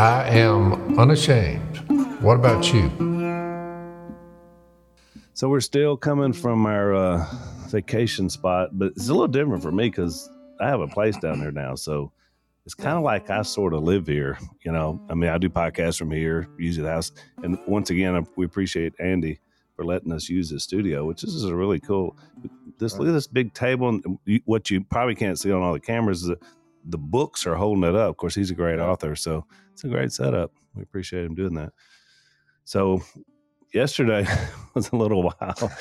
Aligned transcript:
I 0.00 0.30
am 0.30 0.98
unashamed. 0.98 1.76
What 2.22 2.36
about 2.36 2.72
you? 2.72 2.90
So 5.34 5.50
we're 5.50 5.60
still 5.60 5.94
coming 5.98 6.32
from 6.32 6.64
our 6.64 6.94
uh, 6.94 7.26
vacation 7.68 8.30
spot, 8.30 8.70
but 8.78 8.92
it's 8.92 9.10
a 9.10 9.12
little 9.12 9.28
different 9.28 9.62
for 9.62 9.70
me 9.70 9.90
because 9.90 10.30
I 10.58 10.68
have 10.68 10.80
a 10.80 10.88
place 10.88 11.18
down 11.18 11.38
there 11.38 11.52
now. 11.52 11.74
So 11.74 12.12
it's 12.64 12.74
kind 12.74 12.96
of 12.96 13.02
like 13.02 13.28
I 13.28 13.42
sort 13.42 13.74
of 13.74 13.82
live 13.82 14.06
here. 14.06 14.38
You 14.64 14.72
know, 14.72 14.98
I 15.10 15.14
mean, 15.14 15.28
I 15.28 15.36
do 15.36 15.50
podcasts 15.50 15.98
from 15.98 16.10
here, 16.10 16.48
use 16.58 16.78
the 16.78 16.88
house, 16.88 17.12
and 17.42 17.58
once 17.66 17.90
again, 17.90 18.26
we 18.36 18.46
appreciate 18.46 18.94
Andy 19.00 19.38
for 19.76 19.84
letting 19.84 20.12
us 20.12 20.30
use 20.30 20.48
his 20.48 20.62
studio, 20.62 21.04
which 21.04 21.24
is 21.24 21.44
a 21.44 21.54
really 21.54 21.78
cool. 21.78 22.16
This 22.78 22.96
look 22.96 23.08
at 23.08 23.12
this 23.12 23.26
big 23.26 23.52
table, 23.52 23.90
and 23.90 24.18
what 24.46 24.70
you 24.70 24.82
probably 24.82 25.14
can't 25.14 25.38
see 25.38 25.52
on 25.52 25.60
all 25.60 25.74
the 25.74 25.78
cameras 25.78 26.22
is 26.22 26.28
the, 26.28 26.38
the 26.86 26.96
books 26.96 27.46
are 27.46 27.56
holding 27.56 27.84
it 27.84 27.94
up. 27.94 28.08
Of 28.08 28.16
course, 28.16 28.34
he's 28.34 28.50
a 28.50 28.54
great 28.54 28.78
author, 28.78 29.14
so 29.14 29.44
it's 29.80 29.84
a 29.86 29.88
great 29.88 30.12
setup. 30.12 30.52
We 30.74 30.82
appreciate 30.82 31.24
him 31.24 31.34
doing 31.34 31.54
that. 31.54 31.72
So 32.64 33.00
yesterday 33.72 34.26
was 34.74 34.90
a 34.90 34.96
little 34.96 35.22
while. 35.22 35.72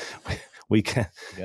We 0.71 0.83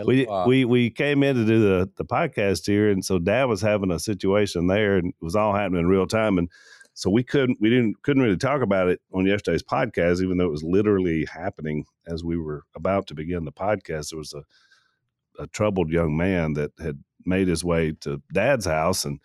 we 0.04 0.26
we 0.46 0.64
we 0.66 0.90
came 0.90 1.22
in 1.22 1.34
to 1.34 1.46
do 1.46 1.58
the 1.58 1.90
the 1.96 2.04
podcast 2.04 2.66
here, 2.66 2.90
and 2.90 3.02
so 3.02 3.18
Dad 3.18 3.44
was 3.44 3.62
having 3.62 3.90
a 3.90 3.98
situation 3.98 4.66
there, 4.66 4.98
and 4.98 5.08
it 5.08 5.24
was 5.24 5.34
all 5.34 5.54
happening 5.54 5.80
in 5.80 5.88
real 5.88 6.06
time, 6.06 6.36
and 6.36 6.50
so 6.92 7.08
we 7.08 7.24
couldn't 7.24 7.56
we 7.58 7.70
didn't 7.70 8.02
couldn't 8.02 8.22
really 8.22 8.36
talk 8.36 8.60
about 8.60 8.88
it 8.88 9.00
on 9.14 9.24
yesterday's 9.24 9.62
podcast, 9.62 10.22
even 10.22 10.36
though 10.36 10.44
it 10.44 10.50
was 10.50 10.62
literally 10.62 11.24
happening 11.24 11.86
as 12.06 12.22
we 12.22 12.36
were 12.36 12.64
about 12.76 13.06
to 13.06 13.14
begin 13.14 13.46
the 13.46 13.50
podcast. 13.50 14.10
There 14.10 14.18
was 14.18 14.34
a 14.34 14.42
a 15.42 15.46
troubled 15.46 15.90
young 15.90 16.18
man 16.18 16.52
that 16.52 16.72
had 16.78 17.02
made 17.24 17.48
his 17.48 17.64
way 17.64 17.92
to 18.02 18.20
Dad's 18.30 18.66
house, 18.66 19.06
and 19.06 19.20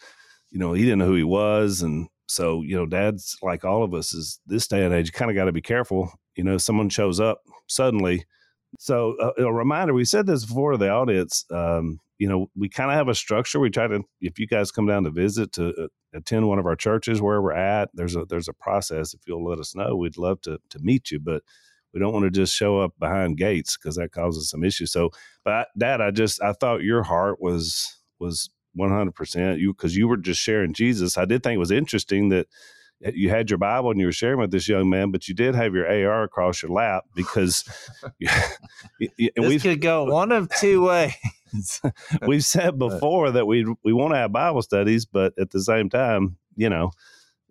you 0.49 0.59
know 0.59 0.71
he 0.71 0.84
didn't 0.84 0.99
know 0.99 1.07
who 1.07 1.15
he 1.15 1.25
was, 1.25 1.81
and 1.81 2.07
so 2.29 2.61
you 2.61 2.75
know 2.75 2.85
Dad's 2.85 3.38
like 3.41 3.65
all 3.65 3.83
of 3.83 3.93
us 3.93 4.13
is 4.13 4.39
this 4.45 4.67
day 4.67 4.85
and 4.85 4.93
age. 4.93 5.07
You 5.07 5.11
kind 5.11 5.31
of 5.31 5.35
got 5.35 5.45
to 5.45 5.51
be 5.51 5.61
careful 5.61 6.12
you 6.35 6.43
know 6.43 6.57
someone 6.57 6.90
shows 6.90 7.20
up 7.20 7.41
suddenly. 7.67 8.26
So 8.77 9.15
uh, 9.20 9.43
a 9.43 9.51
reminder 9.51 9.93
we 9.93 10.05
said 10.05 10.27
this 10.27 10.45
before 10.45 10.71
to 10.71 10.77
the 10.77 10.89
audience 10.89 11.43
um, 11.51 11.99
you 12.20 12.29
know 12.29 12.49
we 12.55 12.70
kind 12.70 12.91
of 12.91 12.95
have 12.95 13.09
a 13.09 13.15
structure. 13.15 13.59
We 13.59 13.70
try 13.70 13.87
to 13.87 14.04
if 14.21 14.39
you 14.39 14.48
guys 14.48 14.71
come 14.71 14.85
down 14.85 15.04
to 15.04 15.12
visit 15.12 15.51
to 15.54 15.70
uh, 15.70 15.87
attend 16.13 16.48
one 16.48 16.59
of 16.59 16.65
our 16.65 16.76
churches 16.76 17.21
where 17.21 17.41
we're 17.41 17.51
at 17.51 17.89
there's 17.93 18.15
a 18.15 18.26
there's 18.26 18.48
a 18.48 18.54
process. 18.54 19.13
If 19.13 19.21
you'll 19.27 19.43
let 19.43 19.59
us 19.59 19.76
know 19.76 19.95
we'd 19.95 20.17
love 20.17 20.39
to 20.41 20.59
to 20.70 20.79
meet 20.79 21.11
you 21.11 21.20
but 21.20 21.43
we 21.93 21.99
don't 21.99 22.13
want 22.13 22.23
to 22.26 22.32
just 22.32 22.55
show 22.55 22.79
up 22.79 22.93
behind 22.99 23.37
gates 23.37 23.76
because 23.76 23.95
that 23.95 24.11
causes 24.11 24.49
some 24.49 24.63
issues. 24.63 24.91
So 24.91 25.09
but 25.43 25.54
I, 25.54 25.65
dad 25.77 26.01
i 26.01 26.11
just 26.11 26.41
i 26.41 26.54
thought 26.54 26.84
your 26.84 27.04
heart 27.04 27.41
was 27.41 27.98
was 28.20 28.49
100% 28.77 29.59
you 29.59 29.73
because 29.73 29.95
you 29.95 30.07
were 30.07 30.17
just 30.17 30.39
sharing 30.41 30.73
jesus 30.73 31.17
i 31.17 31.25
did 31.25 31.43
think 31.43 31.55
it 31.55 31.59
was 31.59 31.71
interesting 31.71 32.29
that 32.29 32.48
you 33.13 33.29
had 33.29 33.49
your 33.49 33.57
Bible 33.57 33.91
and 33.91 33.99
you 33.99 34.07
were 34.07 34.11
sharing 34.11 34.39
with 34.39 34.51
this 34.51 34.67
young 34.67 34.89
man, 34.89 35.11
but 35.11 35.27
you 35.27 35.34
did 35.34 35.55
have 35.55 35.73
your 35.73 35.87
AR 35.87 36.23
across 36.23 36.61
your 36.61 36.71
lap 36.71 37.05
because 37.15 37.63
we 39.37 39.59
could 39.59 39.81
go 39.81 40.03
one 40.03 40.31
of 40.31 40.49
two 40.49 40.85
ways. 40.85 41.13
we've 42.27 42.45
said 42.45 42.77
before 42.77 43.31
that 43.31 43.45
we 43.45 43.65
we 43.84 43.93
want 43.93 44.13
to 44.13 44.17
have 44.17 44.31
Bible 44.31 44.61
studies, 44.61 45.05
but 45.05 45.33
at 45.39 45.49
the 45.51 45.61
same 45.61 45.89
time, 45.89 46.37
you 46.55 46.70
know, 46.70 46.91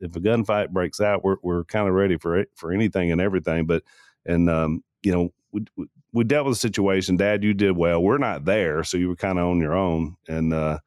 if 0.00 0.14
a 0.14 0.20
gunfight 0.20 0.70
breaks 0.70 1.00
out, 1.00 1.24
we're 1.24 1.36
we're 1.42 1.64
kind 1.64 1.88
of 1.88 1.94
ready 1.94 2.16
for 2.16 2.38
it, 2.38 2.50
for 2.54 2.72
anything 2.72 3.10
and 3.10 3.20
everything. 3.20 3.66
But 3.66 3.82
and 4.24 4.48
um, 4.48 4.84
you 5.02 5.12
know, 5.12 5.32
we, 5.52 5.64
we 6.12 6.24
dealt 6.24 6.46
with 6.46 6.54
the 6.54 6.60
situation. 6.60 7.16
Dad, 7.16 7.42
you 7.42 7.54
did 7.54 7.76
well. 7.76 8.02
We're 8.02 8.18
not 8.18 8.44
there, 8.44 8.84
so 8.84 8.98
you 8.98 9.08
were 9.08 9.16
kind 9.16 9.38
of 9.38 9.46
on 9.46 9.60
your 9.60 9.74
own. 9.74 10.16
And 10.28 10.54
uh, 10.54 10.78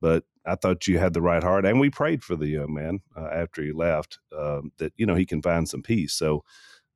but 0.00 0.24
I 0.44 0.54
thought 0.54 0.86
you 0.86 0.98
had 0.98 1.12
the 1.12 1.22
right 1.22 1.42
heart, 1.42 1.66
and 1.66 1.80
we 1.80 1.90
prayed 1.90 2.22
for 2.22 2.36
the 2.36 2.46
young 2.46 2.72
man 2.72 3.00
uh, 3.16 3.28
after 3.32 3.62
he 3.62 3.72
left 3.72 4.18
um, 4.36 4.72
that 4.78 4.92
you 4.96 5.06
know 5.06 5.14
he 5.14 5.26
can 5.26 5.42
find 5.42 5.68
some 5.68 5.82
peace. 5.82 6.14
So 6.14 6.44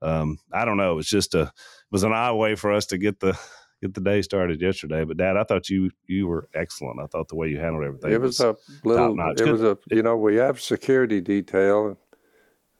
um, 0.02 0.38
I 0.52 0.64
don't 0.64 0.76
know. 0.76 0.98
It's 0.98 1.08
just 1.08 1.34
a 1.34 1.42
it 1.42 1.52
was 1.90 2.04
an 2.04 2.12
odd 2.12 2.36
way 2.36 2.54
for 2.54 2.72
us 2.72 2.86
to 2.86 2.98
get 2.98 3.20
the 3.20 3.38
get 3.82 3.94
the 3.94 4.00
day 4.00 4.22
started 4.22 4.60
yesterday. 4.60 5.04
But 5.04 5.16
Dad, 5.16 5.36
I 5.36 5.44
thought 5.44 5.68
you 5.68 5.90
you 6.06 6.26
were 6.26 6.48
excellent. 6.54 7.00
I 7.00 7.06
thought 7.06 7.28
the 7.28 7.36
way 7.36 7.48
you 7.48 7.58
handled 7.58 7.84
everything. 7.84 8.12
It 8.12 8.20
was, 8.20 8.38
was 8.38 8.56
a 8.56 8.88
little. 8.88 9.16
It 9.36 9.50
was 9.50 9.62
a 9.62 9.78
you 9.90 10.02
know 10.02 10.16
we 10.16 10.36
have 10.36 10.60
security 10.60 11.20
detail, 11.20 11.98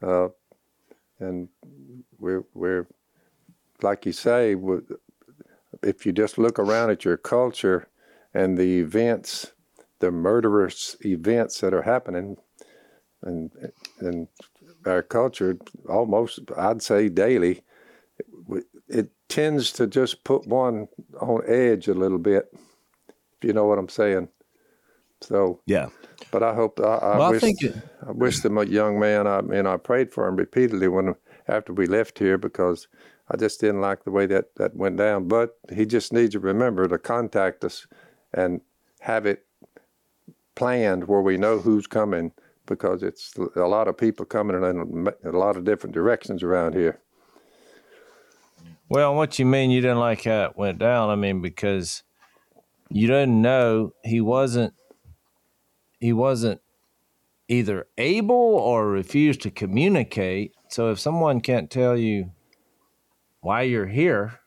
uh, 0.01 0.29
and 1.19 1.49
we're 2.17 2.45
we're 2.53 2.87
like 3.81 4.05
you 4.05 4.11
say, 4.11 4.55
if 5.83 6.05
you 6.05 6.11
just 6.11 6.37
look 6.37 6.59
around 6.59 6.91
at 6.91 7.03
your 7.03 7.17
culture 7.17 7.89
and 8.33 8.57
the 8.57 8.79
events 8.79 9.51
the 10.01 10.11
murderous 10.11 10.97
events 11.05 11.61
that 11.61 11.73
are 11.73 11.83
happening 11.83 12.35
and 13.21 13.51
in 14.01 14.27
our 14.85 15.01
culture 15.01 15.57
almost 15.87 16.39
I'd 16.57 16.81
say 16.81 17.07
daily 17.07 17.61
it, 18.49 18.65
it 18.87 19.11
tends 19.29 19.71
to 19.73 19.87
just 19.87 20.23
put 20.23 20.45
one 20.47 20.87
on 21.19 21.41
edge 21.47 21.87
a 21.87 21.93
little 21.93 22.17
bit 22.17 22.51
if 23.07 23.47
you 23.47 23.53
know 23.53 23.65
what 23.65 23.79
I'm 23.79 23.89
saying. 23.89 24.27
So 25.21 25.61
yeah. 25.65 25.89
but 26.31 26.43
I 26.43 26.53
hope 26.53 26.79
I, 26.79 26.83
I 26.83 27.17
well, 27.17 27.31
wish 27.31 27.43
I, 27.43 27.51
it, 27.59 27.75
I 28.07 28.11
wish 28.11 28.39
the 28.39 28.51
young 28.67 28.99
man 28.99 29.27
I 29.27 29.41
mean 29.41 29.67
I 29.67 29.77
prayed 29.77 30.11
for 30.11 30.27
him 30.27 30.35
repeatedly 30.35 30.87
when 30.87 31.15
after 31.47 31.73
we 31.73 31.85
left 31.85 32.17
here 32.17 32.37
because 32.37 32.87
I 33.29 33.37
just 33.37 33.61
didn't 33.61 33.81
like 33.81 34.03
the 34.03 34.11
way 34.11 34.25
that 34.25 34.55
that 34.55 34.75
went 34.75 34.97
down. 34.97 35.27
But 35.27 35.57
he 35.71 35.85
just 35.85 36.11
needs 36.11 36.33
to 36.33 36.39
remember 36.39 36.87
to 36.87 36.97
contact 36.97 37.63
us 37.63 37.85
and 38.33 38.61
have 39.01 39.25
it 39.25 39.45
planned 40.55 41.07
where 41.07 41.21
we 41.21 41.37
know 41.37 41.59
who's 41.59 41.87
coming 41.87 42.31
because 42.65 43.03
it's 43.03 43.35
a 43.55 43.61
lot 43.61 43.87
of 43.87 43.97
people 43.97 44.25
coming 44.25 44.55
in 44.55 45.07
a 45.25 45.37
lot 45.37 45.57
of 45.57 45.65
different 45.65 45.93
directions 45.93 46.43
around 46.43 46.73
here. 46.73 46.99
Well, 48.89 49.15
what 49.15 49.39
you 49.39 49.45
mean 49.45 49.71
you 49.71 49.81
didn't 49.81 49.99
like 49.99 50.23
how 50.23 50.45
it 50.45 50.57
went 50.57 50.79
down? 50.79 51.09
I 51.09 51.15
mean, 51.15 51.41
because 51.41 52.03
you 52.89 53.07
didn't 53.07 53.41
know 53.41 53.93
he 54.03 54.21
wasn't 54.21 54.73
he 55.99 56.13
wasn't 56.13 56.61
either 57.47 57.87
able 57.97 58.35
or 58.35 58.87
refused 58.87 59.41
to 59.41 59.51
communicate. 59.51 60.53
So 60.69 60.91
if 60.91 60.99
someone 60.99 61.41
can't 61.41 61.69
tell 61.69 61.95
you 61.95 62.31
why 63.41 63.63
you're 63.63 63.87
here, 63.87 64.39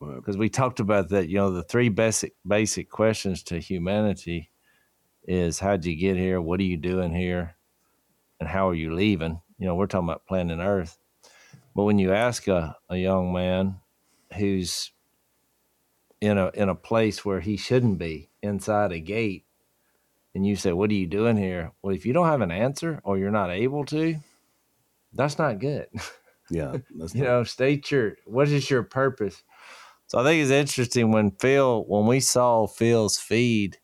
because 0.00 0.36
we 0.36 0.48
talked 0.48 0.80
about 0.80 1.08
that, 1.10 1.28
you 1.28 1.36
know, 1.36 1.50
the 1.50 1.62
three 1.62 1.88
basic 1.88 2.34
basic 2.46 2.90
questions 2.90 3.42
to 3.44 3.58
humanity 3.58 4.49
is 5.24 5.58
how'd 5.58 5.84
you 5.84 5.96
get 5.96 6.16
here? 6.16 6.40
What 6.40 6.60
are 6.60 6.64
you 6.64 6.76
doing 6.76 7.14
here? 7.14 7.56
And 8.38 8.48
how 8.48 8.68
are 8.68 8.74
you 8.74 8.94
leaving? 8.94 9.40
You 9.58 9.66
know, 9.66 9.74
we're 9.74 9.86
talking 9.86 10.08
about 10.08 10.26
planet 10.26 10.58
Earth. 10.60 10.98
But 11.74 11.84
when 11.84 11.98
you 11.98 12.12
ask 12.12 12.48
a, 12.48 12.76
a 12.88 12.96
young 12.96 13.32
man 13.32 13.76
who's 14.36 14.92
in 16.20 16.38
a 16.38 16.50
in 16.54 16.68
a 16.68 16.74
place 16.74 17.24
where 17.24 17.40
he 17.40 17.56
shouldn't 17.56 17.98
be, 17.98 18.30
inside 18.42 18.92
a 18.92 19.00
gate, 19.00 19.44
and 20.34 20.46
you 20.46 20.56
say, 20.56 20.72
What 20.72 20.90
are 20.90 20.94
you 20.94 21.06
doing 21.06 21.36
here? 21.36 21.72
Well, 21.82 21.94
if 21.94 22.06
you 22.06 22.12
don't 22.12 22.26
have 22.26 22.40
an 22.40 22.50
answer 22.50 23.00
or 23.04 23.18
you're 23.18 23.30
not 23.30 23.50
able 23.50 23.84
to, 23.86 24.16
that's 25.12 25.38
not 25.38 25.58
good. 25.58 25.88
Yeah. 26.52 26.78
you 27.14 27.22
know, 27.22 27.44
state 27.44 27.92
your 27.92 28.16
what 28.24 28.48
is 28.48 28.68
your 28.68 28.82
purpose? 28.82 29.44
So 30.08 30.18
I 30.18 30.24
think 30.24 30.42
it's 30.42 30.50
interesting 30.50 31.12
when 31.12 31.30
Phil 31.30 31.84
when 31.86 32.08
we 32.08 32.18
saw 32.18 32.66
Phil's 32.66 33.18
feed 33.18 33.78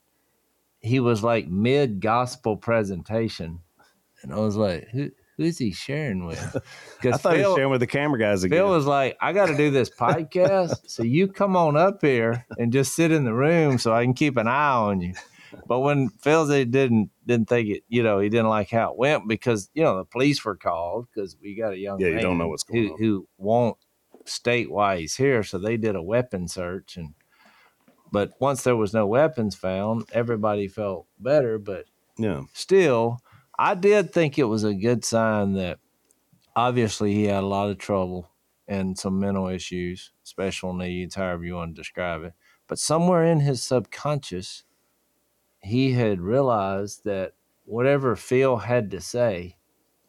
he 0.80 1.00
was 1.00 1.22
like 1.22 1.48
mid 1.48 2.00
gospel 2.00 2.56
presentation, 2.56 3.60
and 4.22 4.32
I 4.32 4.36
was 4.36 4.56
like, 4.56 4.88
who 4.88 5.10
who's 5.36 5.58
he 5.58 5.72
sharing 5.72 6.26
with? 6.26 6.56
Because 7.00 7.14
I 7.14 7.16
thought 7.18 7.32
Phil, 7.32 7.40
he 7.40 7.46
was 7.46 7.56
sharing 7.56 7.70
with 7.70 7.80
the 7.80 7.86
camera 7.86 8.18
guys 8.18 8.44
again. 8.44 8.58
Phil 8.58 8.70
was 8.70 8.86
like, 8.86 9.16
I 9.20 9.32
got 9.32 9.46
to 9.46 9.56
do 9.56 9.70
this 9.70 9.90
podcast, 9.90 10.88
so 10.88 11.02
you 11.02 11.28
come 11.28 11.56
on 11.56 11.76
up 11.76 11.98
here 12.00 12.46
and 12.58 12.72
just 12.72 12.94
sit 12.94 13.12
in 13.12 13.24
the 13.24 13.34
room 13.34 13.78
so 13.78 13.92
I 13.92 14.04
can 14.04 14.14
keep 14.14 14.36
an 14.36 14.48
eye 14.48 14.72
on 14.72 15.00
you. 15.00 15.14
But 15.66 15.80
when 15.80 16.08
Phil 16.08 16.46
didn't 16.46 17.10
didn't 17.24 17.48
think 17.48 17.68
it, 17.68 17.82
you 17.88 18.02
know, 18.02 18.18
he 18.18 18.28
didn't 18.28 18.48
like 18.48 18.70
how 18.70 18.90
it 18.92 18.98
went 18.98 19.28
because 19.28 19.70
you 19.74 19.82
know 19.82 19.98
the 19.98 20.04
police 20.04 20.44
were 20.44 20.56
called 20.56 21.06
because 21.12 21.36
we 21.40 21.56
got 21.56 21.72
a 21.72 21.78
young 21.78 22.00
yeah, 22.00 22.08
you 22.08 22.20
don't 22.20 22.38
know 22.38 22.48
what's 22.48 22.62
going 22.62 22.88
who, 22.88 22.92
on 22.92 22.98
who 22.98 23.28
won't 23.38 23.76
state 24.24 24.70
why 24.70 24.98
he's 24.98 25.16
here, 25.16 25.42
so 25.42 25.58
they 25.58 25.76
did 25.76 25.96
a 25.96 26.02
weapon 26.02 26.48
search 26.48 26.96
and 26.96 27.14
but 28.12 28.32
once 28.40 28.62
there 28.62 28.76
was 28.76 28.94
no 28.94 29.06
weapons 29.06 29.54
found, 29.54 30.08
everybody 30.12 30.68
felt 30.68 31.06
better. 31.18 31.58
But 31.58 31.86
yeah, 32.18 32.42
still, 32.52 33.18
I 33.58 33.74
did 33.74 34.12
think 34.12 34.38
it 34.38 34.44
was 34.44 34.64
a 34.64 34.74
good 34.74 35.04
sign 35.04 35.54
that 35.54 35.78
obviously 36.54 37.12
he 37.14 37.24
had 37.24 37.42
a 37.42 37.46
lot 37.46 37.70
of 37.70 37.78
trouble 37.78 38.30
and 38.68 38.98
some 38.98 39.20
mental 39.20 39.48
issues, 39.48 40.12
special 40.22 40.72
needs, 40.72 41.14
however 41.14 41.44
you 41.44 41.54
want 41.54 41.74
to 41.74 41.80
describe 41.80 42.24
it. 42.24 42.32
But 42.66 42.78
somewhere 42.78 43.24
in 43.24 43.40
his 43.40 43.62
subconscious, 43.62 44.64
he 45.60 45.92
had 45.92 46.20
realized 46.20 47.04
that 47.04 47.34
whatever 47.64 48.16
Phil 48.16 48.56
had 48.58 48.90
to 48.90 49.00
say, 49.00 49.56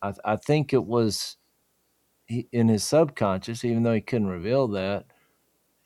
I, 0.01 0.13
I 0.25 0.35
think 0.38 0.73
it 0.73 0.85
was 0.85 1.38
in 2.51 2.67
his 2.67 2.83
subconscious, 2.83 3.63
even 3.63 3.83
though 3.83 3.93
he 3.93 4.01
couldn't 4.01 4.27
reveal 4.27 4.67
that, 4.69 5.05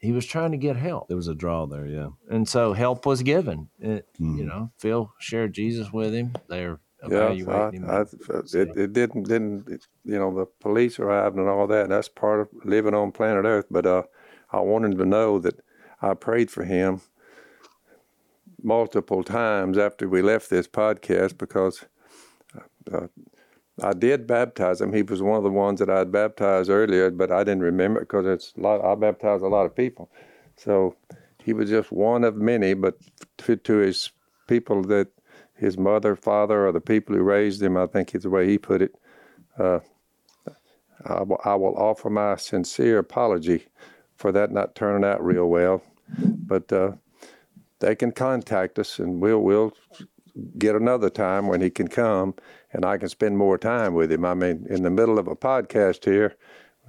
he 0.01 0.11
was 0.11 0.25
trying 0.25 0.51
to 0.51 0.57
get 0.57 0.75
help. 0.75 1.07
There 1.07 1.17
was 1.17 1.27
a 1.27 1.35
draw 1.35 1.67
there, 1.67 1.85
yeah. 1.85 2.09
And 2.29 2.49
so 2.49 2.73
help 2.73 3.05
was 3.05 3.21
given. 3.21 3.69
It, 3.79 4.07
mm. 4.19 4.37
You 4.37 4.45
know, 4.45 4.71
Phil 4.79 5.13
shared 5.19 5.53
Jesus 5.53 5.93
with 5.93 6.13
him. 6.13 6.33
They're 6.49 6.79
evaluating 7.03 7.83
yeah, 7.83 7.91
I, 7.91 7.99
I, 8.01 8.39
it, 8.53 8.77
it 8.77 8.93
didn't 8.93 9.23
didn't 9.23 9.67
it, 9.67 9.87
you 10.03 10.19
know 10.19 10.33
the 10.33 10.45
police 10.59 10.99
arrived 10.99 11.35
and 11.35 11.47
all 11.47 11.67
that. 11.67 11.89
that's 11.89 12.09
part 12.09 12.41
of 12.41 12.49
living 12.63 12.93
on 12.93 13.11
planet 13.11 13.45
Earth. 13.45 13.67
But 13.69 13.85
uh, 13.85 14.03
I 14.51 14.59
wanted 14.61 14.97
to 14.97 15.05
know 15.05 15.39
that 15.39 15.59
I 16.01 16.15
prayed 16.15 16.49
for 16.49 16.63
him 16.63 17.01
multiple 18.63 19.23
times 19.23 19.77
after 19.77 20.09
we 20.09 20.21
left 20.21 20.49
this 20.49 20.67
podcast 20.67 21.37
because 21.37 21.85
uh, 22.91 23.07
I 23.81 23.93
did 23.93 24.27
baptize 24.27 24.81
him. 24.81 24.93
He 24.93 25.01
was 25.01 25.21
one 25.21 25.37
of 25.37 25.43
the 25.43 25.49
ones 25.49 25.79
that 25.79 25.89
I'd 25.89 26.11
baptized 26.11 26.69
earlier, 26.69 27.09
but 27.09 27.31
I 27.31 27.43
didn't 27.43 27.63
remember 27.63 28.01
because 28.01 28.25
it's 28.25 28.53
a 28.57 28.61
lot. 28.61 28.83
I 28.83 28.95
baptized 28.95 29.43
a 29.43 29.47
lot 29.47 29.65
of 29.65 29.75
people, 29.75 30.09
so 30.55 30.95
he 31.43 31.53
was 31.53 31.69
just 31.69 31.91
one 31.91 32.23
of 32.23 32.35
many. 32.35 32.73
But 32.73 32.97
to, 33.39 33.55
to 33.55 33.77
his 33.77 34.11
people 34.47 34.83
that 34.83 35.07
his 35.55 35.77
mother, 35.77 36.15
father, 36.15 36.67
or 36.67 36.71
the 36.71 36.81
people 36.81 37.15
who 37.15 37.23
raised 37.23 37.61
him, 37.61 37.77
I 37.77 37.87
think 37.87 38.13
is 38.13 38.23
the 38.23 38.29
way 38.29 38.47
he 38.47 38.57
put 38.57 38.81
it. 38.81 38.95
Uh, 39.57 39.79
I, 41.05 41.21
will, 41.23 41.39
will 41.43 41.77
offer 41.77 42.09
my 42.09 42.35
sincere 42.35 42.99
apology 42.99 43.65
for 44.15 44.31
that 44.31 44.51
not 44.51 44.75
turning 44.75 45.07
out 45.07 45.23
real 45.23 45.47
well, 45.47 45.81
but 46.17 46.71
uh, 46.71 46.91
they 47.79 47.95
can 47.95 48.11
contact 48.11 48.77
us 48.77 48.99
and 48.99 49.19
we'll 49.19 49.39
we'll 49.39 49.73
get 50.57 50.75
another 50.75 51.09
time 51.09 51.47
when 51.47 51.61
he 51.61 51.69
can 51.69 51.87
come 51.87 52.33
and 52.73 52.85
I 52.85 52.97
can 52.97 53.09
spend 53.09 53.37
more 53.37 53.57
time 53.57 53.93
with 53.93 54.11
him. 54.11 54.25
I 54.25 54.33
mean, 54.33 54.65
in 54.69 54.83
the 54.83 54.89
middle 54.89 55.19
of 55.19 55.27
a 55.27 55.35
podcast 55.35 56.05
here, 56.05 56.35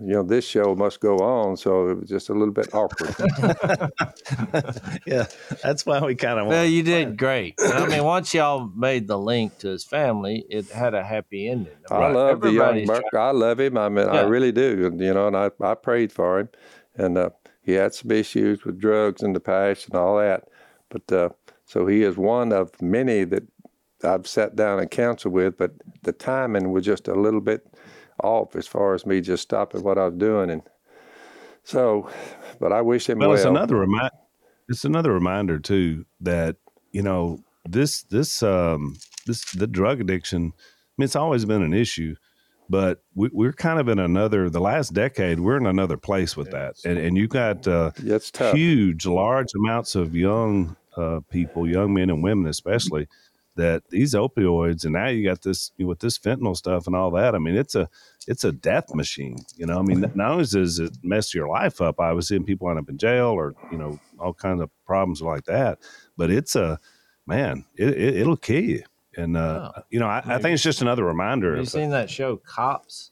you 0.00 0.14
know, 0.14 0.22
this 0.22 0.44
show 0.44 0.74
must 0.74 1.00
go 1.00 1.18
on, 1.18 1.56
so 1.56 1.88
it 1.88 2.00
was 2.00 2.08
just 2.08 2.28
a 2.28 2.32
little 2.32 2.52
bit 2.52 2.74
awkward. 2.74 3.14
yeah, 5.06 5.26
that's 5.62 5.84
why 5.84 6.00
we 6.00 6.14
kind 6.14 6.40
of. 6.40 6.46
Well, 6.46 6.64
you 6.64 6.82
did 6.82 7.16
great. 7.16 7.54
I 7.60 7.86
mean, 7.86 8.02
once 8.02 8.32
y'all 8.34 8.70
made 8.74 9.06
the 9.06 9.18
link 9.18 9.58
to 9.58 9.68
his 9.68 9.84
family, 9.84 10.44
it 10.48 10.70
had 10.70 10.94
a 10.94 11.04
happy 11.04 11.46
ending. 11.46 11.74
I 11.90 12.10
love 12.10 12.40
the 12.40 12.52
young 12.52 12.86
Mark. 12.86 13.04
I 13.14 13.30
love 13.30 13.60
him. 13.60 13.76
I 13.76 13.88
mean, 13.90 14.06
yeah. 14.06 14.12
I 14.12 14.22
really 14.22 14.50
do. 14.50 14.90
You 14.98 15.14
know, 15.14 15.28
and 15.28 15.36
I 15.36 15.50
I 15.60 15.74
prayed 15.74 16.10
for 16.10 16.40
him, 16.40 16.48
and 16.96 17.18
uh, 17.18 17.30
he 17.60 17.72
had 17.72 17.94
some 17.94 18.10
issues 18.10 18.64
with 18.64 18.80
drugs 18.80 19.22
in 19.22 19.34
the 19.34 19.40
past 19.40 19.86
and 19.86 19.94
all 19.94 20.18
that, 20.18 20.48
but 20.88 21.12
uh, 21.12 21.28
so 21.72 21.86
he 21.86 22.02
is 22.02 22.18
one 22.18 22.52
of 22.52 22.70
many 22.82 23.24
that 23.24 23.44
I've 24.04 24.26
sat 24.26 24.54
down 24.54 24.78
and 24.78 24.90
counseled 24.90 25.32
with, 25.32 25.56
but 25.56 25.72
the 26.02 26.12
timing 26.12 26.70
was 26.70 26.84
just 26.84 27.08
a 27.08 27.14
little 27.14 27.40
bit 27.40 27.66
off 28.22 28.54
as 28.56 28.66
far 28.66 28.92
as 28.94 29.06
me 29.06 29.22
just 29.22 29.44
stopping 29.44 29.82
what 29.82 29.96
I 29.96 30.08
was 30.08 30.18
doing. 30.18 30.50
And 30.50 30.60
so, 31.64 32.10
but 32.60 32.74
I 32.74 32.82
wish 32.82 33.08
him 33.08 33.20
well. 33.20 33.30
well. 33.30 33.38
It's 33.38 33.46
another 33.46 33.76
reminder. 33.76 34.14
It's 34.68 34.84
another 34.84 35.14
reminder 35.14 35.58
too 35.58 36.04
that 36.20 36.56
you 36.90 37.00
know 37.00 37.42
this 37.66 38.02
this 38.02 38.42
um 38.42 38.98
this 39.24 39.50
the 39.52 39.66
drug 39.66 40.02
addiction. 40.02 40.52
I 40.54 40.92
mean, 40.98 41.04
it's 41.06 41.16
always 41.16 41.46
been 41.46 41.62
an 41.62 41.72
issue, 41.72 42.16
but 42.68 43.02
we, 43.14 43.46
are 43.46 43.52
kind 43.54 43.80
of 43.80 43.88
in 43.88 43.98
another. 43.98 44.50
The 44.50 44.60
last 44.60 44.92
decade, 44.92 45.40
we're 45.40 45.56
in 45.56 45.64
another 45.64 45.96
place 45.96 46.36
with 46.36 46.50
that, 46.50 46.74
and 46.84 46.98
and 46.98 47.16
you 47.16 47.28
got 47.28 47.66
uh, 47.66 47.92
huge, 48.52 49.06
large 49.06 49.54
amounts 49.54 49.94
of 49.94 50.14
young 50.14 50.76
uh, 50.96 51.20
people, 51.30 51.68
young 51.68 51.94
men 51.94 52.10
and 52.10 52.22
women 52.22 52.46
especially, 52.46 53.06
that 53.56 53.82
these 53.90 54.14
opioids 54.14 54.84
and 54.84 54.94
now 54.94 55.08
you 55.08 55.28
got 55.28 55.42
this 55.42 55.72
you 55.76 55.84
know, 55.84 55.90
with 55.90 56.00
this 56.00 56.18
fentanyl 56.18 56.56
stuff 56.56 56.86
and 56.86 56.96
all 56.96 57.10
that. 57.10 57.34
I 57.34 57.38
mean, 57.38 57.54
it's 57.54 57.74
a 57.74 57.88
it's 58.26 58.44
a 58.44 58.52
death 58.52 58.94
machine. 58.94 59.38
You 59.56 59.66
know, 59.66 59.78
I 59.78 59.82
mean, 59.82 60.00
not 60.14 60.32
only 60.32 60.44
does 60.44 60.78
it 60.78 60.96
mess 61.02 61.34
your 61.34 61.48
life 61.48 61.80
up, 61.80 62.00
I 62.00 62.12
was 62.12 62.28
seeing 62.28 62.44
people 62.44 62.70
end 62.70 62.78
up 62.78 62.88
in 62.88 62.98
jail 62.98 63.26
or 63.26 63.54
you 63.70 63.78
know 63.78 63.98
all 64.18 64.32
kinds 64.32 64.62
of 64.62 64.70
problems 64.86 65.20
like 65.20 65.44
that. 65.44 65.78
But 66.16 66.30
it's 66.30 66.56
a 66.56 66.80
man, 67.26 67.64
it, 67.76 67.98
it 67.98 68.26
will 68.26 68.36
kill 68.36 68.62
you. 68.62 68.84
And 69.16 69.36
uh, 69.36 69.72
oh. 69.76 69.82
you 69.90 70.00
know, 70.00 70.06
I, 70.06 70.22
I, 70.24 70.38
think 70.38 70.54
it's 70.54 70.62
just 70.62 70.80
another 70.80 71.04
reminder. 71.04 71.50
Have 71.50 71.64
you 71.64 71.66
seen 71.66 71.90
that 71.90 72.08
show, 72.08 72.36
Cops? 72.36 73.10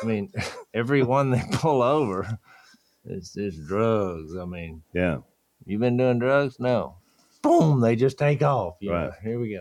I 0.00 0.06
mean, 0.06 0.32
every 0.74 1.02
one 1.02 1.30
they 1.30 1.42
pull 1.52 1.82
over 1.82 2.38
is 3.04 3.32
just 3.32 3.66
drugs. 3.66 4.36
I 4.36 4.44
mean, 4.44 4.82
yeah. 4.92 5.18
You 5.66 5.78
been 5.78 5.96
doing 5.96 6.20
drugs? 6.20 6.60
No 6.60 6.98
boom, 7.44 7.80
they 7.80 7.94
just 7.94 8.18
take 8.18 8.42
off. 8.42 8.76
You 8.80 8.90
right. 8.90 9.04
Know, 9.04 9.12
here 9.22 9.38
we 9.38 9.50
go. 9.50 9.60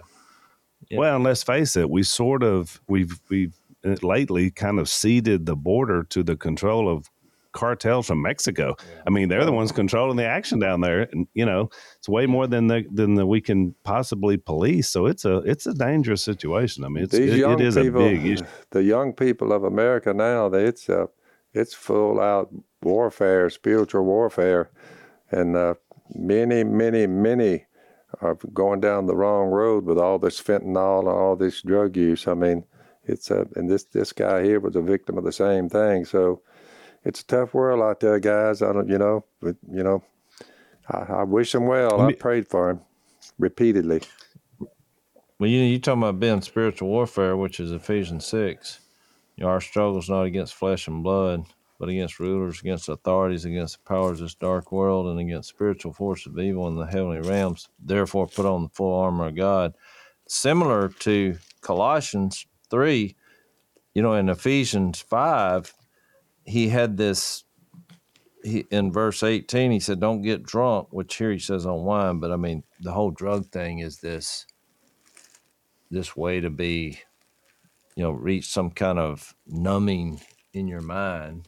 Yep. 0.90 1.00
Well, 1.00 1.16
and 1.16 1.24
let's 1.24 1.44
face 1.44 1.76
it, 1.76 1.90
we 1.90 2.04
sort 2.04 2.42
of 2.42 2.82
we've 2.88 3.20
we've 3.30 3.56
uh, 3.86 3.96
lately 4.02 4.50
kind 4.50 4.80
of 4.80 4.90
ceded 4.90 5.46
the 5.46 5.56
border 5.56 6.04
to 6.06 6.24
the 6.24 6.36
control 6.36 6.90
of 6.90 7.10
cartels 7.52 8.08
from 8.08 8.22
Mexico. 8.22 8.76
Yeah. 8.80 9.02
I 9.06 9.10
mean, 9.12 9.30
they're 9.30 9.46
the 9.46 9.52
ones 9.52 9.72
controlling 9.72 10.18
the 10.18 10.26
action 10.26 10.60
down 10.60 10.82
there, 10.82 11.02
and 11.12 11.28
you 11.34 11.46
know, 11.46 11.70
it's 11.98 12.10
way 12.10 12.26
more 12.26 12.48
than 12.48 12.68
the 12.68 12.86
than 12.92 13.16
the 13.16 13.26
we 13.26 13.42
can 13.42 13.76
possibly 13.84 14.38
police. 14.38 14.90
So 14.90 15.06
it's 15.06 15.26
a 15.26 15.38
it's 15.40 15.68
a 15.68 15.74
dangerous 15.74 16.22
situation. 16.22 16.84
I 16.84 16.90
mean, 16.90 17.04
it's, 17.04 17.14
These 17.14 17.34
it, 17.34 17.38
young 17.38 17.60
it 17.60 17.66
is 17.68 17.76
people, 17.76 18.02
a 18.02 18.10
big 18.10 18.26
issue. 18.26 18.46
The 18.72 18.84
young 18.84 19.14
people 19.14 19.54
of 19.54 19.64
America 19.64 20.14
now, 20.14 20.50
they, 20.50 20.64
it's 20.66 20.90
a 20.90 21.08
it's 21.54 21.74
full 21.74 22.20
out 22.20 22.50
warfare, 22.82 23.50
spiritual 23.50 24.04
warfare, 24.04 24.72
and 25.32 25.56
uh, 25.56 25.76
many, 26.14 26.64
many, 26.64 27.08
many 27.08 27.66
are 28.24 28.36
going 28.54 28.80
down 28.80 29.06
the 29.06 29.16
wrong 29.16 29.50
road 29.50 29.86
with 29.86 29.98
all 29.98 30.18
this 30.18 30.42
fentanyl 30.42 31.00
and 31.00 31.08
all 31.10 31.36
this 31.36 31.62
drug 31.62 31.98
use. 31.98 32.28
I 32.28 32.34
mean, 32.34 32.64
it's 33.06 33.30
a 33.30 33.48
and 33.56 33.70
this 33.70 33.84
this 33.84 34.14
guy 34.14 34.44
here 34.44 34.60
was 34.60 34.76
a 34.76 34.82
victim 34.82 35.18
of 35.18 35.24
the 35.24 35.32
same 35.32 35.70
thing. 35.70 36.06
So 36.06 36.42
it's 37.04 37.22
a 37.22 37.26
tough 37.26 37.54
world 37.54 37.82
out 37.82 38.00
there, 38.00 38.20
guys. 38.20 38.62
I 38.62 38.72
don't, 38.72 38.88
you 38.88 38.98
know, 38.98 39.26
but 39.42 39.56
you 39.70 39.84
know, 39.84 40.04
I, 40.90 41.00
I 41.00 41.24
wish 41.24 41.54
him 41.54 41.68
well. 41.68 42.02
I 42.02 42.14
prayed 42.14 42.48
for 42.48 42.70
him 42.70 42.82
repeatedly. 43.38 44.02
Well, 45.40 45.50
you 45.50 45.60
you 45.60 45.80
talking 45.80 46.04
about 46.04 46.20
being 46.20 46.42
spiritual 46.42 46.90
warfare, 46.90 47.36
which 47.36 47.60
is 47.60 47.72
Ephesians 47.72 48.26
six. 48.26 48.80
You 49.36 49.44
know, 49.44 49.50
our 49.50 49.62
struggles 49.62 50.10
not 50.10 50.24
against 50.24 50.54
flesh 50.54 50.88
and 50.88 51.04
blood, 51.04 51.46
but 51.80 51.90
against 51.90 52.20
rulers, 52.20 52.60
against 52.60 52.90
authorities, 52.90 53.46
against 53.46 53.78
the 53.78 53.90
powers 53.90 54.20
of 54.20 54.26
this 54.26 54.36
dark 54.36 54.72
world, 54.72 55.08
and 55.08 55.20
against 55.20 55.50
spiritual 55.50 55.94
forces 55.94 56.28
of 56.28 56.40
evil 56.40 56.68
in 56.68 56.76
the 56.76 56.86
heavenly 56.86 57.20
realms. 57.20 57.68
Therefore, 57.80 58.28
put 58.28 58.46
on 58.46 58.64
the 58.64 58.70
full 58.70 58.98
armor 58.98 59.28
of 59.28 59.36
God. 59.36 59.74
Similar 60.28 60.90
to 61.00 61.38
Colossians 61.62 62.46
3, 62.70 63.16
you 63.94 64.02
know, 64.02 64.14
in 64.14 64.30
Ephesians 64.30 65.02
5, 65.02 65.74
he 66.46 66.70
had 66.70 66.98
this. 66.98 67.44
He, 68.44 68.66
in 68.72 68.92
verse 68.92 69.24
18, 69.24 69.72
he 69.72 69.80
said, 69.80 70.00
Don't 70.00 70.22
get 70.22 70.44
drunk, 70.44 70.90
which 70.92 71.16
here 71.16 71.32
he 71.32 71.40
says 71.40 71.66
on 71.66 71.84
wine, 71.84 72.20
but 72.20 72.32
I 72.32 72.36
mean, 72.36 72.64
the 72.82 72.92
whole 72.92 73.12
drug 73.12 73.48
thing 73.48 73.80
is 73.80 74.00
this 74.00 74.46
this 75.90 76.16
way 76.16 76.40
to 76.40 76.50
be, 76.50 77.00
you 77.96 78.04
know, 78.04 78.12
reach 78.12 78.48
some 78.48 78.72
kind 78.72 78.98
of 78.98 79.36
numbing 79.46 80.20
in 80.54 80.68
your 80.68 80.82
mind 80.82 81.48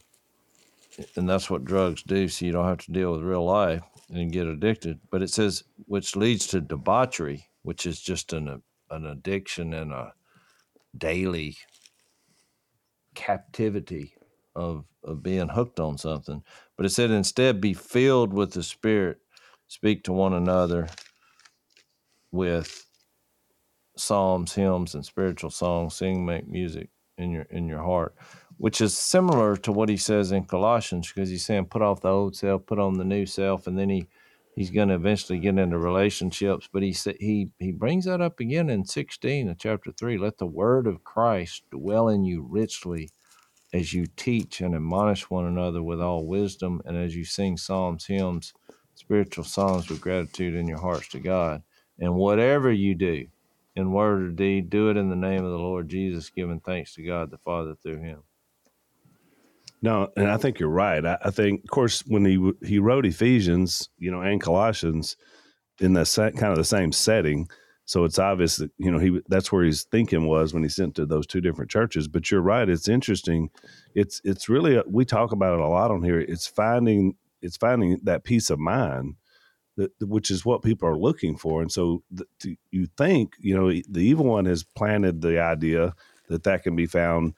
and 1.16 1.30
that's 1.30 1.50
what 1.50 1.66
drugs 1.66 2.04
do. 2.04 2.28
So 2.28 2.46
you 2.46 2.52
don't 2.52 2.68
have 2.68 2.80
to 2.80 2.92
deal 2.92 3.12
with 3.14 3.22
real 3.22 3.46
life 3.46 3.82
and 4.10 4.32
get 4.32 4.48
addicted. 4.48 5.00
But 5.10 5.22
it 5.22 5.30
says 5.30 5.64
which 5.86 6.16
leads 6.16 6.48
to 6.48 6.62
debauchery, 6.62 7.48
which 7.64 7.86
is 7.86 8.02
just 8.02 8.34
an 8.34 8.62
an 8.90 9.06
addiction 9.06 9.74
and 9.74 9.92
a 9.92 10.14
daily 10.98 11.58
captivity 13.16 14.14
of 14.56 14.86
of 15.04 15.24
being 15.24 15.50
hooked 15.50 15.80
on 15.80 15.98
something. 15.98 16.44
But 16.78 16.86
it 16.86 16.90
said 16.90 17.12
instead 17.12 17.62
be 17.62 17.74
filled 17.74 18.34
with 18.34 18.54
the 18.54 18.64
Spirit, 18.64 19.20
speak 19.68 20.04
to 20.06 20.14
one 20.14 20.34
another 20.34 20.88
with 22.32 22.86
psalms, 23.98 24.54
hymns, 24.54 24.96
and 24.96 25.06
spiritual 25.06 25.52
songs. 25.52 25.96
Sing, 25.96 26.26
make 26.26 26.48
music 26.48 26.90
in 27.18 27.32
your 27.32 27.44
in 27.44 27.68
your 27.68 27.82
heart 27.82 28.16
which 28.58 28.82
is 28.82 28.98
similar 28.98 29.58
to 29.58 29.72
what 29.72 29.90
he 29.90 29.98
says 29.98 30.32
in 30.32 30.46
Colossians 30.46 31.12
because 31.12 31.30
he's 31.30 31.46
saying 31.46 31.66
put 31.68 31.82
off 31.82 32.02
the 32.02 32.10
old 32.10 32.36
self, 32.36 32.66
put 32.66 32.80
on 32.80 32.98
the 32.98 33.06
new 33.06 33.26
self, 33.26 33.68
and 33.68 33.78
then 33.78 33.90
he 33.90 34.08
he's 34.56 34.72
going 34.72 34.90
to 34.90 34.96
eventually 34.96 35.40
get 35.40 35.58
into 35.60 35.78
relationships. 35.78 36.70
But 36.72 36.84
he 36.84 36.92
he 37.20 37.50
he 37.60 37.72
brings 37.72 38.06
that 38.06 38.22
up 38.22 38.40
again 38.40 38.70
in 38.70 38.86
sixteen 38.86 39.50
of 39.50 39.60
chapter 39.60 39.92
three. 39.92 40.18
Let 40.18 40.38
the 40.40 40.48
word 40.48 40.88
of 40.88 41.04
Christ 41.04 41.64
dwell 41.72 42.10
in 42.10 42.26
you 42.26 42.46
richly 42.50 43.10
as 43.74 43.94
you 43.94 44.06
teach 44.16 44.62
and 44.62 44.76
admonish 44.76 45.30
one 45.30 45.46
another 45.46 45.84
with 45.84 46.02
all 46.02 46.26
wisdom, 46.26 46.82
and 46.86 46.98
as 46.98 47.16
you 47.16 47.24
sing 47.26 47.58
psalms, 47.58 48.06
hymns, 48.06 48.54
spiritual 48.96 49.44
songs 49.44 49.90
with 49.90 50.02
gratitude 50.02 50.56
in 50.56 50.68
your 50.68 50.80
hearts 50.80 51.08
to 51.10 51.20
God. 51.20 51.62
And 52.00 52.16
whatever 52.16 52.72
you 52.72 52.96
do, 52.96 53.28
in 53.76 53.92
word 53.92 54.22
or 54.24 54.30
deed, 54.30 54.70
do 54.70 54.90
it 54.90 54.98
in 54.98 55.10
the 55.10 55.16
name 55.16 55.44
of 55.44 55.52
the 55.52 55.58
Lord 55.58 55.90
Jesus, 55.90 56.30
giving 56.30 56.60
thanks 56.62 56.96
to 56.96 57.04
God 57.04 57.30
the 57.30 57.38
Father 57.38 57.76
through 57.76 58.00
him. 58.00 58.24
No, 59.86 60.10
and 60.18 60.32
I 60.32 60.38
think 60.38 60.60
you're 60.60 60.68
right. 60.68 61.06
I, 61.06 61.20
I, 61.26 61.30
think, 61.30 61.64
of 61.64 61.70
course, 61.70 62.04
when 62.08 62.26
he 62.26 62.54
he 62.66 62.80
wrote 62.80 63.06
Ephesians, 63.06 63.88
you 64.00 64.10
know, 64.10 64.20
and 64.20 64.42
Colossians 64.42 65.16
in 65.80 65.94
the 65.94 66.06
kind 66.36 66.52
of 66.52 66.58
the 66.58 66.64
same 66.64 66.92
setting, 66.92 67.48
so 67.86 68.04
it's 68.04 68.18
obvious 68.18 68.56
that 68.56 68.72
you 68.80 68.90
know 68.90 68.98
he 68.98 69.22
that's 69.28 69.52
where 69.52 69.64
his 69.64 69.84
thinking 69.84 70.26
was 70.26 70.56
when 70.56 70.64
he 70.64 70.70
sent 70.70 70.96
to 70.96 71.06
those 71.06 71.28
two 71.28 71.40
different 71.40 71.70
churches. 71.70 72.08
But 72.08 72.32
you're 72.32 72.42
right; 72.42 72.68
it's 72.68 72.88
interesting. 72.88 73.52
It's 73.94 74.22
it's 74.24 74.50
really 74.50 74.76
a, 74.76 74.84
we 74.88 75.06
talk 75.06 75.32
about 75.32 75.54
it 75.54 75.60
a 75.64 75.68
lot 75.68 75.92
on 75.92 76.02
here. 76.02 76.20
It's 76.20 76.48
finding 76.48 77.14
it's 77.44 77.58
finding 77.58 78.00
that 78.06 78.24
peace 78.24 78.50
of 78.50 78.58
mind 78.58 79.18
that, 79.78 79.92
which 80.02 80.32
is 80.32 80.44
what 80.44 80.64
people 80.64 80.90
are 80.90 80.98
looking 80.98 81.38
for. 81.38 81.62
And 81.62 81.72
so 81.72 82.02
to, 82.40 82.56
you 82.72 82.88
think, 82.98 83.34
you 83.38 83.56
know, 83.56 83.68
the 83.70 84.00
evil 84.00 84.26
one 84.26 84.46
has 84.46 84.64
planted 84.64 85.22
the 85.22 85.40
idea 85.40 85.94
that 86.28 86.42
that 86.42 86.64
can 86.64 86.76
be 86.76 86.88
found 86.88 87.36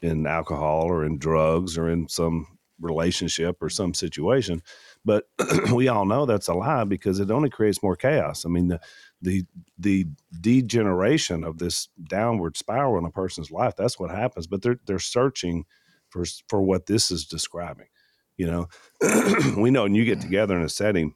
in 0.00 0.26
alcohol 0.26 0.84
or 0.84 1.04
in 1.04 1.18
drugs 1.18 1.76
or 1.76 1.88
in 1.88 2.08
some 2.08 2.46
relationship 2.80 3.56
or 3.60 3.68
some 3.68 3.94
situation. 3.94 4.62
But 5.04 5.24
we 5.72 5.88
all 5.88 6.04
know 6.04 6.26
that's 6.26 6.48
a 6.48 6.54
lie 6.54 6.84
because 6.84 7.20
it 7.20 7.30
only 7.30 7.50
creates 7.50 7.82
more 7.82 7.96
chaos. 7.96 8.44
I 8.44 8.48
mean, 8.48 8.68
the 8.68 8.80
the 9.20 9.44
the 9.78 10.06
degeneration 10.40 11.44
of 11.44 11.58
this 11.58 11.88
downward 12.08 12.56
spiral 12.56 12.98
in 12.98 13.04
a 13.04 13.10
person's 13.10 13.50
life, 13.50 13.74
that's 13.76 13.98
what 13.98 14.10
happens. 14.10 14.46
But 14.46 14.62
they're 14.62 14.78
they're 14.86 14.98
searching 14.98 15.64
for 16.10 16.24
for 16.48 16.62
what 16.62 16.86
this 16.86 17.10
is 17.10 17.26
describing. 17.26 17.86
You 18.36 18.46
know, 18.46 18.68
we 19.56 19.70
know 19.70 19.82
when 19.82 19.94
you 19.94 20.04
get 20.04 20.20
together 20.20 20.56
in 20.56 20.64
a 20.64 20.68
setting 20.68 21.14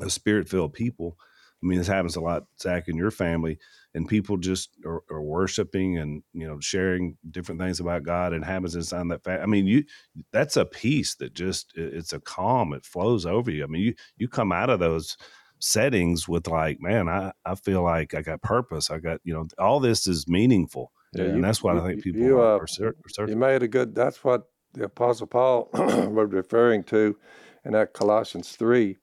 of 0.00 0.12
spirit 0.12 0.48
filled 0.48 0.72
people. 0.72 1.18
I 1.62 1.66
mean, 1.66 1.78
this 1.78 1.88
happens 1.88 2.16
a 2.16 2.20
lot, 2.20 2.44
Zach, 2.60 2.88
in 2.88 2.96
your 2.96 3.10
family, 3.10 3.58
and 3.94 4.06
people 4.06 4.36
just 4.36 4.70
are, 4.86 5.02
are, 5.10 5.22
worshiping 5.22 5.98
and 5.98 6.22
you 6.32 6.46
know 6.46 6.60
sharing 6.60 7.16
different 7.30 7.60
things 7.60 7.80
about 7.80 8.04
God. 8.04 8.32
And 8.32 8.44
happens 8.44 8.76
inside 8.76 9.08
that. 9.10 9.24
Fa- 9.24 9.40
I 9.42 9.46
mean, 9.46 9.66
you 9.66 9.84
that's 10.32 10.56
a 10.56 10.64
peace 10.64 11.16
that 11.16 11.34
just 11.34 11.72
it's 11.74 12.12
a 12.12 12.20
calm. 12.20 12.72
It 12.72 12.84
flows 12.84 13.26
over 13.26 13.50
you. 13.50 13.64
I 13.64 13.66
mean, 13.66 13.82
you 13.82 13.94
you 14.18 14.28
come 14.28 14.52
out 14.52 14.70
of 14.70 14.78
those 14.78 15.16
settings 15.58 16.28
with 16.28 16.46
like, 16.46 16.80
man, 16.80 17.08
I 17.08 17.32
I 17.44 17.56
feel 17.56 17.82
like 17.82 18.14
I 18.14 18.22
got 18.22 18.40
purpose. 18.42 18.90
I 18.90 18.98
got 18.98 19.20
you 19.24 19.34
know 19.34 19.48
all 19.58 19.80
this 19.80 20.06
is 20.06 20.28
meaningful. 20.28 20.92
Yeah, 21.12 21.24
and 21.24 21.36
you, 21.36 21.42
that's 21.42 21.62
what 21.62 21.74
you, 21.74 21.80
I 21.80 21.86
think 21.88 22.02
people 22.04 22.20
you, 22.20 22.38
are, 22.38 22.62
uh, 22.62 22.90
are 23.18 23.28
You 23.28 23.36
made 23.36 23.62
a 23.64 23.68
good. 23.68 23.94
That's 23.96 24.22
what 24.22 24.44
the 24.74 24.84
Apostle 24.84 25.26
Paul 25.26 25.70
was 25.72 26.30
referring 26.30 26.84
to 26.84 27.16
in 27.64 27.72
that 27.72 27.94
Colossians 27.94 28.52
three 28.52 28.96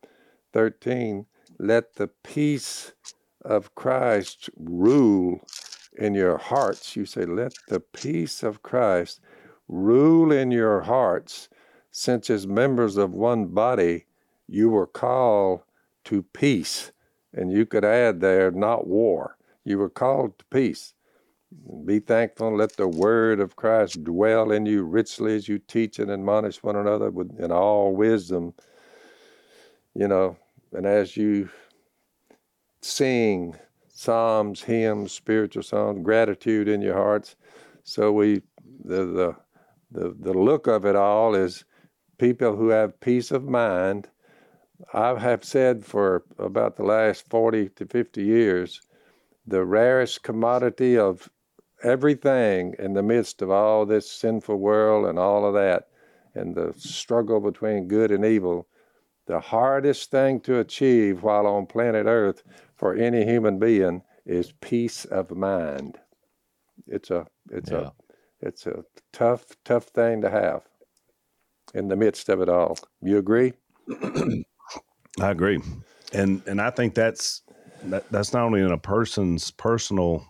13, 0.54 1.26
let 1.58 1.96
the 1.96 2.08
peace 2.24 2.94
of 3.44 3.76
Christ 3.76 4.50
rule 4.58 5.40
in 5.98 6.16
your 6.16 6.38
hearts. 6.38 6.96
You 6.96 7.06
say, 7.06 7.26
let 7.26 7.54
the 7.68 7.80
peace 7.80 8.44
of 8.44 8.64
Christ 8.64 9.20
rule 9.68 10.32
in 10.32 10.52
your 10.52 10.82
hearts, 10.82 11.50
since 11.92 12.30
as 12.30 12.46
members 12.46 12.98
of 12.98 13.14
one 13.14 13.48
body, 13.48 14.06
you 14.48 14.70
were 14.70 14.88
called 14.88 15.62
to 16.06 16.24
peace. 16.24 16.92
And 17.34 17.52
you 17.52 17.66
could 17.66 17.84
add 17.84 18.22
there, 18.22 18.52
not 18.52 18.88
war. 18.88 19.38
You 19.64 19.78
were 19.78 19.90
called 19.90 20.40
to 20.40 20.46
peace. 20.46 20.94
Be 21.86 22.00
thankful 22.00 22.50
and 22.50 22.58
let 22.58 22.76
the 22.76 22.88
word 22.88 23.40
of 23.40 23.56
Christ 23.56 24.04
dwell 24.04 24.52
in 24.52 24.66
you 24.66 24.84
richly 24.84 25.36
as 25.36 25.48
you 25.48 25.60
teach 25.60 26.00
and 26.00 26.12
admonish 26.12 26.62
one 26.64 26.76
another 26.76 27.12
with, 27.12 27.40
in 27.40 27.52
all 27.52 27.96
wisdom. 27.96 28.54
You 29.94 30.08
know, 30.08 30.38
and 30.76 30.86
as 30.86 31.18
you 31.18 31.50
sing 32.82 33.56
psalms, 33.88 34.62
hymns, 34.62 35.12
spiritual 35.12 35.64
songs, 35.64 36.04
gratitude 36.04 36.68
in 36.68 36.82
your 36.82 36.96
hearts, 36.96 37.36
so 37.84 38.12
we 38.12 38.42
the 38.84 39.06
the 39.06 39.36
the, 39.92 40.16
the 40.20 40.34
look 40.34 40.68
of 40.68 40.86
it 40.86 40.96
all 40.96 41.36
is 41.36 41.64
people 42.18 42.56
who 42.56 42.70
have 42.70 43.00
peace 43.00 43.32
of 43.32 43.46
mind. 43.46 44.10
I 44.94 45.18
have 45.18 45.46
said 45.46 45.86
for 45.86 46.24
about 46.38 46.76
the 46.76 46.84
last 46.84 47.30
40 47.30 47.70
to 47.70 47.86
50 47.86 48.22
years, 48.22 48.82
the 49.48 49.64
rarest 49.64 50.24
commodity 50.24 50.98
of 50.98 51.30
everything 51.82 52.76
in 52.78 52.94
the 52.94 53.04
midst 53.04 53.42
of 53.42 53.50
all 53.50 53.86
this 53.86 54.12
sinful 54.12 54.58
world 54.58 55.06
and 55.06 55.18
all 55.18 55.46
of 55.46 55.54
that, 55.54 55.88
and 56.34 56.56
the 56.56 56.74
struggle 56.78 57.40
between 57.40 57.88
good 57.88 58.12
and 58.12 58.26
evil 58.26 58.68
the 59.28 59.40
hardest 59.40 60.12
thing 60.12 60.40
to 60.42 60.60
achieve 60.60 61.24
while 61.24 61.48
on 61.48 61.66
planet 61.66 62.06
Earth 62.08 62.44
for 62.76 62.96
any 62.96 63.26
human 63.26 63.60
being 63.60 64.04
is 64.26 64.54
peace 64.62 65.06
of 65.06 65.32
mind. 65.32 65.98
It's 66.88 67.10
a 67.10 67.26
it's 67.52 67.72
yeah. 67.72 67.78
a 67.78 67.92
it's 68.42 68.68
a 68.68 68.84
tough 69.14 69.46
tough 69.64 69.86
thing 69.86 70.22
to 70.22 70.30
have 70.30 70.64
in 71.74 71.88
the 71.88 71.96
midst 71.96 72.30
of 72.30 72.42
it 72.42 72.50
all. 72.50 72.78
You 73.02 73.18
agree? 73.18 73.54
I 75.20 75.32
agree, 75.32 75.62
and 76.14 76.42
and 76.46 76.62
I 76.62 76.70
think 76.70 76.94
that's 76.94 77.42
that, 77.86 78.10
that's 78.12 78.34
not 78.34 78.44
only 78.44 78.62
in 78.62 78.72
a 78.72 78.78
person's 78.78 79.52
personal 79.52 80.26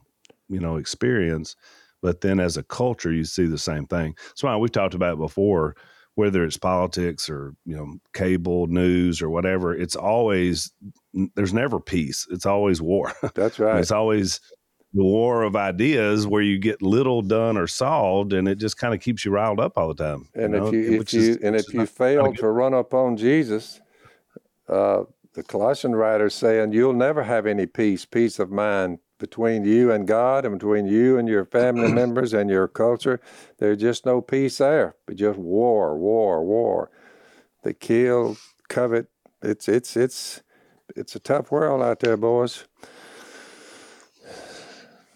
you 0.47 0.59
know 0.59 0.77
experience, 0.77 1.55
but 2.01 2.21
then 2.21 2.39
as 2.39 2.57
a 2.57 2.63
culture 2.63 3.11
you 3.11 3.25
see 3.25 3.45
the 3.45 3.57
same 3.57 3.85
thing. 3.87 4.15
That's 4.27 4.43
why 4.43 4.55
we 4.55 4.69
talked 4.69 4.93
about 4.93 5.17
before 5.17 5.75
whether 6.15 6.43
it's 6.43 6.57
politics 6.57 7.29
or 7.29 7.53
you 7.65 7.75
know 7.75 7.93
cable 8.13 8.67
news 8.67 9.21
or 9.21 9.29
whatever 9.29 9.75
it's 9.75 9.95
always 9.95 10.71
there's 11.35 11.53
never 11.53 11.79
peace 11.79 12.25
it's 12.31 12.45
always 12.45 12.81
war 12.81 13.13
that's 13.35 13.59
right 13.59 13.79
it's 13.79 13.91
always 13.91 14.39
the 14.93 15.03
war 15.03 15.43
of 15.43 15.57
ideas 15.57 16.25
where 16.25 16.41
you 16.41 16.57
get 16.57 16.81
little 16.81 17.21
done 17.21 17.57
or 17.57 17.67
solved 17.67 18.31
and 18.31 18.47
it 18.47 18.57
just 18.57 18.77
kind 18.77 18.93
of 18.93 19.01
keeps 19.01 19.25
you 19.25 19.31
riled 19.31 19.59
up 19.59 19.77
all 19.77 19.89
the 19.89 20.03
time 20.03 20.27
and 20.33 20.53
you 20.53 20.59
know? 20.59 20.67
if 20.67 20.73
you 20.73 21.01
if 21.01 21.13
you 21.13 21.37
and 21.43 21.55
if 21.55 21.73
you 21.73 21.85
fail 21.85 22.33
to 22.33 22.47
run 22.47 22.73
up 22.73 22.93
on 22.93 23.15
jesus 23.15 23.81
uh, 24.69 25.03
the 25.33 25.43
colossian 25.43 25.93
writer 25.95 26.29
saying 26.29 26.71
you'll 26.71 26.93
never 26.93 27.23
have 27.23 27.45
any 27.45 27.65
peace 27.65 28.05
peace 28.05 28.39
of 28.39 28.49
mind 28.49 28.97
between 29.17 29.63
you 29.63 29.91
and 29.91 30.07
God 30.07 30.45
and 30.45 30.57
between 30.57 30.85
you 30.85 31.17
and 31.17 31.27
your 31.27 31.45
family 31.45 31.91
members 32.01 32.33
and 32.33 32.49
your 32.49 32.67
culture. 32.67 33.19
There's 33.57 33.77
just 33.77 34.05
no 34.05 34.21
peace 34.21 34.57
there, 34.57 34.95
but 35.05 35.15
just 35.15 35.39
war, 35.39 35.97
war, 35.97 36.43
war. 36.43 36.91
They 37.63 37.73
kill, 37.73 38.37
covet. 38.69 39.07
It's 39.41 39.67
it's 39.67 39.95
it's 39.97 40.41
it's 40.95 41.15
a 41.15 41.19
tough 41.19 41.51
world 41.51 41.81
out 41.81 41.99
there, 41.99 42.17
boys. 42.17 42.65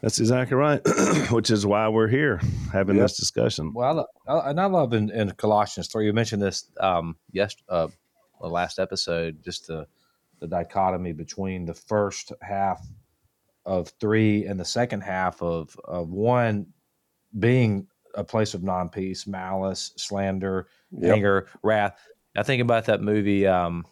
That's 0.02 0.20
exactly 0.20 0.56
right, 0.56 0.82
which 1.30 1.52
is 1.52 1.66
why 1.66 1.90
we're 1.90 2.08
here 2.08 2.40
having 2.72 2.96
yep. 2.96 3.06
this 3.06 3.18
discussion. 3.18 3.74
Well, 3.74 4.08
I, 4.28 4.50
and 4.50 4.60
I 4.60 4.66
love 4.66 4.94
in, 4.94 5.10
in 5.10 5.32
Colossians 5.32 5.88
three. 5.88 6.06
You 6.06 6.14
mentioned 6.14 6.42
this 6.42 6.72
um, 6.80 7.18
yes, 7.32 7.56
uh, 7.68 7.88
the 8.40 8.48
last 8.48 8.80
episode, 8.80 9.44
just 9.44 9.68
the 9.68 9.88
the 10.40 10.48
dichotomy 10.48 11.12
between 11.12 11.66
the 11.66 11.74
first 11.74 12.32
half 12.42 12.82
of 13.70 13.94
three 14.00 14.46
and 14.46 14.60
the 14.60 14.66
second 14.66 15.02
half 15.02 15.42
of 15.44 15.78
of 15.86 16.10
one 16.10 16.66
being 17.38 17.88
a 18.16 18.24
place 18.24 18.56
of 18.56 18.64
non 18.64 18.90
peace, 18.90 19.28
malice, 19.28 19.94
slander, 19.96 20.68
yep. 20.92 21.16
anger, 21.16 21.48
wrath. 21.62 21.96
I 22.36 22.42
think 22.42 22.64
about 22.64 22.86
that 22.86 23.02
movie 23.02 23.46
um, 23.46 23.86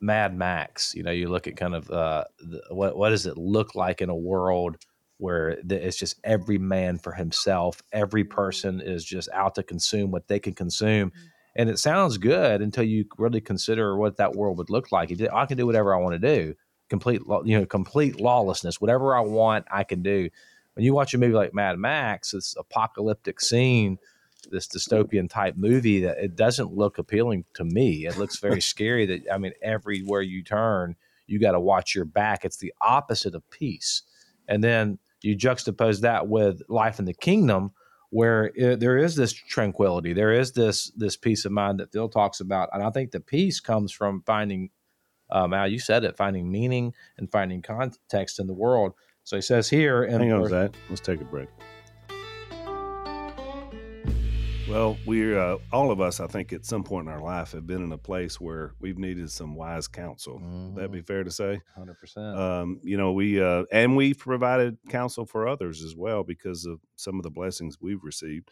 Mad 0.00 0.36
Max. 0.36 0.94
You 0.94 1.02
know, 1.02 1.10
you 1.10 1.28
look 1.28 1.46
at 1.46 1.56
kind 1.56 1.74
of 1.74 1.90
uh, 1.90 2.24
the, 2.38 2.60
what 2.68 2.98
what 2.98 3.08
does 3.08 3.24
it 3.24 3.38
look 3.38 3.74
like 3.74 4.02
in 4.02 4.10
a 4.10 4.14
world 4.14 4.76
where 5.16 5.56
the, 5.64 5.86
it's 5.86 5.96
just 5.96 6.20
every 6.22 6.58
man 6.58 6.98
for 6.98 7.12
himself. 7.12 7.82
Every 7.92 8.24
person 8.24 8.82
is 8.82 9.04
just 9.06 9.30
out 9.32 9.54
to 9.54 9.62
consume 9.62 10.10
what 10.10 10.28
they 10.28 10.38
can 10.38 10.52
consume. 10.52 11.12
And 11.56 11.70
it 11.70 11.78
sounds 11.78 12.18
good 12.18 12.60
until 12.60 12.84
you 12.84 13.06
really 13.16 13.40
consider 13.40 13.96
what 13.96 14.18
that 14.18 14.34
world 14.34 14.58
would 14.58 14.70
look 14.70 14.92
like. 14.92 15.10
I 15.32 15.46
can 15.46 15.56
do 15.56 15.64
whatever 15.64 15.94
I 15.94 15.98
want 15.98 16.20
to 16.20 16.36
do 16.36 16.54
complete 16.88 17.20
you 17.44 17.58
know 17.58 17.66
complete 17.66 18.20
lawlessness. 18.20 18.80
Whatever 18.80 19.16
I 19.16 19.20
want, 19.20 19.66
I 19.70 19.84
can 19.84 20.02
do. 20.02 20.28
When 20.74 20.84
you 20.84 20.94
watch 20.94 21.14
a 21.14 21.18
movie 21.18 21.34
like 21.34 21.54
Mad 21.54 21.78
Max, 21.78 22.32
this 22.32 22.56
apocalyptic 22.58 23.40
scene, 23.40 23.98
this 24.50 24.66
dystopian 24.66 25.30
type 25.30 25.56
movie, 25.56 26.00
that 26.00 26.18
it 26.18 26.34
doesn't 26.36 26.72
look 26.72 26.98
appealing 26.98 27.44
to 27.54 27.64
me. 27.64 28.06
It 28.06 28.18
looks 28.18 28.38
very 28.38 28.60
scary. 28.72 29.06
That 29.06 29.22
I 29.32 29.38
mean, 29.38 29.52
everywhere 29.62 30.22
you 30.22 30.42
turn, 30.42 30.96
you 31.26 31.38
got 31.38 31.52
to 31.52 31.60
watch 31.60 31.94
your 31.94 32.04
back. 32.04 32.44
It's 32.44 32.56
the 32.56 32.74
opposite 32.80 33.34
of 33.34 33.48
peace. 33.50 34.02
And 34.48 34.62
then 34.62 34.98
you 35.22 35.36
juxtapose 35.36 36.02
that 36.02 36.28
with 36.28 36.62
life 36.68 36.98
in 36.98 37.06
the 37.06 37.14
kingdom, 37.14 37.72
where 38.10 38.52
it, 38.54 38.80
there 38.80 38.98
is 38.98 39.16
this 39.16 39.32
tranquility, 39.32 40.12
there 40.12 40.32
is 40.32 40.52
this 40.52 40.92
this 40.96 41.16
peace 41.16 41.44
of 41.44 41.52
mind 41.52 41.80
that 41.80 41.92
Phil 41.92 42.08
talks 42.08 42.40
about, 42.40 42.68
and 42.72 42.82
I 42.82 42.90
think 42.90 43.10
the 43.10 43.20
peace 43.20 43.60
comes 43.60 43.90
from 43.90 44.22
finding 44.26 44.70
um, 45.34 45.52
Al, 45.52 45.68
you 45.68 45.78
said 45.78 46.04
it, 46.04 46.16
finding 46.16 46.50
meaning 46.50 46.94
and 47.18 47.30
finding 47.30 47.60
context 47.60 48.38
in 48.38 48.46
the 48.46 48.54
world. 48.54 48.94
So 49.24 49.36
he 49.36 49.42
says 49.42 49.68
here. 49.68 50.04
And 50.04 50.22
Hang 50.22 50.32
on, 50.32 50.48
Zach. 50.48 50.74
Let's 50.88 51.00
take 51.00 51.20
a 51.20 51.24
break. 51.24 51.48
Well, 54.68 54.96
we're 55.04 55.38
uh, 55.38 55.58
all 55.72 55.90
of 55.90 56.00
us, 56.00 56.20
I 56.20 56.26
think, 56.26 56.52
at 56.52 56.64
some 56.64 56.84
point 56.84 57.06
in 57.06 57.12
our 57.12 57.20
life 57.20 57.52
have 57.52 57.66
been 57.66 57.82
in 57.82 57.92
a 57.92 57.98
place 57.98 58.40
where 58.40 58.72
we've 58.80 58.96
needed 58.96 59.30
some 59.30 59.54
wise 59.54 59.86
counsel. 59.88 60.38
Mm-hmm. 60.38 60.76
That'd 60.76 60.90
be 60.90 61.02
fair 61.02 61.22
to 61.22 61.30
say. 61.30 61.60
Hundred 61.76 61.98
percent. 61.98 62.38
Um, 62.38 62.80
you 62.82 62.96
know, 62.96 63.12
we 63.12 63.42
uh, 63.42 63.64
and 63.70 63.94
we've 63.94 64.18
provided 64.18 64.78
counsel 64.88 65.26
for 65.26 65.46
others 65.46 65.84
as 65.84 65.94
well 65.94 66.24
because 66.24 66.64
of 66.64 66.80
some 66.96 67.16
of 67.16 67.24
the 67.24 67.30
blessings 67.30 67.78
we've 67.80 68.02
received. 68.02 68.50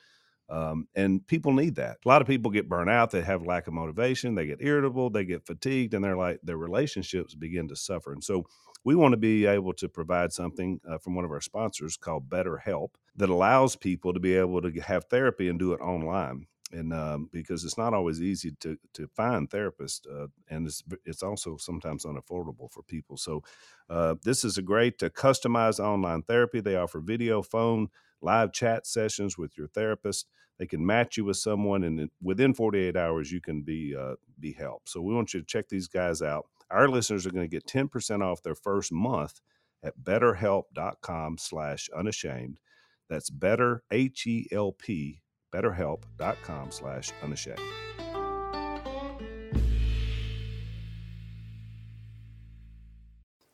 Um, 0.49 0.87
and 0.94 1.26
people 1.26 1.52
need 1.52 1.76
that. 1.76 1.99
A 2.04 2.08
lot 2.08 2.20
of 2.20 2.28
people 2.28 2.50
get 2.50 2.68
burnt 2.68 2.90
out. 2.90 3.11
They 3.11 3.22
have 3.22 3.46
lack 3.46 3.66
of 3.66 3.72
motivation. 3.75 4.34
They 4.34 4.46
get 4.46 4.61
irritable. 4.61 5.08
They 5.08 5.25
get 5.25 5.46
fatigued, 5.46 5.94
and 5.94 6.04
they're 6.04 6.16
like 6.16 6.40
their 6.42 6.58
relationships 6.58 7.34
begin 7.34 7.68
to 7.68 7.76
suffer. 7.76 8.12
And 8.12 8.22
so, 8.22 8.44
we 8.84 8.94
want 8.94 9.12
to 9.12 9.16
be 9.18 9.46
able 9.46 9.72
to 9.75 9.88
provide 9.88 10.32
something 10.32 10.80
uh, 10.88 10.99
from 10.99 11.14
one 11.14 11.25
of 11.25 11.30
our 11.30 11.40
sponsors 11.40 11.96
called 11.96 12.28
BetterHelp 12.28 12.88
that 13.16 13.28
allows 13.30 13.76
people 13.76 14.12
to 14.12 14.20
be 14.20 14.34
able 14.34 14.61
to 14.62 14.72
have 14.80 15.04
therapy 15.04 15.49
and 15.49 15.58
do 15.58 15.72
it 15.72 15.80
online. 15.80 16.46
And 16.72 16.92
um, 16.92 17.28
because 17.32 17.64
it's 17.64 17.78
not 17.78 17.94
always 17.94 18.20
easy 18.22 18.52
to 18.60 18.76
to 18.94 19.08
find 19.08 19.50
therapists, 19.50 20.00
uh, 20.10 20.28
and 20.48 20.66
it's 20.66 20.82
it's 21.04 21.22
also 21.22 21.56
sometimes 21.56 22.04
unaffordable 22.04 22.68
for 22.70 22.82
people. 22.82 23.16
So, 23.16 23.42
uh, 23.90 24.14
this 24.24 24.44
is 24.44 24.58
a 24.58 24.62
great 24.62 25.02
uh, 25.02 25.08
customized 25.10 25.80
online 25.80 26.22
therapy. 26.22 26.60
They 26.60 26.76
offer 26.76 27.00
video, 27.00 27.42
phone, 27.42 27.88
live 28.20 28.52
chat 28.52 28.86
sessions 28.86 29.38
with 29.38 29.56
your 29.56 29.68
therapist. 29.68 30.26
They 30.58 30.66
can 30.66 30.84
match 30.84 31.16
you 31.16 31.24
with 31.24 31.36
someone, 31.36 31.84
and 31.84 32.10
within 32.20 32.54
48 32.54 32.96
hours, 32.96 33.30
you 33.30 33.40
can 33.40 33.62
be 33.62 33.94
uh, 33.96 34.14
be 34.38 34.52
helped. 34.52 34.88
So, 34.88 35.00
we 35.02 35.14
want 35.14 35.34
you 35.34 35.40
to 35.40 35.46
check 35.46 35.68
these 35.68 35.88
guys 35.88 36.22
out. 36.22 36.46
Our 36.70 36.88
listeners 36.88 37.26
are 37.26 37.30
going 37.30 37.48
to 37.48 37.54
get 37.54 37.66
10% 37.66 38.22
off 38.22 38.42
their 38.42 38.54
first 38.54 38.92
month 38.92 39.40
at 39.82 39.98
BetterHelp.com/slash/unashamed. 40.02 42.58
That's 43.10 43.30
Better 43.30 43.82
H 43.90 44.26
E 44.26 44.48
L 44.50 44.72
P 44.72 45.21
betterhelp.com 45.52 46.71
slash 46.71 47.12
unashamed. 47.23 47.59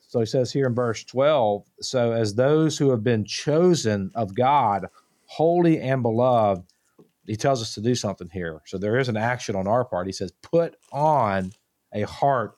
So 0.09 0.21
he 0.21 0.27
says 0.27 0.51
here 0.51 0.67
in 0.67 0.75
verse 0.75 1.05
12 1.05 1.65
so 1.81 2.13
as 2.13 2.35
those 2.35 2.79
who 2.79 2.91
have 2.91 3.05
been 3.05 3.25
chosen 3.25 4.11
of 4.15 4.35
God, 4.35 4.87
holy 5.27 5.81
and 5.81 6.03
beloved, 6.03 6.65
he 7.27 7.37
tells 7.37 7.61
us 7.61 7.75
to 7.75 7.83
do 7.83 7.95
something 7.95 8.31
here. 8.33 8.63
So 8.65 8.79
there 8.79 8.99
is 8.99 9.11
an 9.11 9.19
action 9.19 9.55
on 9.55 9.69
our 9.69 9.85
part. 9.85 10.07
He 10.07 10.13
says, 10.15 10.33
put 10.43 10.77
on 10.93 11.53
a 11.93 12.03
heart 12.03 12.55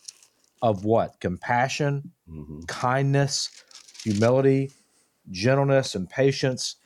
of 0.63 0.85
what? 0.85 1.19
Compassion, 1.19 2.13
mm-hmm. 2.31 2.61
kindness, 2.69 3.51
humility, 4.05 4.71
gentleness, 5.31 5.97
and 5.97 6.09
patience 6.09 6.77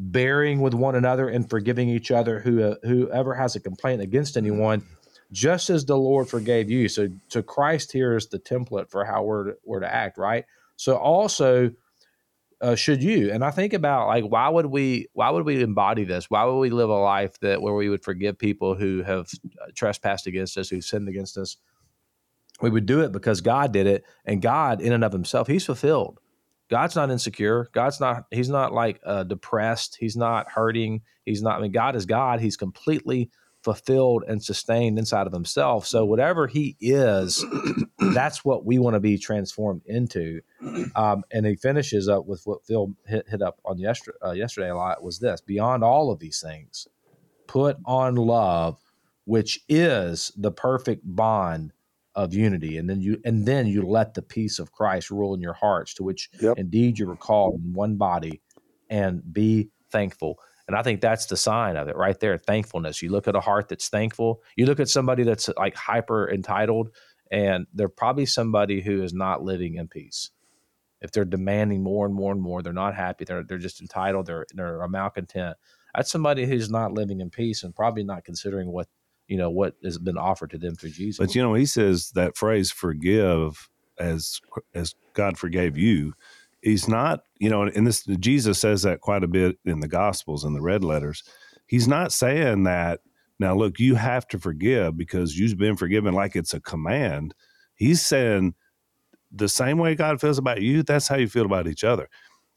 bearing 0.00 0.62
with 0.62 0.72
one 0.72 0.94
another 0.94 1.28
and 1.28 1.48
forgiving 1.50 1.90
each 1.90 2.10
other 2.10 2.40
who 2.40 2.62
uh, 2.62 2.74
whoever 2.82 3.34
has 3.34 3.54
a 3.54 3.60
complaint 3.60 4.00
against 4.00 4.36
anyone 4.38 4.82
just 5.30 5.68
as 5.68 5.84
the 5.84 5.96
lord 5.96 6.26
forgave 6.26 6.70
you. 6.70 6.88
So 6.88 7.08
so 7.28 7.42
christ 7.42 7.92
here 7.92 8.16
is 8.16 8.26
the 8.28 8.38
template 8.38 8.90
for 8.90 9.04
how 9.04 9.22
we're 9.22 9.44
to, 9.44 9.56
we're 9.62 9.80
to 9.80 9.94
act 9.94 10.16
right? 10.16 10.46
So 10.76 10.96
also 10.96 11.72
uh, 12.62 12.74
should 12.74 13.02
you 13.02 13.30
and 13.30 13.42
i 13.42 13.50
think 13.50 13.72
about 13.72 14.06
like 14.06 14.24
why 14.24 14.46
would 14.46 14.66
we 14.66 15.08
why 15.12 15.30
would 15.30 15.44
we 15.44 15.62
embody 15.62 16.04
this? 16.04 16.30
Why 16.30 16.44
would 16.44 16.58
we 16.58 16.70
live 16.70 16.88
a 16.88 16.94
life 16.94 17.38
that 17.40 17.60
where 17.60 17.74
we 17.74 17.88
would 17.90 18.02
forgive 18.02 18.38
people 18.38 18.74
who 18.74 19.02
have 19.02 19.28
uh, 19.62 19.66
trespassed 19.74 20.26
against 20.26 20.56
us 20.56 20.70
who 20.70 20.80
sinned 20.80 21.08
against 21.08 21.36
us? 21.36 21.58
We 22.62 22.70
would 22.70 22.86
do 22.86 23.00
it 23.00 23.12
because 23.12 23.42
god 23.42 23.72
did 23.72 23.86
it 23.86 24.04
and 24.24 24.40
god 24.40 24.80
in 24.80 24.92
and 24.92 25.04
of 25.04 25.12
himself 25.12 25.46
he's 25.46 25.66
fulfilled 25.66 26.19
God's 26.70 26.94
not 26.94 27.10
insecure. 27.10 27.68
God's 27.72 28.00
not, 28.00 28.26
he's 28.30 28.48
not 28.48 28.72
like 28.72 29.00
uh, 29.04 29.24
depressed. 29.24 29.96
He's 29.98 30.16
not 30.16 30.48
hurting. 30.50 31.02
He's 31.24 31.42
not, 31.42 31.58
I 31.58 31.62
mean, 31.62 31.72
God 31.72 31.96
is 31.96 32.06
God. 32.06 32.40
He's 32.40 32.56
completely 32.56 33.30
fulfilled 33.62 34.24
and 34.26 34.42
sustained 34.42 34.98
inside 34.98 35.26
of 35.26 35.32
himself. 35.32 35.86
So 35.86 36.04
whatever 36.04 36.46
he 36.46 36.76
is, 36.80 37.44
that's 37.98 38.44
what 38.44 38.64
we 38.64 38.78
want 38.78 38.94
to 38.94 39.00
be 39.00 39.18
transformed 39.18 39.82
into. 39.84 40.40
Um, 40.94 41.24
and 41.30 41.44
he 41.44 41.56
finishes 41.56 42.08
up 42.08 42.26
with 42.26 42.42
what 42.44 42.64
Phil 42.64 42.94
hit, 43.06 43.28
hit 43.28 43.42
up 43.42 43.58
on 43.64 43.78
yesterday, 43.78 44.16
uh, 44.24 44.32
yesterday 44.32 44.70
a 44.70 44.76
lot 44.76 45.02
was 45.02 45.18
this 45.18 45.40
beyond 45.40 45.84
all 45.84 46.10
of 46.10 46.20
these 46.20 46.40
things, 46.40 46.86
put 47.48 47.76
on 47.84 48.14
love, 48.14 48.78
which 49.24 49.60
is 49.68 50.32
the 50.36 50.52
perfect 50.52 51.02
bond 51.04 51.72
of 52.16 52.34
unity 52.34 52.76
and 52.76 52.90
then 52.90 53.00
you 53.00 53.20
and 53.24 53.46
then 53.46 53.66
you 53.66 53.82
let 53.82 54.14
the 54.14 54.22
peace 54.22 54.58
of 54.58 54.72
christ 54.72 55.10
rule 55.10 55.32
in 55.32 55.40
your 55.40 55.52
hearts 55.52 55.94
to 55.94 56.02
which 56.02 56.28
yep. 56.40 56.58
indeed 56.58 56.98
you 56.98 57.08
are 57.08 57.16
called 57.16 57.54
in 57.54 57.72
one 57.72 57.96
body 57.96 58.40
and 58.90 59.22
be 59.32 59.70
thankful. 59.90 60.38
And 60.66 60.76
i 60.76 60.82
think 60.82 61.00
that's 61.00 61.26
the 61.26 61.36
sign 61.36 61.76
of 61.76 61.88
it 61.88 61.96
right 61.96 62.18
there 62.20 62.36
thankfulness. 62.36 63.02
You 63.02 63.10
look 63.10 63.26
at 63.26 63.36
a 63.36 63.40
heart 63.40 63.68
that's 63.68 63.88
thankful. 63.88 64.42
You 64.56 64.66
look 64.66 64.80
at 64.80 64.88
somebody 64.88 65.22
that's 65.22 65.48
like 65.56 65.74
hyper 65.74 66.30
entitled 66.30 66.90
and 67.30 67.66
they're 67.72 67.88
probably 67.88 68.26
somebody 68.26 68.80
who 68.80 69.02
is 69.02 69.14
not 69.14 69.42
living 69.42 69.76
in 69.76 69.88
peace. 69.88 70.30
If 71.00 71.12
they're 71.12 71.24
demanding 71.24 71.82
more 71.82 72.06
and 72.06 72.14
more 72.14 72.32
and 72.32 72.42
more 72.42 72.62
they're 72.62 72.72
not 72.72 72.94
happy 72.94 73.24
they're, 73.24 73.42
they're 73.42 73.58
just 73.58 73.80
entitled 73.80 74.26
they're, 74.26 74.46
they're 74.54 74.86
malcontent. 74.88 75.56
That's 75.94 76.10
somebody 76.10 76.46
who's 76.46 76.70
not 76.70 76.92
living 76.92 77.20
in 77.20 77.30
peace 77.30 77.64
and 77.64 77.74
probably 77.74 78.04
not 78.04 78.24
considering 78.24 78.70
what 78.70 78.86
you 79.30 79.36
know 79.36 79.48
what 79.48 79.76
has 79.84 79.96
been 79.96 80.18
offered 80.18 80.50
to 80.50 80.58
them 80.58 80.74
through 80.74 80.90
Jesus. 80.90 81.18
But 81.24 81.36
you 81.36 81.40
know, 81.40 81.54
he 81.54 81.64
says 81.64 82.10
that 82.16 82.36
phrase 82.36 82.72
"forgive" 82.72 83.70
as 83.96 84.40
as 84.74 84.96
God 85.14 85.38
forgave 85.38 85.78
you. 85.78 86.14
He's 86.62 86.88
not, 86.88 87.20
you 87.38 87.48
know, 87.48 87.62
and 87.62 87.86
this 87.86 88.02
Jesus 88.04 88.58
says 88.58 88.82
that 88.82 89.00
quite 89.00 89.22
a 89.22 89.28
bit 89.28 89.56
in 89.64 89.78
the 89.80 89.88
Gospels 89.88 90.44
and 90.44 90.54
the 90.54 90.60
red 90.60 90.82
letters. 90.82 91.22
He's 91.66 91.86
not 91.86 92.12
saying 92.12 92.64
that 92.64 93.00
now. 93.38 93.54
Look, 93.54 93.78
you 93.78 93.94
have 93.94 94.26
to 94.28 94.38
forgive 94.40 94.96
because 94.98 95.38
you've 95.38 95.56
been 95.56 95.76
forgiven, 95.76 96.12
like 96.12 96.34
it's 96.34 96.52
a 96.52 96.60
command. 96.60 97.32
He's 97.76 98.04
saying 98.04 98.54
the 99.30 99.48
same 99.48 99.78
way 99.78 99.94
God 99.94 100.20
feels 100.20 100.38
about 100.38 100.60
you, 100.60 100.82
that's 100.82 101.06
how 101.06 101.16
you 101.16 101.28
feel 101.28 101.46
about 101.46 101.68
each 101.68 101.84
other. 101.84 102.08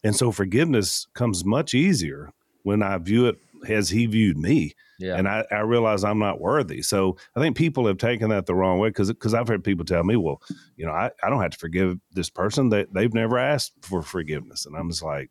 And 0.03 0.15
so 0.15 0.31
forgiveness 0.31 1.05
comes 1.13 1.45
much 1.45 1.75
easier 1.75 2.31
when 2.63 2.81
I 2.81 2.97
view 2.97 3.27
it 3.27 3.37
as 3.69 3.89
he 3.89 4.07
viewed 4.07 4.39
me. 4.39 4.73
Yeah. 5.03 5.17
And 5.17 5.27
I, 5.27 5.43
I 5.51 5.59
realize 5.59 6.05
I'm 6.05 6.19
not 6.19 6.39
worthy. 6.39 6.81
So 6.81 7.17
I 7.35 7.41
think 7.41 7.57
people 7.57 7.85
have 7.87 7.97
taken 7.97 8.29
that 8.29 8.45
the 8.45 8.55
wrong 8.55 8.79
way 8.79 8.87
because 8.87 9.09
because 9.09 9.33
I've 9.33 9.49
heard 9.49 9.61
people 9.61 9.83
tell 9.83 10.03
me, 10.05 10.15
well, 10.15 10.41
you 10.77 10.85
know, 10.85 10.93
I, 10.93 11.11
I 11.21 11.29
don't 11.29 11.41
have 11.41 11.51
to 11.51 11.57
forgive 11.57 11.99
this 12.13 12.29
person. 12.29 12.69
They, 12.69 12.85
they've 12.89 13.13
never 13.13 13.37
asked 13.37 13.73
for 13.81 14.01
forgiveness. 14.01 14.65
And 14.65 14.77
I'm 14.77 14.89
just 14.89 15.03
like, 15.03 15.29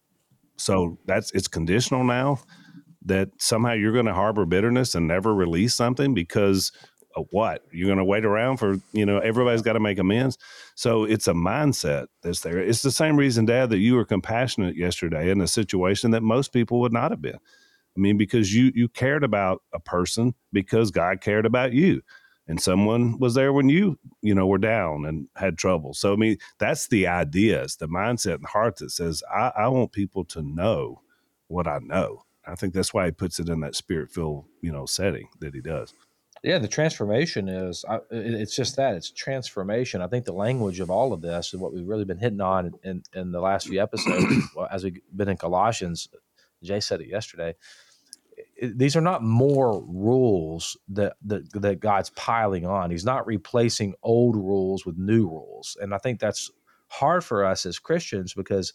so 0.59 0.99
that's 1.07 1.31
it's 1.31 1.49
conditional 1.49 2.05
now 2.05 2.39
that 3.07 3.31
somehow 3.39 3.73
you're 3.73 3.95
going 3.95 4.05
to 4.05 4.13
harbor 4.13 4.45
bitterness 4.45 4.95
and 4.95 5.09
never 5.09 5.35
release 5.35 5.75
something 5.75 6.13
because 6.13 6.71
what 7.31 7.63
you're 7.73 7.87
going 7.87 7.99
to 7.99 8.05
wait 8.05 8.25
around 8.25 8.57
for 8.57 8.77
you 8.93 9.05
know 9.05 9.19
everybody's 9.19 9.61
got 9.61 9.75
to 9.75 9.81
make 9.81 9.99
amends 9.99 10.39
so 10.77 11.05
it's 11.05 11.29
a 11.29 11.35
mindset 11.35 12.07
that's 12.23 12.41
there 12.41 12.59
it's 12.59 12.81
the 12.81 12.91
same 12.91 13.19
reason 13.19 13.45
dad 13.45 13.69
that 13.69 13.79
you 13.79 13.95
were 13.95 14.05
compassionate 14.05 14.77
yesterday 14.77 15.31
in 15.31 15.39
a 15.43 15.47
situation 15.47 16.11
that 16.11 16.23
most 16.23 16.55
people 16.55 16.81
would 16.81 16.93
not 16.93 17.11
have 17.11 17.21
been 17.21 17.39
I 17.97 18.01
mean, 18.01 18.17
because 18.17 18.55
you 18.55 18.73
you 18.75 18.89
cared 18.89 19.25
about 19.25 19.63
a 19.73 19.81
person 19.81 20.35
because 20.53 20.91
God 20.91 21.21
cared 21.21 21.47
about 21.47 21.73
you, 21.73 22.03
and 22.47 22.61
someone 22.61 23.19
was 23.19 23.35
there 23.35 23.53
when 23.53 23.69
you 23.69 23.99
you 24.23 24.35
know 24.35 24.47
were 24.47 24.59
down 24.59 25.05
and 25.05 25.29
had 25.37 25.59
trouble. 25.59 25.95
So 25.95 26.13
I 26.13 26.17
mean, 26.17 26.39
that's 26.59 26.89
the 26.89 27.07
idea, 27.07 27.63
it's 27.63 27.77
the 27.77 27.89
mindset 27.89 28.37
and 28.37 28.47
heart 28.47 28.77
that 28.77 28.91
says 28.91 29.23
I, 29.33 29.53
I 29.57 29.69
want 29.69 29.93
people 29.93 30.25
to 30.27 30.43
know 30.43 31.03
what 31.49 31.67
I 31.67 31.79
know. 31.83 32.25
I 32.47 32.55
think 32.55 32.75
that's 32.75 32.93
why 32.93 33.07
he 33.07 33.13
puts 33.13 33.39
it 33.39 33.49
in 33.49 33.61
that 33.61 33.77
spirit 33.77 34.11
filled 34.11 34.47
you 34.63 34.73
know 34.73 34.87
setting 34.87 35.29
that 35.41 35.55
he 35.55 35.61
does. 35.61 35.93
Yeah, 36.43 36.59
the 36.59 36.67
transformation 36.67 37.49
is 37.49 37.85
it's 38.11 38.57
just 38.57 38.75
that 38.77 38.97
it's 38.97 39.11
transformation. 39.11 40.03
I 40.03 40.09
think 40.09 40.25
the 40.25 40.33
language 40.33 40.81
of 40.81 40.91
all 40.91 41.13
of 41.13 41.21
this 41.21 41.53
and 41.53 41.63
what 41.63 41.73
we've 41.73 41.87
really 41.87 42.05
been 42.05 42.19
hitting 42.19 42.41
on 42.41 42.73
in, 42.83 43.05
in 43.15 43.31
the 43.31 43.41
last 43.41 43.69
few 43.69 43.81
episodes, 43.81 44.27
as 44.73 44.83
we've 44.83 45.01
been 45.15 45.29
in 45.29 45.37
Colossians, 45.37 46.09
Jase 46.63 46.87
said 46.87 47.01
it 47.01 47.09
yesterday. 47.09 47.55
these 48.63 48.97
are 48.97 49.03
not 49.03 49.23
more 49.23 49.85
rules 49.87 50.77
that, 50.89 51.15
that 51.25 51.51
that 51.61 51.81
God's 51.81 52.11
piling 52.11 52.67
on. 52.67 52.91
He's 52.91 53.05
not 53.05 53.27
replacing 53.27 53.95
old 54.03 54.37
rules 54.37 54.87
with 54.87 54.97
new 54.97 55.29
rules, 55.29 55.77
and 55.81 55.95
I 55.95 55.99
think 55.99 56.21
that's 56.21 56.51
hard 56.89 57.25
for 57.25 57.45
us 57.45 57.67
as 57.67 57.79
Christians 57.79 58.35
because 58.35 58.73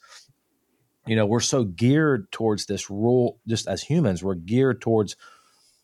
you 1.05 1.15
know 1.15 1.25
we're 1.25 1.39
so 1.39 1.63
geared 1.63 2.31
towards 2.31 2.65
this 2.65 2.89
rule. 2.89 3.39
Just 3.47 3.67
as 3.67 3.83
humans, 3.83 4.23
we're 4.23 4.35
geared 4.35 4.81
towards 4.81 5.15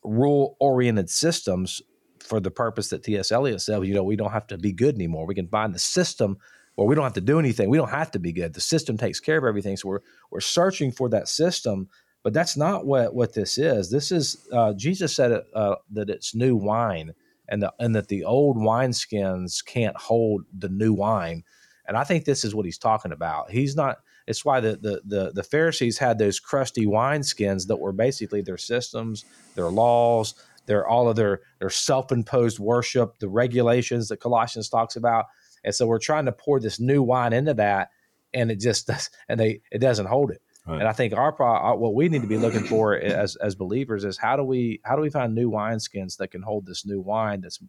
rule 0.04 0.58
oriented 0.60 1.10
systems 1.10 1.82
for 2.20 2.40
the 2.40 2.52
purpose 2.52 2.90
that 2.90 3.04
T.S. 3.04 3.32
Eliot 3.32 3.62
said. 3.62 3.86
You 3.86 3.94
know, 3.94 4.04
we 4.04 4.16
don't 4.16 4.32
have 4.32 4.48
to 4.48 4.58
be 4.58 4.72
good 4.72 4.96
anymore. 4.96 5.26
We 5.26 5.36
can 5.36 5.48
find 5.48 5.74
the 5.74 5.80
system 5.80 6.38
or 6.76 6.88
we 6.88 6.96
don't 6.96 7.04
have 7.04 7.14
to 7.14 7.22
do 7.22 7.40
anything. 7.40 7.70
We 7.70 7.78
don't 7.78 7.90
have 7.90 8.12
to 8.12 8.20
be 8.20 8.32
good. 8.32 8.54
The 8.54 8.62
system 8.62 8.98
takes 8.98 9.20
care 9.20 9.38
of 9.38 9.44
everything. 9.44 9.78
So 9.78 9.90
we're 9.90 10.00
we're 10.32 10.42
searching 10.42 10.92
for 10.92 11.10
that 11.10 11.28
system 11.28 11.90
but 12.24 12.34
that's 12.34 12.56
not 12.56 12.86
what 12.86 13.14
what 13.14 13.34
this 13.34 13.58
is. 13.58 13.92
This 13.92 14.12
is 14.12 14.48
uh, 14.52 14.74
Jesus 14.74 15.16
said 15.16 15.32
it, 15.32 15.46
uh, 15.54 15.76
that 15.92 16.10
it's 16.10 16.34
new 16.34 16.56
wine, 16.56 17.14
and 17.50 17.62
the, 17.62 17.74
and 17.80 17.94
that 17.96 18.08
the 18.08 18.24
old 18.24 18.58
wineskins 18.58 19.64
can't 19.64 19.96
hold 19.98 20.46
the 20.58 20.70
new 20.70 20.94
wine. 20.94 21.44
And 21.86 21.98
I 21.98 22.06
think 22.06 22.24
this 22.24 22.46
is 22.46 22.56
what 22.56 22.66
he's 22.66 22.78
talking 22.78 23.12
about. 23.12 23.52
He's 23.52 23.76
not. 23.76 23.98
It's 24.26 24.46
why 24.46 24.62
the 24.62 24.78
the 24.78 25.02
the, 25.04 25.32
the 25.34 25.44
Pharisees 25.44 25.98
had 25.98 26.18
those 26.18 26.40
crusty 26.40 26.86
wineskins 26.86 27.68
that 27.68 27.76
were 27.76 27.92
basically 27.92 28.42
their 28.42 28.58
systems, 28.58 29.26
their 29.56 29.70
laws, 29.70 30.34
their 30.66 30.88
all 30.88 31.10
of 31.10 31.18
their 31.18 31.42
their 31.60 31.70
self 31.70 32.10
imposed 32.14 32.58
worship, 32.58 33.20
the 33.20 33.28
regulations 33.28 34.08
that 34.08 34.22
Colossians 34.22 34.70
talks 34.70 34.96
about. 34.96 35.26
And 35.64 35.74
so 35.74 35.88
we're 35.88 36.00
trying 36.00 36.26
to 36.26 36.32
pour 36.32 36.60
this 36.60 36.80
new 36.80 37.02
wine 37.04 37.34
into 37.34 37.54
that, 37.56 37.90
and 38.34 38.52
it 38.52 38.60
just 38.60 38.88
does, 38.88 39.10
and 39.28 39.40
they 39.40 39.62
it 39.72 39.80
doesn't 39.80 40.08
hold 40.08 40.32
it. 40.32 40.42
Right. 40.66 40.80
And 40.80 40.88
I 40.88 40.94
think 40.94 41.14
our 41.14 41.34
pro, 41.34 41.56
uh, 41.56 41.76
what 41.76 41.94
we 41.94 42.08
need 42.08 42.22
to 42.22 42.28
be 42.28 42.38
looking 42.38 42.64
for 42.64 42.96
as 42.96 43.36
as 43.36 43.56
believers 43.56 44.06
is 44.06 44.18
how 44.18 44.38
do 44.38 44.44
we 44.44 44.80
how 44.84 44.96
do 44.96 45.02
we 45.02 45.10
find 45.10 45.36
new 45.36 45.50
wine 45.50 45.80
skins 45.80 46.18
that 46.18 46.30
can 46.32 46.42
hold 46.42 46.66
this 46.66 46.86
new 46.86 47.02
wine 47.02 47.42
that's 47.42 47.60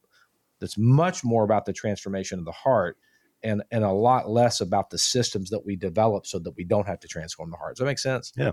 that's 0.60 0.78
much 0.78 1.24
more 1.24 1.42
about 1.42 1.64
the 1.64 1.72
transformation 1.72 2.38
of 2.38 2.44
the 2.44 2.52
heart 2.52 2.96
and 3.42 3.62
and 3.72 3.82
a 3.82 3.90
lot 3.90 4.30
less 4.30 4.60
about 4.60 4.90
the 4.90 4.98
systems 4.98 5.50
that 5.50 5.66
we 5.66 5.74
develop 5.74 6.24
so 6.24 6.38
that 6.38 6.54
we 6.56 6.64
don't 6.64 6.86
have 6.86 7.00
to 7.00 7.08
transform 7.08 7.50
the 7.50 7.56
heart. 7.56 7.74
Does 7.74 7.80
that 7.80 7.86
make 7.86 7.98
sense? 7.98 8.32
Yeah. 8.36 8.52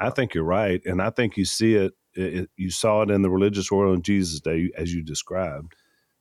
I 0.00 0.08
think 0.08 0.32
you're 0.34 0.44
right. 0.44 0.80
And 0.86 1.02
I 1.02 1.10
think 1.10 1.36
you 1.36 1.44
see 1.44 1.74
it 1.74 1.92
It, 2.14 2.34
it, 2.34 2.50
you 2.56 2.70
saw 2.70 3.02
it 3.02 3.10
in 3.10 3.22
the 3.22 3.30
religious 3.30 3.70
world 3.70 3.94
in 3.94 4.02
Jesus' 4.02 4.40
day, 4.40 4.70
as 4.76 4.92
you 4.92 5.02
described. 5.02 5.74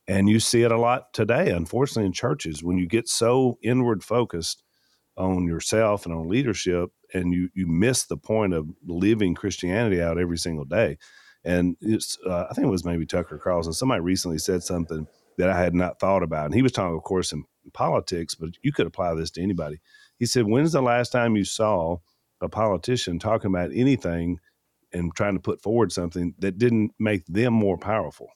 And 0.08 0.28
you 0.28 0.40
see 0.40 0.64
it 0.64 0.72
a 0.72 0.80
lot 0.80 1.14
today, 1.14 1.52
unfortunately, 1.52 2.06
in 2.06 2.14
churches 2.14 2.64
when 2.64 2.78
you 2.78 2.88
get 2.88 3.08
so 3.08 3.58
inward 3.64 4.04
focused 4.04 4.64
on 5.18 5.46
yourself 5.46 6.06
and 6.06 6.14
on 6.14 6.28
leadership, 6.28 6.90
and 7.14 7.34
you 7.34 7.50
you 7.54 7.68
miss 7.68 8.06
the 8.06 8.18
point 8.18 8.54
of 8.54 8.68
living 8.86 9.36
Christianity 9.36 10.02
out 10.02 10.18
every 10.18 10.38
single 10.38 10.66
day. 10.66 10.98
And 11.44 11.76
it's 11.82 12.18
uh, 12.26 12.48
I 12.50 12.54
think 12.54 12.68
it 12.68 12.72
was 12.72 12.86
maybe 12.86 13.06
Tucker 13.06 13.38
Carlson. 13.38 13.74
Somebody 13.74 14.02
recently 14.02 14.38
said 14.38 14.64
something 14.64 15.08
that 15.38 15.50
I 15.50 15.62
had 15.62 15.74
not 15.74 16.00
thought 16.00 16.24
about, 16.24 16.46
and 16.46 16.54
he 16.54 16.62
was 16.62 16.72
talking, 16.72 16.96
of 16.96 17.04
course, 17.04 17.32
in 17.32 17.46
politics, 17.74 18.36
but 18.36 18.52
you 18.64 18.72
could 18.72 18.88
apply 18.88 19.14
this 19.14 19.32
to 19.32 19.42
anybody. 19.42 19.80
He 20.18 20.26
said, 20.26 20.46
"When's 20.46 20.72
the 20.72 20.82
last 20.82 21.12
time 21.12 21.36
you 21.36 21.46
saw 21.46 21.98
a 22.42 22.50
politician 22.50 23.20
talking 23.20 23.50
about 23.54 23.72
anything 23.74 24.40
and 24.92 25.14
trying 25.16 25.36
to 25.36 25.42
put 25.42 25.62
forward 25.62 25.92
something 25.92 26.34
that 26.40 26.58
didn't 26.58 26.92
make 27.00 27.26
them 27.28 27.54
more 27.54 27.78
powerful?" 27.78 28.30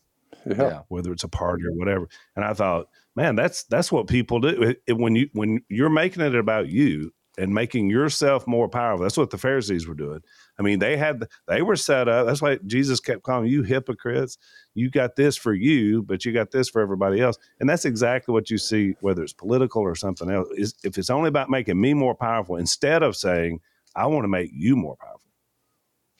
Yeah. 0.46 0.82
whether 0.90 1.12
it's 1.12 1.24
a 1.24 1.30
party 1.30 1.66
or 1.66 1.74
whatever. 1.74 2.08
And 2.36 2.46
I 2.46 2.54
thought, 2.54 2.88
man, 3.16 3.36
that's 3.36 3.64
that's 3.66 3.92
what 3.92 4.08
people 4.08 4.40
do. 4.40 4.76
It, 4.88 4.94
when 4.94 5.16
you 5.16 5.30
when 5.34 5.62
you're 5.70 5.90
making 5.90 6.24
it 6.24 6.36
about 6.36 6.68
you 6.68 7.12
and 7.38 7.54
making 7.54 7.90
yourself 7.90 8.48
more 8.48 8.70
powerful, 8.70 9.04
that's 9.04 9.18
what 9.18 9.30
the 9.30 9.38
Pharisees 9.38 9.88
were 9.88 9.96
doing. 9.96 10.22
I 10.60 10.62
mean, 10.62 10.80
they 10.80 10.98
had 10.98 11.24
they 11.48 11.62
were 11.62 11.76
set 11.76 12.08
up. 12.08 12.28
That's 12.28 12.42
why 12.42 12.60
Jesus 12.66 13.00
kept 13.00 13.24
calling 13.24 13.48
you 13.48 13.64
hypocrites. 13.64 14.38
You 14.74 14.90
got 14.90 15.16
this 15.16 15.36
for 15.36 15.54
you, 15.54 16.04
but 16.04 16.26
you 16.26 16.32
got 16.32 16.52
this 16.52 16.70
for 16.70 16.82
everybody 16.82 17.22
else. 17.22 17.38
And 17.60 17.70
that's 17.70 17.86
exactly 17.86 18.34
what 18.34 18.50
you 18.50 18.58
see, 18.58 18.96
whether 19.02 19.24
it's 19.24 19.34
political 19.34 19.82
or 19.82 19.96
something 19.96 20.30
else. 20.30 20.48
Is 20.56 20.76
if 20.84 20.98
it's 20.98 21.10
only 21.10 21.30
about 21.30 21.50
making 21.50 21.80
me 21.80 21.94
more 21.94 22.16
powerful, 22.16 22.56
instead 22.58 23.04
of 23.04 23.16
saying, 23.16 23.62
I 23.96 24.08
want 24.08 24.26
to 24.26 24.30
make 24.30 24.52
you 24.54 24.76
more 24.76 24.96
powerful. 24.98 25.22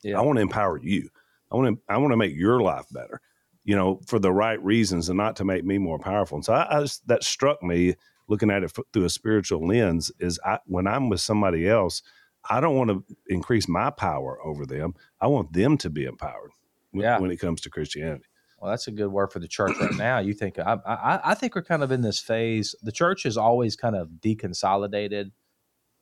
Yeah. 0.04 0.20
I 0.20 0.22
want 0.22 0.38
to 0.38 0.42
empower 0.42 0.80
you. 0.82 1.10
I 1.52 1.56
want 1.56 1.76
to 1.76 1.94
I 1.94 1.98
want 1.98 2.12
to 2.12 2.18
make 2.18 2.36
your 2.36 2.62
life 2.62 2.86
better 2.92 3.22
you 3.66 3.76
know, 3.76 4.00
for 4.08 4.20
the 4.20 4.32
right 4.32 4.64
reasons 4.64 5.10
and 5.10 5.18
not 5.18 5.36
to 5.36 5.44
make 5.44 5.66
me 5.66 5.78
more 5.78 6.00
powerful. 6.00 6.38
And 6.38 6.46
so 6.46 6.54
I, 6.54 6.78
I 6.78 6.82
just, 6.82 7.06
that 7.08 7.24
struck 7.24 7.62
me 7.62 7.96
looking 8.28 8.50
at 8.50 8.64
it 8.64 8.72
through 8.94 9.06
a 9.06 9.10
spiritual 9.10 9.68
lens 9.68 10.12
is 10.20 10.40
I, 10.46 10.60
when 10.66 10.88
I'm 10.88 11.10
with 11.10 11.20
somebody 11.20 11.68
else, 11.68 12.02
I 12.48 12.60
don't 12.62 12.76
want 12.76 12.92
to 12.92 13.04
increase 13.28 13.68
my 13.68 13.90
power 13.90 14.40
over 14.46 14.66
them. 14.66 14.94
I 15.20 15.28
want 15.28 15.54
them 15.54 15.78
to 15.80 15.90
be 15.90 16.06
empowered 16.06 16.52
yeah. 16.94 17.20
when 17.20 17.32
it 17.32 17.38
comes 17.38 17.60
to 17.62 17.70
Christianity. 17.70 18.26
Well, 18.60 18.70
that's 18.72 18.88
a 18.88 18.92
good 18.92 19.10
word 19.10 19.32
for 19.32 19.40
the 19.40 19.48
church 19.48 19.76
right 19.80 19.96
now. 19.96 20.20
You 20.20 20.34
think 20.34 20.58
I, 20.60 20.78
I, 20.86 21.20
I 21.32 21.34
think 21.34 21.56
we're 21.56 21.64
kind 21.64 21.84
of 21.84 21.92
in 21.92 22.02
this 22.02 22.20
phase. 22.20 22.74
The 22.82 22.92
church 22.92 23.26
is 23.26 23.36
always 23.36 23.76
kind 23.76 23.96
of 23.96 24.10
deconsolidated, 24.20 25.32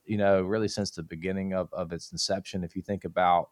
you 0.04 0.16
know, 0.16 0.42
really 0.42 0.68
since 0.68 0.90
the 0.90 1.02
beginning 1.02 1.52
of, 1.52 1.68
of 1.72 1.92
its 1.92 2.12
inception. 2.12 2.62
If 2.62 2.76
you 2.76 2.82
think 2.82 3.04
about 3.04 3.48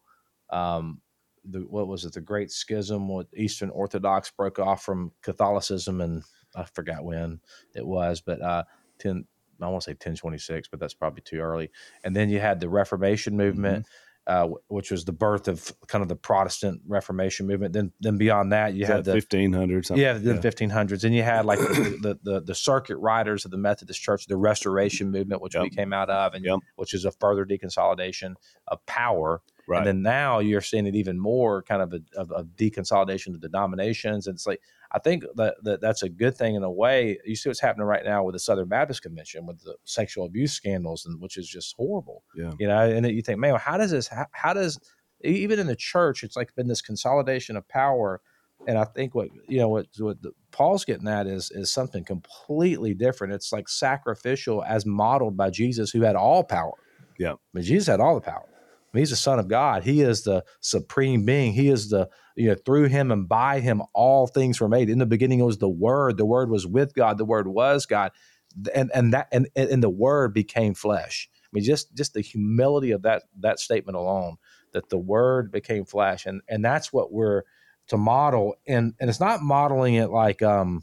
um, 0.51 1.01
the 1.45 1.61
what 1.61 1.89
was 1.89 2.05
it 2.05 2.13
the 2.13 2.21
Great 2.21 2.51
Schism? 2.51 3.09
What 3.09 3.27
Eastern 3.37 3.71
Orthodox 3.71 4.31
broke 4.31 4.59
off 4.59 4.83
from 4.83 5.13
Catholicism, 5.23 6.01
and 6.01 6.23
I 6.55 6.65
forgot 6.65 7.05
when 7.05 7.41
it 7.75 7.87
was, 7.87 8.21
but 8.21 8.41
uh, 8.41 8.65
ten. 8.99 9.27
I 9.61 9.69
won't 9.69 9.85
say 9.85 9.93
1026, 9.93 10.69
but 10.69 10.81
that's 10.81 10.95
probably 10.95 11.23
too 11.23 11.39
early. 11.39 11.71
And 12.03 12.17
then 12.17 12.31
you 12.31 12.41
had 12.41 12.59
the 12.59 12.69
Reformation 12.69 13.37
movement, 13.37 13.87
mm-hmm. 14.29 14.55
uh, 14.55 14.57
which 14.67 14.91
was 14.91 15.05
the 15.05 15.13
birth 15.13 15.47
of 15.47 15.73
kind 15.87 16.03
of 16.03 16.09
the 16.09 16.17
Protestant 16.17 16.81
Reformation 16.87 17.47
movement. 17.47 17.73
Then, 17.73 17.93
then 18.01 18.17
beyond 18.17 18.51
that, 18.51 18.75
you 18.75 18.83
Is 18.83 18.89
had 18.89 19.05
that 19.05 19.13
the 19.13 19.39
1500s. 19.39 19.97
Yeah, 19.97 20.15
then 20.15 20.37
yeah. 20.37 20.41
1500s. 20.41 21.05
And 21.05 21.15
you 21.15 21.23
had 21.23 21.45
like 21.45 21.61
the, 21.61 21.99
the, 22.03 22.19
the, 22.23 22.41
the, 22.41 22.55
circuit 22.57 22.97
riders 22.97 23.45
of 23.45 23.53
the 23.53 23.57
Methodist 23.57 24.01
Church, 24.03 24.27
the 24.27 24.37
Restoration 24.37 25.13
movement, 25.13 25.43
which 25.43 25.55
yep. 25.55 25.63
we 25.63 25.71
came 25.71 25.93
out 25.93 26.11
of, 26.11 26.35
and 26.35 26.45
yep. 26.45 26.59
which 26.75 26.93
is 26.93 27.05
a 27.05 27.13
further 27.13 27.47
deconsolidation 27.47 28.35
of 28.67 28.85
power 28.87 29.43
Right. 29.69 29.79
And 29.79 29.87
then 29.87 30.03
now 30.03 30.41
you're 30.41 30.61
seeing 30.61 30.87
it 30.87 30.97
even 30.97 31.19
more 31.19 31.63
kind 31.63 31.83
of 31.83 31.93
a 31.93 32.01
of, 32.19 32.33
of 32.33 32.47
deconsolidation 32.57 33.29
of 33.29 33.41
denominations. 33.41 34.27
And 34.27 34.35
it's 34.35 34.47
like, 34.47 34.61
I 34.91 34.99
think 34.99 35.25
that, 35.37 35.55
that 35.63 35.81
that's 35.81 36.03
a 36.03 36.09
good 36.09 36.37
thing 36.37 36.57
in 36.57 36.63
a 36.63 36.71
way. 36.71 37.19
You 37.25 37.37
see 37.37 37.49
what's 37.49 37.61
happening 37.61 37.87
right 37.87 38.05
now 38.05 38.25
with 38.25 38.35
the 38.35 38.41
Southern 38.41 38.69
Baptist 38.69 39.03
Convention 39.03 39.47
with 39.47 39.63
the 39.63 39.77
sexual 39.85 40.27
abuse 40.27 40.53
scandals, 40.53 41.07
and 41.07 41.21
which 41.21 41.37
is 41.37 41.49
just 41.49 41.75
horrible. 41.77 42.25
Yeah. 42.37 42.53
You 42.59 42.69
know, 42.69 42.81
and 42.81 43.07
you 43.07 43.23
think, 43.23 43.39
man, 43.39 43.55
how 43.57 43.77
does 43.77 43.93
this, 43.93 44.09
how, 44.09 44.27
how 44.33 44.53
does, 44.53 44.79
even 45.23 45.59
in 45.59 45.69
the 45.69 45.77
church, 45.77 46.25
it's 46.25 46.37
like 46.37 46.55
been 46.57 46.69
this 46.69 46.83
consolidation 46.83 47.57
of 47.57 47.67
power. 47.69 48.21
And 48.67 48.79
I 48.79 48.85
think 48.85 49.15
what 49.15 49.29
you 49.49 49.59
know 49.59 49.69
what 49.69 49.87
what 49.99 50.23
the, 50.23 50.31
Paul's 50.53 50.85
getting 50.85 51.09
at 51.09 51.27
is 51.27 51.51
is 51.51 51.73
something 51.73 52.05
completely 52.05 52.95
different. 52.95 53.33
It's 53.33 53.53
like 53.53 53.69
sacrificial 53.69 54.63
as 54.63 54.87
modeled 54.87 55.37
by 55.37 55.51
Jesus, 55.51 55.91
who 55.91 56.03
had 56.03 56.15
all 56.15 56.45
power. 56.45 56.75
Yeah, 57.19 57.33
I 57.33 57.37
mean, 57.55 57.65
Jesus 57.65 57.89
had 57.89 57.99
all 57.99 58.15
the 58.15 58.21
power 58.21 58.47
he's 58.93 59.11
the 59.11 59.17
son 59.17 59.39
of 59.39 59.49
God. 59.49 59.83
He 59.83 60.03
is 60.03 60.23
the 60.23 60.45
supreme 60.61 61.25
being. 61.25 61.53
He 61.53 61.69
is 61.69 61.89
the, 61.89 62.09
you 62.37 62.49
know, 62.49 62.57
through 62.65 62.85
him 62.85 63.11
and 63.11 63.29
by 63.29 63.61
him, 63.61 63.83
all 63.95 64.27
things 64.27 64.61
were 64.61 64.69
made. 64.69 64.91
In 64.91 64.99
the 64.99 65.07
beginning, 65.07 65.41
it 65.41 65.45
was 65.45 65.59
the 65.59 65.69
word. 65.69 66.17
The 66.17 66.27
word 66.27 66.51
was 66.51 66.67
with 66.67 66.95
God. 66.95 67.19
The 67.19 67.25
word 67.25 67.49
was 67.49 67.87
God. 67.87 68.13
And, 68.75 68.91
and 68.95 69.15
that, 69.15 69.29
and, 69.33 69.49
and 69.57 69.83
the 69.83 69.91
word 69.91 70.35
became 70.35 70.75
flesh. 70.75 71.29
I 71.33 71.49
mean, 71.53 71.65
just, 71.65 71.95
just 71.95 72.15
the 72.15 72.21
humility 72.21 72.91
of 72.91 73.03
that, 73.03 73.25
that 73.41 73.59
statement 73.59 73.97
alone, 73.97 74.37
that 74.73 74.89
the 74.89 74.99
word 74.99 75.51
became 75.51 75.85
flesh. 75.85 76.27
And, 76.27 76.43
and 76.49 76.65
that's 76.65 76.93
what 76.93 77.13
we're 77.13 77.43
to 77.89 77.97
model. 77.97 78.55
And, 78.67 78.95
and 79.01 79.11
it's 79.11 79.21
not 79.21 79.43
modeling 79.43 79.95
it 79.95 80.11
like, 80.11 80.43
um, 80.43 80.83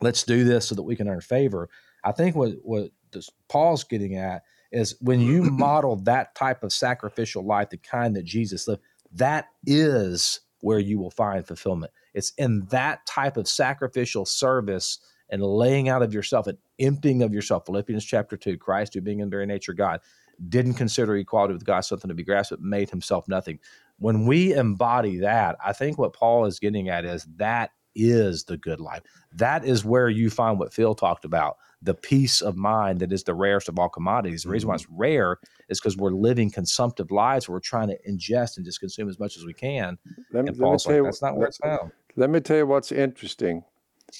let's 0.00 0.22
do 0.24 0.44
this 0.44 0.68
so 0.68 0.74
that 0.74 0.82
we 0.82 0.96
can 0.96 1.08
earn 1.08 1.20
favor. 1.20 1.68
I 2.04 2.12
think 2.12 2.36
what, 2.36 2.52
what 2.62 2.90
this, 3.12 3.30
Paul's 3.48 3.84
getting 3.84 4.16
at 4.16 4.42
is 4.72 4.96
when 5.00 5.20
you 5.20 5.42
model 5.50 5.96
that 5.96 6.34
type 6.34 6.62
of 6.62 6.72
sacrificial 6.72 7.44
life, 7.44 7.70
the 7.70 7.76
kind 7.78 8.16
that 8.16 8.24
Jesus 8.24 8.68
lived, 8.68 8.82
that 9.12 9.46
is 9.66 10.40
where 10.60 10.78
you 10.78 10.98
will 10.98 11.10
find 11.10 11.46
fulfillment. 11.46 11.92
It's 12.14 12.32
in 12.38 12.66
that 12.66 13.06
type 13.06 13.36
of 13.36 13.48
sacrificial 13.48 14.24
service 14.24 14.98
and 15.30 15.42
laying 15.42 15.88
out 15.88 16.02
of 16.02 16.12
yourself 16.12 16.46
and 16.46 16.58
emptying 16.78 17.22
of 17.22 17.32
yourself. 17.32 17.66
Philippians 17.66 18.04
chapter 18.04 18.36
2, 18.36 18.58
Christ, 18.58 18.94
who 18.94 19.00
being 19.00 19.20
in 19.20 19.30
very 19.30 19.46
nature 19.46 19.72
God, 19.72 20.00
didn't 20.48 20.74
consider 20.74 21.16
equality 21.16 21.54
with 21.54 21.64
God 21.64 21.80
something 21.80 22.08
to 22.08 22.14
be 22.14 22.24
grasped, 22.24 22.50
but 22.50 22.60
made 22.60 22.90
himself 22.90 23.28
nothing. 23.28 23.58
When 23.98 24.26
we 24.26 24.54
embody 24.54 25.18
that, 25.18 25.56
I 25.64 25.72
think 25.72 25.98
what 25.98 26.12
Paul 26.12 26.46
is 26.46 26.60
getting 26.60 26.88
at 26.88 27.04
is 27.04 27.26
that 27.36 27.70
is 27.98 28.44
the 28.44 28.56
good 28.56 28.80
life. 28.80 29.02
That 29.32 29.64
is 29.64 29.84
where 29.84 30.08
you 30.08 30.30
find 30.30 30.58
what 30.58 30.72
Phil 30.72 30.94
talked 30.94 31.24
about 31.24 31.56
the 31.82 31.94
peace 31.94 32.40
of 32.40 32.56
mind 32.56 32.98
that 33.00 33.12
is 33.12 33.22
the 33.22 33.34
rarest 33.34 33.68
of 33.68 33.78
all 33.78 33.88
commodities. 33.88 34.42
The 34.42 34.48
reason 34.48 34.68
why 34.68 34.76
mm-hmm. 34.76 34.92
it's 34.92 34.98
rare 34.98 35.38
is 35.68 35.80
because 35.80 35.96
we're 35.96 36.10
living 36.10 36.50
consumptive 36.50 37.10
lives. 37.10 37.48
Where 37.48 37.54
we're 37.54 37.60
trying 37.60 37.88
to 37.88 37.98
ingest 38.08 38.56
and 38.56 38.66
just 38.66 38.80
consume 38.80 39.08
as 39.08 39.18
much 39.18 39.36
as 39.36 39.44
we 39.44 39.54
can. 39.54 39.98
Let 40.32 40.44
me, 40.44 40.50
and 40.50 40.58
Paul's 40.58 40.86
like, 40.86 41.02
that's 41.04 41.22
not 41.22 41.36
where 41.36 41.48
it's 41.48 41.58
found. 41.58 41.92
Let 42.16 42.30
me 42.30 42.40
tell 42.40 42.56
you 42.56 42.66
what's 42.66 42.90
interesting, 42.90 43.64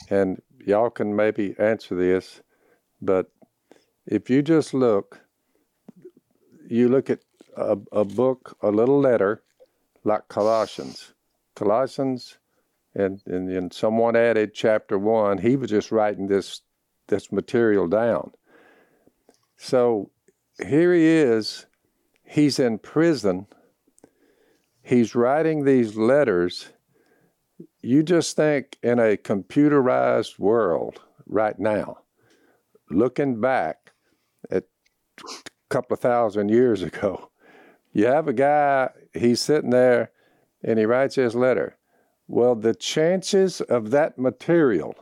and 0.08 0.40
y'all 0.64 0.90
can 0.90 1.16
maybe 1.16 1.56
answer 1.58 1.96
this, 1.96 2.42
but 3.02 3.26
if 4.06 4.30
you 4.30 4.40
just 4.40 4.72
look, 4.72 5.20
you 6.68 6.88
look 6.88 7.10
at 7.10 7.20
a, 7.56 7.76
a 7.90 8.04
book, 8.04 8.56
a 8.62 8.70
little 8.70 9.00
letter, 9.00 9.42
like 10.04 10.28
Colossians. 10.28 11.12
Colossians, 11.56 12.38
and, 12.98 13.22
and, 13.26 13.50
and 13.50 13.72
someone 13.72 14.16
added 14.16 14.52
chapter 14.54 14.98
one. 14.98 15.38
He 15.38 15.56
was 15.56 15.70
just 15.70 15.92
writing 15.92 16.26
this 16.26 16.62
this 17.06 17.32
material 17.32 17.88
down. 17.88 18.32
So 19.56 20.10
here 20.62 20.92
he 20.92 21.06
is, 21.06 21.64
he's 22.22 22.58
in 22.58 22.78
prison, 22.78 23.46
he's 24.82 25.14
writing 25.14 25.64
these 25.64 25.96
letters. 25.96 26.68
You 27.80 28.02
just 28.02 28.36
think 28.36 28.76
in 28.82 28.98
a 28.98 29.16
computerized 29.16 30.38
world 30.38 31.00
right 31.26 31.58
now, 31.58 32.00
looking 32.90 33.40
back 33.40 33.92
at 34.50 34.64
a 35.18 35.24
couple 35.70 35.94
of 35.94 36.00
thousand 36.00 36.50
years 36.50 36.82
ago, 36.82 37.30
you 37.92 38.04
have 38.04 38.28
a 38.28 38.34
guy, 38.34 38.90
he's 39.14 39.40
sitting 39.40 39.70
there 39.70 40.10
and 40.62 40.78
he 40.78 40.84
writes 40.84 41.14
his 41.14 41.34
letter. 41.34 41.77
Well, 42.28 42.54
the 42.54 42.74
chances 42.74 43.60
of 43.62 43.90
that 43.90 44.18
material 44.18 44.94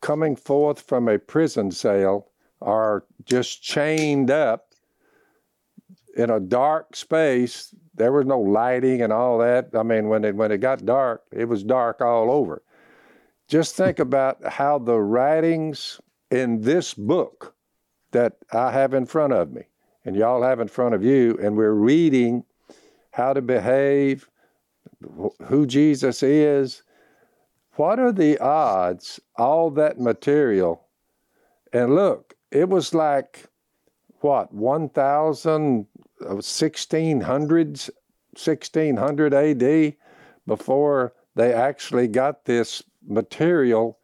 coming 0.00 0.36
forth 0.36 0.80
from 0.82 1.08
a 1.08 1.18
prison 1.18 1.70
cell 1.70 2.30
are 2.60 3.04
just 3.24 3.62
chained 3.62 4.30
up 4.30 4.74
in 6.16 6.30
a 6.30 6.38
dark 6.38 6.94
space. 6.94 7.74
There 7.94 8.12
was 8.12 8.26
no 8.26 8.40
lighting 8.40 9.02
and 9.02 9.12
all 9.12 9.38
that. 9.38 9.70
I 9.74 9.82
mean, 9.82 10.08
when 10.08 10.24
it 10.24 10.36
when 10.36 10.52
it 10.52 10.58
got 10.58 10.84
dark, 10.84 11.22
it 11.32 11.46
was 11.46 11.64
dark 11.64 12.00
all 12.00 12.30
over. 12.30 12.62
Just 13.48 13.74
think 13.74 13.98
about 13.98 14.44
how 14.44 14.78
the 14.78 14.98
writings 15.00 16.00
in 16.30 16.60
this 16.60 16.94
book 16.94 17.54
that 18.12 18.36
I 18.52 18.70
have 18.72 18.94
in 18.94 19.06
front 19.06 19.32
of 19.32 19.52
me 19.52 19.62
and 20.04 20.16
y'all 20.16 20.42
have 20.42 20.60
in 20.60 20.68
front 20.68 20.94
of 20.94 21.04
you, 21.04 21.38
and 21.42 21.56
we're 21.56 21.72
reading 21.72 22.44
how 23.10 23.34
to 23.34 23.42
behave, 23.42 24.28
who 25.46 25.66
Jesus 25.66 26.22
is, 26.22 26.82
what 27.72 27.98
are 27.98 28.12
the 28.12 28.38
odds 28.38 29.20
all 29.36 29.70
that 29.70 30.00
material 30.00 30.84
and 31.72 31.94
look 31.94 32.34
it 32.50 32.68
was 32.68 32.92
like 32.92 33.46
what 34.20 34.52
1000 34.52 35.86
1600s 36.20 37.88
uh, 37.88 37.92
1600 38.34 39.34
AD 39.34 39.94
before 40.46 41.12
they 41.34 41.52
actually 41.52 42.08
got 42.08 42.44
this 42.44 42.82
material 43.06 43.98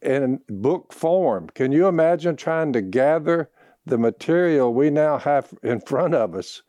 in 0.00 0.40
book 0.48 0.92
form. 0.92 1.48
Can 1.50 1.72
you 1.72 1.86
imagine 1.86 2.36
trying 2.36 2.72
to 2.72 2.80
gather 2.80 3.50
the 3.84 3.98
material 3.98 4.72
we 4.72 4.90
now 4.90 5.18
have 5.18 5.52
in 5.62 5.80
front 5.80 6.14
of 6.14 6.34
us? 6.34 6.62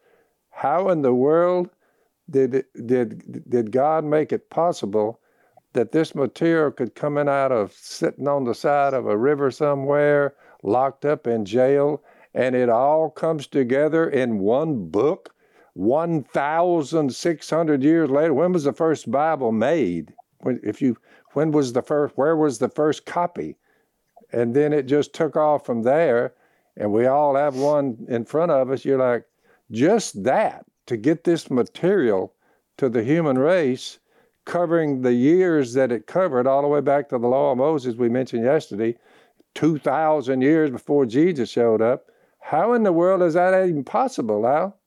How 0.50 0.90
in 0.90 1.02
the 1.02 1.14
world 1.14 1.70
did 2.30 2.66
did 2.86 3.50
did 3.50 3.72
God 3.72 4.06
make 4.06 4.32
it 4.32 4.50
possible 4.50 5.20
that 5.74 5.92
this 5.92 6.16
material 6.16 6.72
could 6.72 6.96
come 6.96 7.18
in 7.18 7.28
out 7.28 7.52
of 7.52 7.74
sitting 7.74 8.28
on 8.28 8.44
the 8.44 8.56
side 8.56 8.94
of 8.94 9.08
a 9.08 9.18
river 9.18 9.52
somewhere, 9.52 10.36
locked 10.62 11.04
up 11.04 11.28
in 11.28 11.46
jail, 11.46 12.02
and 12.34 12.56
it 12.56 12.70
all 12.70 13.10
comes 13.10 13.48
together 13.48 14.10
in 14.10 14.40
one 14.40 14.88
book? 14.88 15.30
1,600 15.76 17.84
years 17.84 18.10
later. 18.10 18.34
When 18.34 18.54
was 18.54 18.64
the 18.64 18.74
first 18.74 19.10
Bible 19.10 19.52
made? 19.52 20.14
When, 20.42 20.60
if 20.64 20.84
you, 20.84 20.98
when 21.32 21.52
was 21.52 21.74
the 21.74 21.82
first, 21.82 22.16
where 22.16 22.36
was 22.36 22.60
the 22.60 22.70
first 22.70 23.08
copy? 23.08 23.58
And 24.32 24.56
then 24.56 24.72
it 24.72 24.84
just 24.84 25.14
took 25.14 25.36
off 25.36 25.66
from 25.66 25.82
there, 25.82 26.36
and 26.78 26.92
we 26.92 27.08
all 27.08 27.36
have 27.36 27.56
one 27.56 28.06
in 28.08 28.26
front 28.26 28.52
of 28.52 28.70
us. 28.70 28.86
You're 28.86 29.00
like, 29.00 29.26
just 29.72 30.24
that 30.24 30.66
to 30.88 30.98
get 30.98 31.24
this 31.24 31.50
material 31.50 32.34
to 32.78 32.90
the 32.90 33.04
human 33.04 33.38
race, 33.38 34.00
covering 34.46 35.02
the 35.02 35.14
years 35.14 35.74
that 35.74 35.92
it 35.92 36.08
covered, 36.08 36.48
all 36.48 36.62
the 36.62 36.68
way 36.68 36.82
back 36.82 37.10
to 37.10 37.18
the 37.18 37.28
law 37.28 37.52
of 37.52 37.58
Moses 37.58 37.96
we 37.96 38.10
mentioned 38.10 38.44
yesterday, 38.44 38.98
2,000 39.56 40.42
years 40.42 40.70
before 40.70 41.06
Jesus 41.06 41.50
showed 41.50 41.82
up. 41.82 42.06
How 42.40 42.74
in 42.74 42.84
the 42.84 42.92
world 42.92 43.22
is 43.22 43.36
that 43.36 43.68
even 43.68 43.84
possible, 43.84 44.46
Al? 44.46 44.78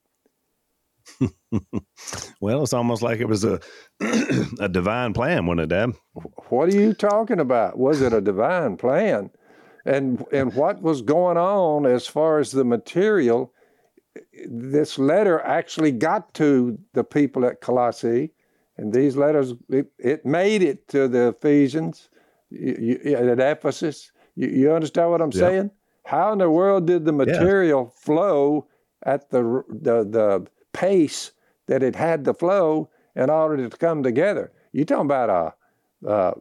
well, 2.40 2.62
it's 2.62 2.72
almost 2.72 3.02
like 3.02 3.20
it 3.20 3.28
was 3.28 3.44
a 3.44 3.60
a 4.60 4.68
divine 4.68 5.12
plan, 5.12 5.46
wasn't 5.46 5.60
it, 5.60 5.68
Dad? 5.68 5.92
What 6.48 6.68
are 6.68 6.76
you 6.76 6.92
talking 6.92 7.40
about? 7.40 7.78
Was 7.78 8.02
it 8.02 8.12
a 8.12 8.20
divine 8.20 8.76
plan? 8.76 9.30
And 9.84 10.24
and 10.32 10.54
what 10.54 10.82
was 10.82 11.02
going 11.02 11.36
on 11.36 11.86
as 11.86 12.06
far 12.06 12.38
as 12.38 12.50
the 12.50 12.64
material? 12.64 13.52
This 14.48 14.98
letter 14.98 15.40
actually 15.40 15.92
got 15.92 16.32
to 16.34 16.78
the 16.92 17.04
people 17.04 17.44
at 17.44 17.60
Colossae, 17.60 18.32
and 18.76 18.92
these 18.92 19.16
letters 19.16 19.54
it, 19.68 19.90
it 19.98 20.26
made 20.26 20.62
it 20.62 20.88
to 20.88 21.08
the 21.08 21.28
Ephesians 21.28 22.08
you, 22.50 23.00
you, 23.04 23.16
at 23.16 23.40
Ephesus. 23.40 24.12
You, 24.34 24.48
you, 24.48 24.72
understand 24.72 25.10
what 25.10 25.22
I'm 25.22 25.32
yeah. 25.32 25.40
saying? 25.40 25.70
How 26.04 26.32
in 26.32 26.38
the 26.38 26.50
world 26.50 26.86
did 26.86 27.04
the 27.04 27.12
material 27.12 27.92
yeah. 27.92 28.00
flow 28.00 28.68
at 29.04 29.30
the 29.30 29.64
the 29.68 30.04
the 30.04 30.46
pace 30.72 31.32
that 31.66 31.82
it 31.82 31.96
had 31.96 32.24
to 32.24 32.34
flow 32.34 32.88
in 33.14 33.30
order 33.30 33.68
to 33.68 33.76
come 33.76 34.02
together. 34.02 34.52
You're 34.72 34.84
talking 34.84 35.06
about 35.06 35.56
a, 36.04 36.08
uh, 36.08 36.34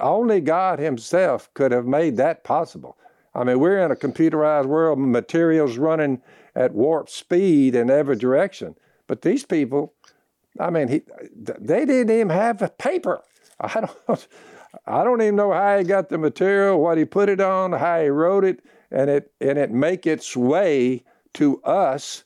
only 0.00 0.40
God 0.40 0.78
Himself 0.78 1.52
could 1.54 1.72
have 1.72 1.86
made 1.86 2.16
that 2.18 2.44
possible. 2.44 2.96
I 3.34 3.42
mean, 3.42 3.58
we're 3.58 3.84
in 3.84 3.90
a 3.90 3.96
computerized 3.96 4.66
world, 4.66 4.98
materials 4.98 5.78
running 5.78 6.20
at 6.54 6.74
warp 6.74 7.08
speed 7.08 7.74
in 7.74 7.90
every 7.90 8.16
direction. 8.16 8.74
But 9.06 9.22
these 9.22 9.44
people, 9.44 9.94
I 10.58 10.70
mean, 10.70 10.88
he, 10.88 11.02
they 11.34 11.84
didn't 11.84 12.14
even 12.14 12.30
have 12.30 12.62
a 12.62 12.68
paper. 12.68 13.22
I 13.60 13.80
don't, 13.80 14.28
I 14.86 15.04
don't 15.04 15.22
even 15.22 15.36
know 15.36 15.52
how 15.52 15.78
he 15.78 15.84
got 15.84 16.08
the 16.08 16.18
material, 16.18 16.80
what 16.80 16.98
he 16.98 17.04
put 17.04 17.28
it 17.28 17.40
on, 17.40 17.72
how 17.72 18.00
he 18.00 18.08
wrote 18.08 18.44
it, 18.44 18.64
and 18.90 19.10
it 19.10 19.32
and 19.40 19.58
it 19.58 19.70
make 19.70 20.06
its 20.06 20.36
way 20.36 21.04
to 21.34 21.62
us 21.62 22.24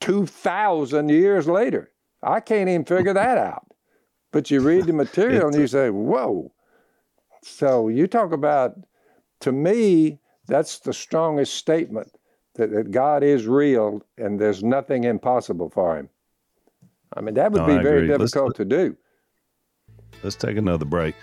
2,000 0.00 1.08
years 1.08 1.46
later. 1.46 1.90
I 2.22 2.40
can't 2.40 2.68
even 2.68 2.84
figure 2.84 3.14
that 3.14 3.38
out. 3.38 3.66
But 4.32 4.50
you 4.50 4.60
read 4.60 4.86
the 4.86 4.92
material 5.04 5.46
and 5.46 5.56
you 5.56 5.66
say, 5.66 5.90
whoa. 5.90 6.52
So 7.42 7.88
you 7.88 8.06
talk 8.06 8.32
about, 8.32 8.76
to 9.40 9.52
me, 9.52 10.20
that's 10.46 10.80
the 10.80 10.92
strongest 10.92 11.54
statement 11.54 12.12
that, 12.60 12.70
that 12.72 12.90
God 12.90 13.24
is 13.24 13.46
real 13.46 14.02
and 14.18 14.38
there's 14.38 14.62
nothing 14.62 15.04
impossible 15.04 15.70
for 15.70 15.96
him. 15.96 16.10
I 17.16 17.22
mean, 17.22 17.34
that 17.34 17.50
would 17.52 17.62
no, 17.62 17.66
be 17.66 17.72
I 17.72 17.82
very 17.82 18.04
agree. 18.04 18.08
difficult 18.08 18.48
let's, 18.48 18.58
to 18.58 18.64
do. 18.64 18.96
Let's 20.22 20.36
take 20.36 20.56
another 20.56 20.84
break. 20.84 21.14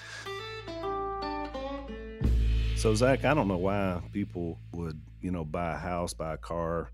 So, 2.75 2.93
Zach, 2.95 3.23
I 3.23 3.33
don't 3.33 3.47
know 3.47 3.57
why 3.57 4.01
people 4.11 4.59
would, 4.73 4.99
you 5.21 5.31
know, 5.31 5.45
buy 5.45 5.73
a 5.73 5.77
house, 5.77 6.13
buy 6.13 6.33
a 6.33 6.37
car, 6.37 6.91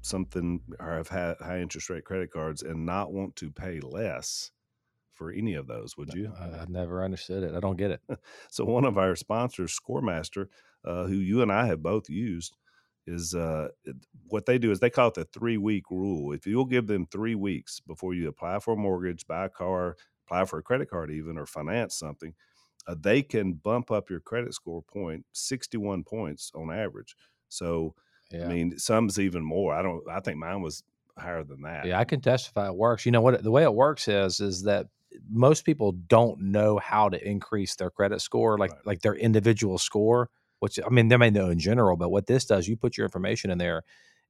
something 0.00 0.60
or 0.80 0.96
have 0.96 1.08
had 1.08 1.36
high 1.38 1.60
interest 1.60 1.88
rate 1.90 2.04
credit 2.04 2.32
cards 2.32 2.62
and 2.62 2.84
not 2.84 3.12
want 3.12 3.36
to 3.36 3.50
pay 3.50 3.80
less 3.80 4.50
for 5.12 5.30
any 5.30 5.54
of 5.54 5.66
those, 5.66 5.96
would 5.96 6.12
you? 6.14 6.32
I, 6.40 6.44
I 6.44 6.64
never 6.68 7.04
understood 7.04 7.44
it. 7.44 7.54
I 7.54 7.60
don't 7.60 7.76
get 7.76 7.92
it. 7.92 8.00
so 8.50 8.64
one 8.64 8.84
of 8.84 8.98
our 8.98 9.14
sponsors, 9.14 9.78
ScoreMaster, 9.78 10.46
uh, 10.84 11.04
who 11.04 11.14
you 11.14 11.42
and 11.42 11.52
I 11.52 11.66
have 11.66 11.82
both 11.82 12.08
used, 12.08 12.56
is 13.06 13.34
uh, 13.34 13.68
what 14.28 14.46
they 14.46 14.58
do 14.58 14.70
is 14.70 14.80
they 14.80 14.90
call 14.90 15.08
it 15.08 15.14
the 15.14 15.24
three 15.24 15.56
week 15.56 15.90
rule. 15.90 16.32
If 16.32 16.46
you'll 16.46 16.64
give 16.64 16.86
them 16.86 17.06
three 17.06 17.34
weeks 17.34 17.80
before 17.80 18.14
you 18.14 18.28
apply 18.28 18.58
for 18.60 18.74
a 18.74 18.76
mortgage, 18.76 19.26
buy 19.26 19.46
a 19.46 19.48
car, 19.48 19.96
apply 20.26 20.44
for 20.44 20.58
a 20.58 20.62
credit 20.62 20.88
card, 20.88 21.10
even 21.10 21.38
or 21.38 21.46
finance 21.46 21.96
something, 21.96 22.34
uh, 22.86 22.94
they 22.98 23.22
can 23.22 23.54
bump 23.54 23.90
up 23.90 24.10
your 24.10 24.20
credit 24.20 24.54
score 24.54 24.82
point 24.82 25.24
61 25.32 26.04
points 26.04 26.52
on 26.54 26.72
average. 26.72 27.16
So 27.48 27.94
yeah. 28.30 28.46
I 28.46 28.48
mean, 28.48 28.78
some's 28.78 29.18
even 29.18 29.44
more. 29.44 29.74
I 29.74 29.82
don't. 29.82 30.02
I 30.08 30.20
think 30.20 30.38
mine 30.38 30.62
was 30.62 30.82
higher 31.18 31.44
than 31.44 31.62
that. 31.62 31.84
Yeah, 31.84 31.98
I 31.98 32.04
can 32.04 32.20
testify 32.20 32.68
it 32.68 32.74
works. 32.74 33.04
You 33.04 33.12
know 33.12 33.20
what? 33.20 33.42
The 33.42 33.50
way 33.50 33.62
it 33.62 33.74
works 33.74 34.08
is 34.08 34.40
is 34.40 34.62
that 34.62 34.86
most 35.30 35.64
people 35.64 35.92
don't 35.92 36.40
know 36.40 36.78
how 36.78 37.10
to 37.10 37.28
increase 37.28 37.76
their 37.76 37.90
credit 37.90 38.20
score, 38.20 38.56
like 38.58 38.72
right. 38.72 38.86
like 38.86 39.02
their 39.02 39.14
individual 39.14 39.78
score. 39.78 40.30
Which 40.62 40.78
I 40.84 40.88
mean, 40.90 41.08
they 41.08 41.16
may 41.16 41.30
know 41.30 41.50
in 41.50 41.58
general, 41.58 41.96
but 41.96 42.10
what 42.10 42.26
this 42.26 42.44
does, 42.44 42.68
you 42.68 42.76
put 42.76 42.96
your 42.96 43.04
information 43.04 43.50
in 43.50 43.58
there, 43.58 43.82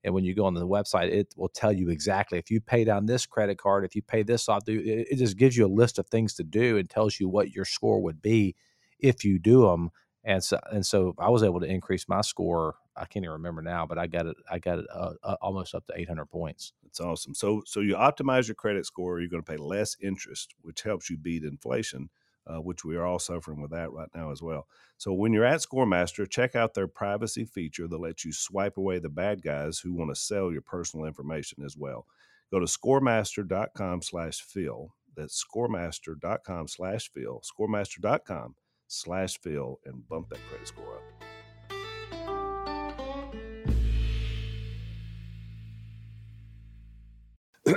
and 0.02 0.14
when 0.14 0.24
you 0.24 0.34
go 0.34 0.46
on 0.46 0.54
the 0.54 0.66
website, 0.66 1.10
it 1.10 1.34
will 1.36 1.50
tell 1.50 1.72
you 1.72 1.90
exactly 1.90 2.38
if 2.38 2.50
you 2.50 2.60
pay 2.60 2.84
down 2.84 3.04
this 3.04 3.26
credit 3.26 3.58
card, 3.58 3.84
if 3.84 3.94
you 3.94 4.02
pay 4.02 4.22
this 4.22 4.48
off. 4.48 4.62
It 4.66 5.16
just 5.16 5.36
gives 5.36 5.56
you 5.56 5.66
a 5.66 5.68
list 5.68 5.98
of 5.98 6.06
things 6.06 6.34
to 6.36 6.44
do 6.44 6.78
and 6.78 6.88
tells 6.88 7.20
you 7.20 7.28
what 7.28 7.50
your 7.50 7.66
score 7.66 8.00
would 8.02 8.22
be 8.22 8.56
if 8.98 9.24
you 9.24 9.38
do 9.38 9.66
them. 9.66 9.90
And 10.24 10.42
so 10.42 10.58
and 10.70 10.86
so, 10.86 11.14
I 11.18 11.28
was 11.28 11.42
able 11.42 11.60
to 11.60 11.66
increase 11.66 12.08
my 12.08 12.22
score 12.22 12.76
I 12.96 13.06
can't 13.06 13.24
even 13.24 13.32
remember 13.32 13.62
now, 13.62 13.86
but 13.86 13.98
I 13.98 14.06
got 14.06 14.26
it. 14.26 14.36
I 14.50 14.58
got 14.58 14.80
it 14.80 14.86
uh, 14.92 15.12
uh, 15.22 15.36
almost 15.40 15.74
up 15.74 15.86
to 15.86 15.94
800 15.96 16.26
points. 16.26 16.72
That's 16.82 17.00
awesome. 17.00 17.34
So, 17.34 17.62
so 17.66 17.80
you 17.80 17.94
optimize 17.94 18.48
your 18.48 18.54
credit 18.54 18.86
score. 18.86 19.20
You're 19.20 19.30
going 19.30 19.42
to 19.42 19.50
pay 19.50 19.56
less 19.58 19.96
interest, 20.00 20.54
which 20.62 20.82
helps 20.82 21.08
you 21.08 21.16
beat 21.16 21.44
inflation, 21.44 22.10
uh, 22.46 22.60
which 22.60 22.84
we 22.84 22.96
are 22.96 23.04
all 23.04 23.18
suffering 23.18 23.60
with 23.60 23.70
that 23.70 23.92
right 23.92 24.08
now 24.14 24.30
as 24.30 24.42
well. 24.42 24.66
So, 24.98 25.12
when 25.12 25.32
you're 25.32 25.44
at 25.44 25.60
ScoreMaster, 25.60 26.28
check 26.28 26.54
out 26.54 26.74
their 26.74 26.88
privacy 26.88 27.44
feature 27.44 27.88
that 27.88 28.00
lets 28.00 28.24
you 28.24 28.32
swipe 28.32 28.76
away 28.76 28.98
the 28.98 29.08
bad 29.08 29.42
guys 29.42 29.78
who 29.78 29.92
want 29.92 30.10
to 30.10 30.20
sell 30.20 30.52
your 30.52 30.62
personal 30.62 31.06
information 31.06 31.64
as 31.64 31.76
well. 31.76 32.06
Go 32.52 32.60
to 32.60 32.66
scoremaster.com 32.66 34.02
slash 34.02 34.40
Phil. 34.40 34.94
That's 35.16 35.44
scoremaster.com 35.44 36.68
slash 36.68 37.10
Phil, 37.12 37.42
scoremaster.com 37.42 38.54
slash 38.88 39.38
Phil, 39.38 39.80
and 39.84 40.08
bump 40.08 40.28
that 40.30 40.40
credit 40.48 40.68
score 40.68 40.96
up. 40.96 41.31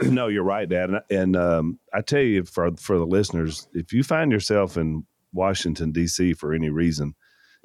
no, 0.03 0.27
you're 0.27 0.43
right, 0.43 0.67
Dad. 0.67 0.89
And, 0.89 1.01
and 1.09 1.35
um, 1.35 1.79
I 1.93 2.01
tell 2.01 2.21
you, 2.21 2.43
for 2.43 2.71
for 2.77 2.97
the 2.97 3.05
listeners, 3.05 3.67
if 3.73 3.93
you 3.93 4.03
find 4.03 4.31
yourself 4.31 4.77
in 4.77 5.05
Washington 5.33 5.91
D.C. 5.91 6.33
for 6.33 6.53
any 6.53 6.69
reason, 6.69 7.15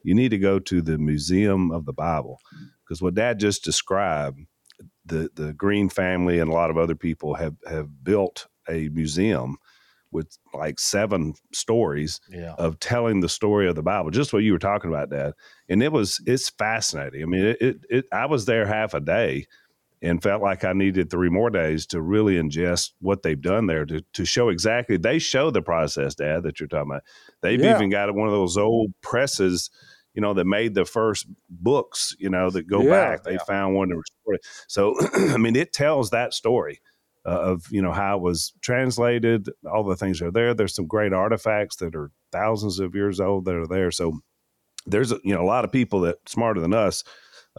you 0.03 0.15
need 0.15 0.31
to 0.31 0.39
go 0.39 0.59
to 0.59 0.83
the 0.83 0.99
Museum 0.99 1.71
of 1.71 1.85
the 1.87 1.93
Bible 1.93 2.39
because 2.85 3.01
what 3.01 3.15
Dad 3.15 3.39
just 3.39 3.65
described, 3.65 4.41
the 5.05 5.31
the 5.35 5.53
Green 5.53 5.89
family 5.89 6.39
and 6.39 6.51
a 6.51 6.55
lot 6.55 6.71
of 6.71 6.79
other 6.79 6.95
people 6.95 7.35
have 7.35 7.57
have 7.69 8.05
built 8.05 8.47
a 8.69 8.89
museum 8.91 9.57
with 10.13 10.37
like 10.53 10.79
seven 10.81 11.35
stories 11.53 12.21
yeah. 12.29 12.55
of 12.59 12.81
telling 12.81 13.21
the 13.21 13.29
story 13.29 13.69
of 13.69 13.77
the 13.77 13.83
Bible, 13.83 14.11
just 14.11 14.33
what 14.33 14.43
you 14.43 14.53
were 14.53 14.59
talking 14.59 14.91
about, 14.91 15.11
Dad. 15.11 15.35
And 15.69 15.83
it 15.83 15.93
was 15.93 16.21
it's 16.27 16.51
fascinating. 16.51 17.23
I 17.23 17.27
mean, 17.27 17.45
it, 17.45 17.61
it, 17.61 17.77
it 17.89 18.05
I 18.13 18.27
was 18.27 18.47
there 18.47 18.67
half 18.67 18.95
a 18.95 19.01
day 19.01 19.47
and 20.03 20.23
felt 20.23 20.43
like 20.43 20.65
I 20.65 20.73
needed 20.73 21.11
three 21.11 21.29
more 21.29 21.51
days 21.51 21.87
to 21.89 22.01
really 22.01 22.37
ingest 22.37 22.93
what 23.01 23.23
they've 23.23 23.41
done 23.41 23.67
there 23.67 23.85
to, 23.85 24.03
to 24.15 24.25
show 24.25 24.49
exactly. 24.49 24.97
They 24.97 25.19
show 25.19 25.51
the 25.51 25.63
process, 25.63 26.15
Dad, 26.15 26.43
that 26.45 26.59
you're 26.59 26.69
talking 26.69 26.93
about. 26.93 27.03
They've 27.43 27.61
yeah. 27.61 27.75
even 27.75 27.91
got 27.91 28.15
one 28.15 28.27
of 28.27 28.33
those 28.33 28.57
old 28.57 28.93
presses, 29.03 29.71
you 30.15 30.23
know, 30.23 30.33
that 30.35 30.47
made 30.47 30.75
the 30.75 30.87
first 30.87 31.27
books, 31.51 32.17
you 32.19 32.31
know, 32.31 32.51
that 32.51 32.67
go 32.67 32.83
yeah, 32.83 32.91
back. 32.91 33.25
They 33.25 33.33
yeah. 33.33 33.45
found 33.47 33.75
one 33.75 33.91
to 33.91 33.97
restore 33.97 34.35
it. 34.35 34.47
So, 34.69 34.95
I 35.35 35.37
mean, 35.37 35.57
it 35.57 35.73
tells 35.73 36.11
that 36.11 36.35
story. 36.35 36.81
Uh, 37.27 37.53
of 37.53 37.67
you 37.71 37.83
know 37.83 37.93
how 37.93 38.17
it 38.17 38.23
was 38.23 38.55
translated, 38.63 39.51
all 39.71 39.85
the 39.85 39.95
things 39.95 40.23
are 40.23 40.31
there. 40.31 40.55
There's 40.55 40.75
some 40.75 40.87
great 40.87 41.13
artifacts 41.13 41.77
that 41.77 41.95
are 41.95 42.11
thousands 42.33 42.79
of 42.79 42.95
years 42.95 43.21
old 43.21 43.45
that 43.45 43.57
are 43.57 43.67
there. 43.67 43.91
So 43.91 44.21
there's 44.87 45.13
a, 45.13 45.19
you 45.23 45.35
know 45.35 45.43
a 45.43 45.45
lot 45.45 45.67
of 45.67 45.71
people 45.71 46.01
that 46.01 46.17
smarter 46.27 46.63
than 46.63 46.73
us 46.73 47.05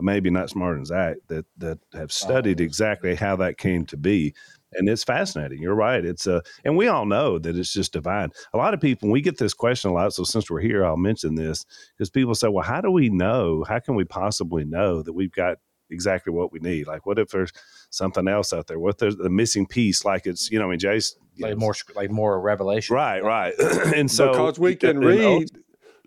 maybe 0.02 0.30
not 0.30 0.50
smarter 0.50 0.76
than 0.76 0.86
Zach, 0.86 1.18
that 1.28 1.46
that 1.58 1.80
have 1.94 2.12
studied 2.12 2.60
exactly 2.60 3.16
how 3.16 3.36
that 3.38 3.58
came 3.58 3.86
to 3.88 3.98
be. 3.98 4.34
and 4.74 4.88
it's 4.88 5.04
fascinating. 5.04 5.62
You're 5.62 5.76
right. 5.76 6.04
It's 6.04 6.28
a, 6.28 6.42
and 6.64 6.78
we 6.78 6.88
all 6.88 7.06
know 7.06 7.38
that 7.40 7.58
it's 7.58 7.74
just 7.74 7.94
divine. 7.94 8.32
A 8.54 8.58
lot 8.58 8.74
of 8.74 8.80
people, 8.80 9.10
we 9.10 9.22
get 9.22 9.38
this 9.38 9.54
question 9.54 9.92
a 9.92 9.94
lot. 9.94 10.14
So 10.14 10.24
since 10.24 10.50
we're 10.50 10.62
here, 10.62 10.86
I'll 10.86 10.98
mention 10.98 11.36
this 11.36 11.66
because 11.98 12.10
people 12.10 12.36
say, 12.36 12.48
well, 12.48 12.64
how 12.64 12.82
do 12.82 12.92
we 12.92 13.10
know? 13.10 13.66
How 13.68 13.80
can 13.80 13.96
we 13.96 14.06
possibly 14.06 14.64
know 14.64 15.02
that 15.02 15.14
we've 15.14 15.32
got 15.32 15.58
exactly 15.90 16.32
what 16.32 16.54
we 16.54 16.60
need? 16.60 16.88
Like, 16.88 17.06
what 17.06 17.20
if 17.20 17.30
there's 17.30 17.52
something 17.90 18.28
else 18.28 18.54
out 18.54 18.68
there? 18.68 18.80
What 18.80 18.98
there's 18.98 19.18
the 19.18 19.30
missing 19.30 19.66
piece? 19.68 20.06
Like 20.06 20.26
it's, 20.26 20.50
you 20.50 20.60
know, 20.60 20.68
I 20.68 20.70
mean, 20.70 20.80
Jase, 20.80 21.16
like 21.40 21.58
more, 21.58 21.76
like 21.96 22.12
more 22.12 22.40
revelation. 22.40 22.96
Right, 22.96 23.22
right. 23.24 23.54
and 23.96 24.10
so 24.10 24.32
because 24.32 24.60
we 24.60 24.76
can 24.76 25.00
read, 25.00 25.50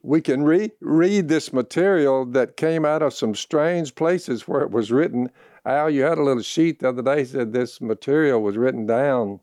we 0.04 0.20
can 0.20 0.44
re- 0.44 0.70
read 0.80 1.28
this 1.28 1.52
material 1.52 2.26
that 2.26 2.56
came 2.56 2.84
out 2.84 3.02
of 3.02 3.14
some 3.14 3.34
strange 3.34 3.94
places 3.94 4.46
where 4.46 4.60
it 4.60 4.70
was 4.70 4.92
written 4.92 5.30
Al, 5.66 5.88
you 5.88 6.02
had 6.02 6.18
a 6.18 6.22
little 6.22 6.42
sheet 6.42 6.80
the 6.80 6.90
other 6.90 7.00
day 7.00 7.24
said 7.24 7.52
this 7.52 7.80
material 7.80 8.42
was 8.42 8.56
written 8.56 8.86
down. 8.86 9.40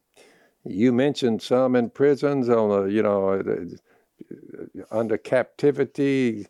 You 0.64 0.92
mentioned 0.92 1.42
some 1.42 1.76
in 1.76 1.90
prisons 1.90 2.48
on 2.48 2.70
a, 2.70 2.88
you 2.88 3.02
know, 3.02 3.30
uh, 3.30 3.42
uh, 3.42 4.84
under 4.92 5.18
captivity, 5.18 6.46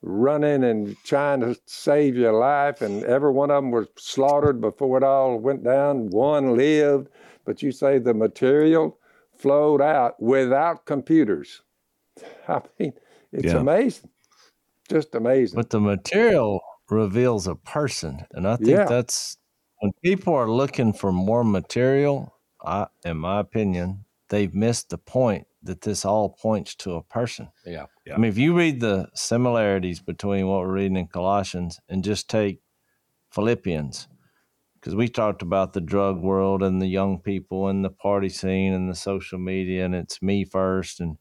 running 0.00 0.62
and 0.62 0.96
trying 1.02 1.40
to 1.40 1.58
save 1.66 2.14
your 2.14 2.34
life, 2.34 2.82
and 2.82 3.02
every 3.02 3.32
one 3.32 3.50
of 3.50 3.56
them 3.56 3.72
was 3.72 3.88
slaughtered 3.96 4.60
before 4.60 4.98
it 4.98 5.02
all 5.02 5.38
went 5.38 5.64
down. 5.64 6.10
One 6.10 6.56
lived, 6.56 7.08
but 7.44 7.62
you 7.62 7.72
say 7.72 7.98
the 7.98 8.14
material 8.14 8.96
flowed 9.36 9.82
out 9.82 10.22
without 10.22 10.86
computers. 10.86 11.62
I 12.48 12.60
mean, 12.78 12.92
it's 13.36 13.52
yeah. 13.52 13.60
amazing, 13.60 14.10
just 14.88 15.14
amazing. 15.14 15.56
But 15.56 15.70
the 15.70 15.80
material 15.80 16.60
reveals 16.90 17.46
a 17.46 17.54
person. 17.54 18.26
And 18.32 18.46
I 18.46 18.56
think 18.56 18.70
yeah. 18.70 18.84
that's 18.84 19.36
when 19.80 19.92
people 20.04 20.34
are 20.34 20.50
looking 20.50 20.92
for 20.92 21.12
more 21.12 21.44
material, 21.44 22.34
I, 22.64 22.86
in 23.04 23.18
my 23.18 23.40
opinion, 23.40 24.04
they've 24.28 24.54
missed 24.54 24.90
the 24.90 24.98
point 24.98 25.46
that 25.62 25.82
this 25.82 26.04
all 26.04 26.30
points 26.30 26.74
to 26.76 26.94
a 26.94 27.02
person. 27.02 27.48
Yeah. 27.64 27.86
yeah. 28.06 28.14
I 28.14 28.18
mean, 28.18 28.30
if 28.30 28.38
you 28.38 28.56
read 28.56 28.80
the 28.80 29.08
similarities 29.14 30.00
between 30.00 30.46
what 30.46 30.60
we're 30.60 30.72
reading 30.72 30.96
in 30.96 31.08
Colossians 31.08 31.80
and 31.88 32.04
just 32.04 32.30
take 32.30 32.60
Philippians, 33.32 34.08
because 34.74 34.94
we 34.94 35.08
talked 35.08 35.42
about 35.42 35.72
the 35.72 35.80
drug 35.80 36.20
world 36.20 36.62
and 36.62 36.80
the 36.80 36.86
young 36.86 37.18
people 37.18 37.66
and 37.66 37.84
the 37.84 37.90
party 37.90 38.28
scene 38.28 38.72
and 38.72 38.88
the 38.88 38.94
social 38.94 39.38
media, 39.38 39.84
and 39.84 39.94
it's 39.94 40.22
me 40.22 40.44
first. 40.44 41.00
And 41.00 41.12
it, 41.12 41.18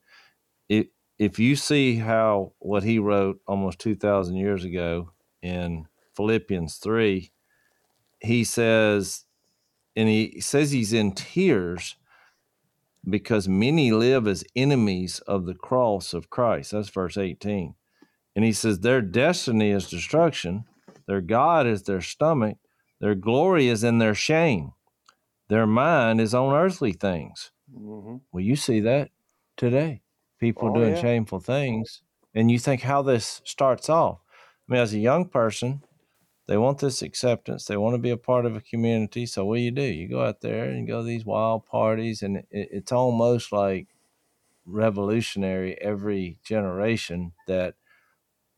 if 1.17 1.39
you 1.39 1.55
see 1.55 1.95
how 1.97 2.53
what 2.59 2.83
he 2.83 2.99
wrote 2.99 3.39
almost 3.47 3.79
2,000 3.79 4.35
years 4.35 4.63
ago 4.65 5.11
in 5.41 5.87
Philippians 6.15 6.77
3, 6.77 7.31
he 8.19 8.43
says, 8.43 9.25
and 9.95 10.09
he 10.09 10.39
says 10.41 10.71
he's 10.71 10.93
in 10.93 11.13
tears 11.13 11.95
because 13.07 13.47
many 13.47 13.91
live 13.91 14.27
as 14.27 14.43
enemies 14.55 15.19
of 15.19 15.45
the 15.45 15.53
cross 15.53 16.13
of 16.13 16.29
Christ. 16.29 16.71
That's 16.71 16.89
verse 16.89 17.17
18. 17.17 17.75
And 18.35 18.43
he 18.43 18.51
says, 18.51 18.79
Their 18.79 19.01
destiny 19.01 19.71
is 19.71 19.89
destruction, 19.89 20.65
their 21.07 21.21
God 21.21 21.67
is 21.67 21.83
their 21.83 22.01
stomach, 22.01 22.57
their 22.99 23.15
glory 23.15 23.67
is 23.67 23.83
in 23.83 23.99
their 23.99 24.15
shame, 24.15 24.73
their 25.47 25.67
mind 25.67 26.19
is 26.19 26.33
on 26.33 26.53
earthly 26.53 26.91
things. 26.91 27.51
Mm-hmm. 27.73 28.17
Well, 28.31 28.43
you 28.43 28.55
see 28.55 28.81
that 28.81 29.11
today. 29.55 30.01
People 30.39 30.69
oh, 30.69 30.75
doing 30.75 30.95
yeah. 30.95 31.01
shameful 31.01 31.39
things. 31.39 32.01
And 32.33 32.51
you 32.51 32.59
think 32.59 32.81
how 32.81 33.01
this 33.01 33.41
starts 33.45 33.89
off. 33.89 34.19
I 34.67 34.73
mean, 34.73 34.81
as 34.81 34.93
a 34.93 34.99
young 34.99 35.29
person, 35.29 35.81
they 36.47 36.57
want 36.57 36.79
this 36.79 37.01
acceptance. 37.01 37.65
They 37.65 37.77
want 37.77 37.95
to 37.95 37.99
be 37.99 38.11
a 38.11 38.17
part 38.17 38.45
of 38.45 38.55
a 38.55 38.61
community. 38.61 39.25
So 39.25 39.45
what 39.45 39.55
do 39.55 39.61
you 39.61 39.71
do? 39.71 39.81
You 39.81 40.07
go 40.07 40.23
out 40.23 40.41
there 40.41 40.65
and 40.65 40.87
go 40.87 40.99
to 40.99 41.07
these 41.07 41.25
wild 41.25 41.65
parties, 41.65 42.21
and 42.21 42.37
it, 42.37 42.45
it's 42.51 42.91
almost 42.91 43.51
like 43.51 43.87
revolutionary 44.65 45.79
every 45.81 46.37
generation 46.43 47.31
that 47.47 47.75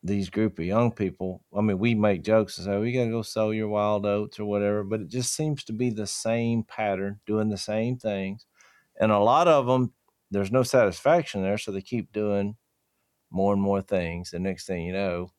these 0.03 0.29
group 0.29 0.59
of 0.59 0.65
young 0.65 0.91
people. 0.91 1.43
I 1.55 1.61
mean, 1.61 1.79
we 1.79 1.95
make 1.95 2.23
jokes 2.23 2.57
and 2.57 2.65
say 2.65 2.77
we 2.77 2.91
got 2.91 3.05
to 3.05 3.11
go 3.11 3.21
sell 3.21 3.53
your 3.53 3.67
wild 3.67 4.05
oats 4.05 4.39
or 4.39 4.45
whatever, 4.45 4.83
but 4.83 5.01
it 5.01 5.09
just 5.09 5.33
seems 5.33 5.63
to 5.65 5.73
be 5.73 5.89
the 5.89 6.07
same 6.07 6.63
pattern, 6.63 7.19
doing 7.25 7.49
the 7.49 7.57
same 7.57 7.97
things, 7.97 8.45
and 8.99 9.11
a 9.11 9.19
lot 9.19 9.47
of 9.47 9.65
them 9.65 9.93
there's 10.31 10.51
no 10.51 10.63
satisfaction 10.63 11.41
there, 11.41 11.57
so 11.57 11.71
they 11.71 11.81
keep 11.81 12.11
doing 12.11 12.55
more 13.29 13.53
and 13.53 13.61
more 13.61 13.81
things. 13.81 14.31
The 14.31 14.39
next 14.39 14.65
thing 14.65 14.85
you 14.85 14.93
know, 14.93 15.31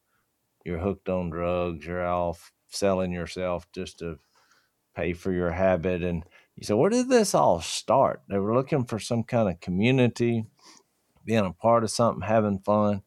you're 0.64 0.78
hooked 0.78 1.08
on 1.08 1.30
drugs, 1.30 1.86
you're 1.86 2.06
off 2.06 2.52
selling 2.68 3.12
yourself 3.12 3.66
just 3.72 3.98
to 4.00 4.18
pay 4.94 5.12
for 5.12 5.32
your 5.32 5.52
habit. 5.52 6.02
And 6.02 6.24
you 6.56 6.64
say, 6.64 6.74
where 6.74 6.90
did 6.90 7.08
this 7.08 7.34
all 7.34 7.60
start? 7.60 8.22
They 8.28 8.38
were 8.38 8.54
looking 8.54 8.84
for 8.84 8.98
some 8.98 9.22
kind 9.22 9.48
of 9.48 9.60
community, 9.60 10.44
being 11.24 11.46
a 11.46 11.52
part 11.52 11.84
of 11.84 11.90
something, 11.90 12.26
having 12.26 12.58
fun. 12.58 13.02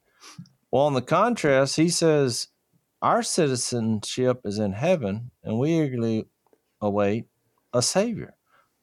Well, 0.71 0.83
on 0.83 0.93
the 0.93 1.01
contrast, 1.01 1.75
he 1.75 1.89
says, 1.89 2.47
our 3.01 3.23
citizenship 3.23 4.41
is 4.45 4.59
in 4.59 4.73
heaven, 4.73 5.31
and 5.43 5.57
we 5.57 5.81
eagerly 5.81 6.27
await 6.79 7.25
a 7.73 7.81
Savior, 7.81 8.35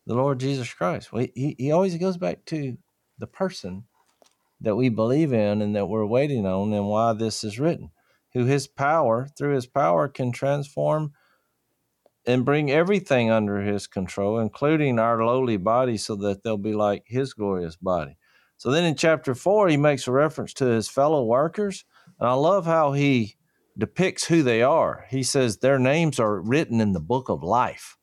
the 0.07 0.15
Lord 0.15 0.41
Jesus 0.41 0.73
Christ. 0.73 1.13
Well, 1.13 1.27
he, 1.35 1.55
he 1.59 1.71
always 1.73 1.97
goes 1.97 2.17
back 2.17 2.45
to 2.47 2.77
the 3.19 3.27
person 3.27 3.85
that 4.61 4.77
we 4.77 4.89
believe 4.89 5.33
in 5.33 5.63
and 5.63 5.75
that 5.77 5.89
we're 5.89 6.07
waiting 6.07 6.47
on, 6.47 6.73
and 6.73 6.89
why 6.89 7.13
this 7.13 7.45
is 7.45 7.59
written 7.59 7.91
who 8.35 8.45
his 8.45 8.67
power, 8.67 9.29
through 9.37 9.55
his 9.55 9.67
power, 9.67 10.09
can 10.09 10.33
transform 10.33 11.13
and 12.27 12.45
bring 12.45 12.71
everything 12.71 13.31
under 13.31 13.63
his 13.63 13.87
control, 13.87 14.39
including 14.39 14.99
our 14.99 15.25
lowly 15.25 15.57
body, 15.57 15.97
so 15.97 16.15
that 16.15 16.43
they'll 16.43 16.59
be 16.59 16.75
like 16.75 17.05
his 17.07 17.33
glorious 17.33 17.77
body. 17.77 18.17
So 18.57 18.71
then 18.71 18.85
in 18.85 18.97
chapter 18.97 19.35
four, 19.35 19.69
he 19.69 19.77
makes 19.77 20.07
a 20.07 20.13
reference 20.13 20.53
to 20.55 20.67
his 20.67 20.89
fellow 20.89 21.25
workers. 21.25 21.85
And 22.21 22.29
I 22.29 22.35
love 22.35 22.67
how 22.67 22.93
he 22.93 23.37
depicts 23.79 24.27
who 24.27 24.43
they 24.43 24.63
are. 24.63 25.07
He 25.09 25.23
says 25.23 25.59
their 25.59 25.79
names 25.79 26.19
are 26.19 26.41
written 26.41 26.81
in 26.81 26.93
the 26.93 27.01
book 27.01 27.29
of 27.29 27.43
life. 27.43 27.97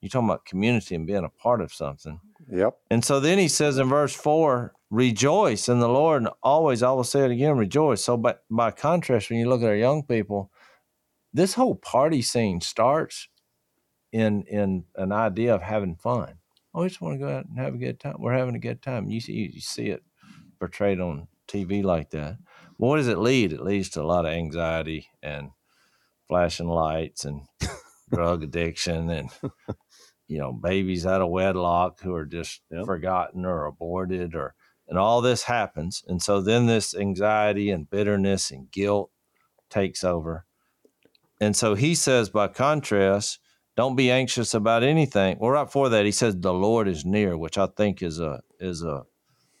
You're 0.00 0.10
talking 0.10 0.28
about 0.28 0.44
community 0.44 0.94
and 0.94 1.06
being 1.06 1.24
a 1.24 1.28
part 1.28 1.60
of 1.60 1.74
something. 1.74 2.20
Yep. 2.50 2.76
And 2.90 3.04
so 3.04 3.20
then 3.20 3.38
he 3.38 3.48
says 3.48 3.78
in 3.78 3.88
verse 3.88 4.14
four, 4.14 4.74
rejoice 4.90 5.68
in 5.68 5.80
the 5.80 5.88
Lord. 5.88 6.22
And 6.22 6.30
always, 6.42 6.82
I 6.82 6.90
will 6.92 7.04
say 7.04 7.24
it 7.24 7.30
again, 7.30 7.56
rejoice. 7.56 8.04
So, 8.04 8.16
by, 8.16 8.36
by 8.50 8.70
contrast, 8.70 9.30
when 9.30 9.38
you 9.38 9.48
look 9.48 9.62
at 9.62 9.68
our 9.68 9.76
young 9.76 10.02
people, 10.02 10.50
this 11.32 11.54
whole 11.54 11.74
party 11.74 12.22
scene 12.22 12.60
starts 12.60 13.28
in 14.12 14.44
in 14.44 14.84
an 14.96 15.12
idea 15.12 15.54
of 15.54 15.62
having 15.62 15.96
fun. 15.96 16.34
Oh, 16.74 16.82
I 16.82 16.88
just 16.88 17.00
want 17.00 17.14
to 17.14 17.26
go 17.26 17.30
out 17.30 17.46
and 17.46 17.58
have 17.58 17.74
a 17.74 17.78
good 17.78 17.98
time. 17.98 18.16
We're 18.18 18.34
having 18.34 18.54
a 18.54 18.60
good 18.60 18.82
time. 18.82 19.08
You 19.08 19.20
see, 19.20 19.50
you 19.52 19.60
see 19.60 19.88
it 19.88 20.02
portrayed 20.58 21.00
on 21.00 21.28
TV 21.48 21.82
like 21.82 22.10
that. 22.10 22.38
Well, 22.78 22.90
what 22.90 22.96
does 22.96 23.08
it 23.08 23.18
lead? 23.18 23.52
It 23.52 23.62
leads 23.62 23.88
to 23.90 24.02
a 24.02 24.04
lot 24.04 24.26
of 24.26 24.32
anxiety 24.32 25.08
and 25.22 25.50
flashing 26.28 26.68
lights 26.68 27.24
and 27.24 27.42
drug 28.12 28.42
addiction 28.42 29.10
and 29.10 29.30
you 30.26 30.38
know 30.38 30.52
babies 30.52 31.06
out 31.06 31.20
of 31.20 31.30
wedlock 31.30 32.00
who 32.00 32.14
are 32.14 32.26
just 32.26 32.60
yep. 32.70 32.84
forgotten 32.84 33.44
or 33.44 33.66
aborted 33.66 34.34
or 34.34 34.54
and 34.88 34.98
all 34.98 35.20
this 35.20 35.42
happens. 35.42 36.04
And 36.06 36.22
so 36.22 36.40
then 36.40 36.66
this 36.66 36.94
anxiety 36.94 37.70
and 37.70 37.90
bitterness 37.90 38.52
and 38.52 38.70
guilt 38.70 39.10
takes 39.68 40.04
over. 40.04 40.46
And 41.40 41.56
so 41.56 41.74
he 41.74 41.94
says 41.94 42.30
by 42.30 42.48
contrast 42.48 43.40
don't 43.76 43.96
be 43.96 44.10
anxious 44.10 44.54
about 44.54 44.82
anything. 44.82 45.36
Well 45.38 45.50
right 45.50 45.64
before 45.64 45.90
that 45.90 46.06
he 46.06 46.12
says 46.12 46.36
the 46.38 46.54
lord 46.54 46.88
is 46.88 47.04
near 47.04 47.36
which 47.36 47.58
i 47.58 47.66
think 47.66 48.02
is 48.02 48.20
a 48.20 48.40
is 48.60 48.82
a 48.82 49.02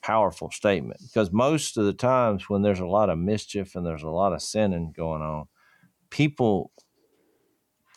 powerful 0.02 0.50
statement. 0.52 1.00
Because 1.02 1.32
most 1.32 1.76
of 1.76 1.84
the 1.84 1.92
times 1.92 2.48
when 2.48 2.62
there's 2.62 2.80
a 2.80 2.86
lot 2.86 3.10
of 3.10 3.18
mischief 3.18 3.74
and 3.74 3.84
there's 3.84 4.04
a 4.04 4.08
lot 4.08 4.32
of 4.32 4.40
sinning 4.40 4.92
going 4.96 5.22
on 5.22 5.46
people 6.10 6.70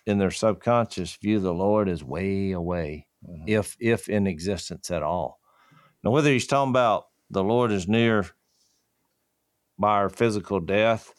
in 0.10 0.18
their 0.18 0.32
subconscious 0.32 1.16
view 1.16 1.40
the 1.40 1.54
lord 1.54 1.88
as 1.88 2.04
way 2.04 2.52
away 2.52 3.08
mm-hmm. 3.28 3.44
if 3.48 3.78
if 3.80 4.10
in 4.10 4.28
existence 4.28 4.92
at 4.92 5.04
all 5.04 5.40
now 6.04 6.12
whether 6.12 6.30
he's 6.30 6.48
talking 6.48 6.72
about 6.72 7.10
the 7.30 7.44
Lord 7.44 7.72
is 7.72 7.88
near 7.88 8.26
by 9.78 9.92
our 9.92 10.10
physical 10.10 10.60
death, 10.60 11.14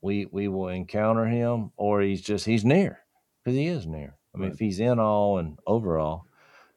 we 0.00 0.26
we 0.26 0.48
will 0.48 0.68
encounter 0.68 1.26
him, 1.26 1.72
or 1.76 2.00
he's 2.00 2.22
just 2.22 2.46
he's 2.46 2.64
near 2.64 3.00
because 3.44 3.56
he 3.56 3.66
is 3.66 3.86
near. 3.86 4.16
I 4.34 4.38
mean, 4.38 4.48
right. 4.48 4.52
if 4.52 4.58
he's 4.58 4.80
in 4.80 4.98
all 4.98 5.38
and 5.38 5.58
overall. 5.66 6.24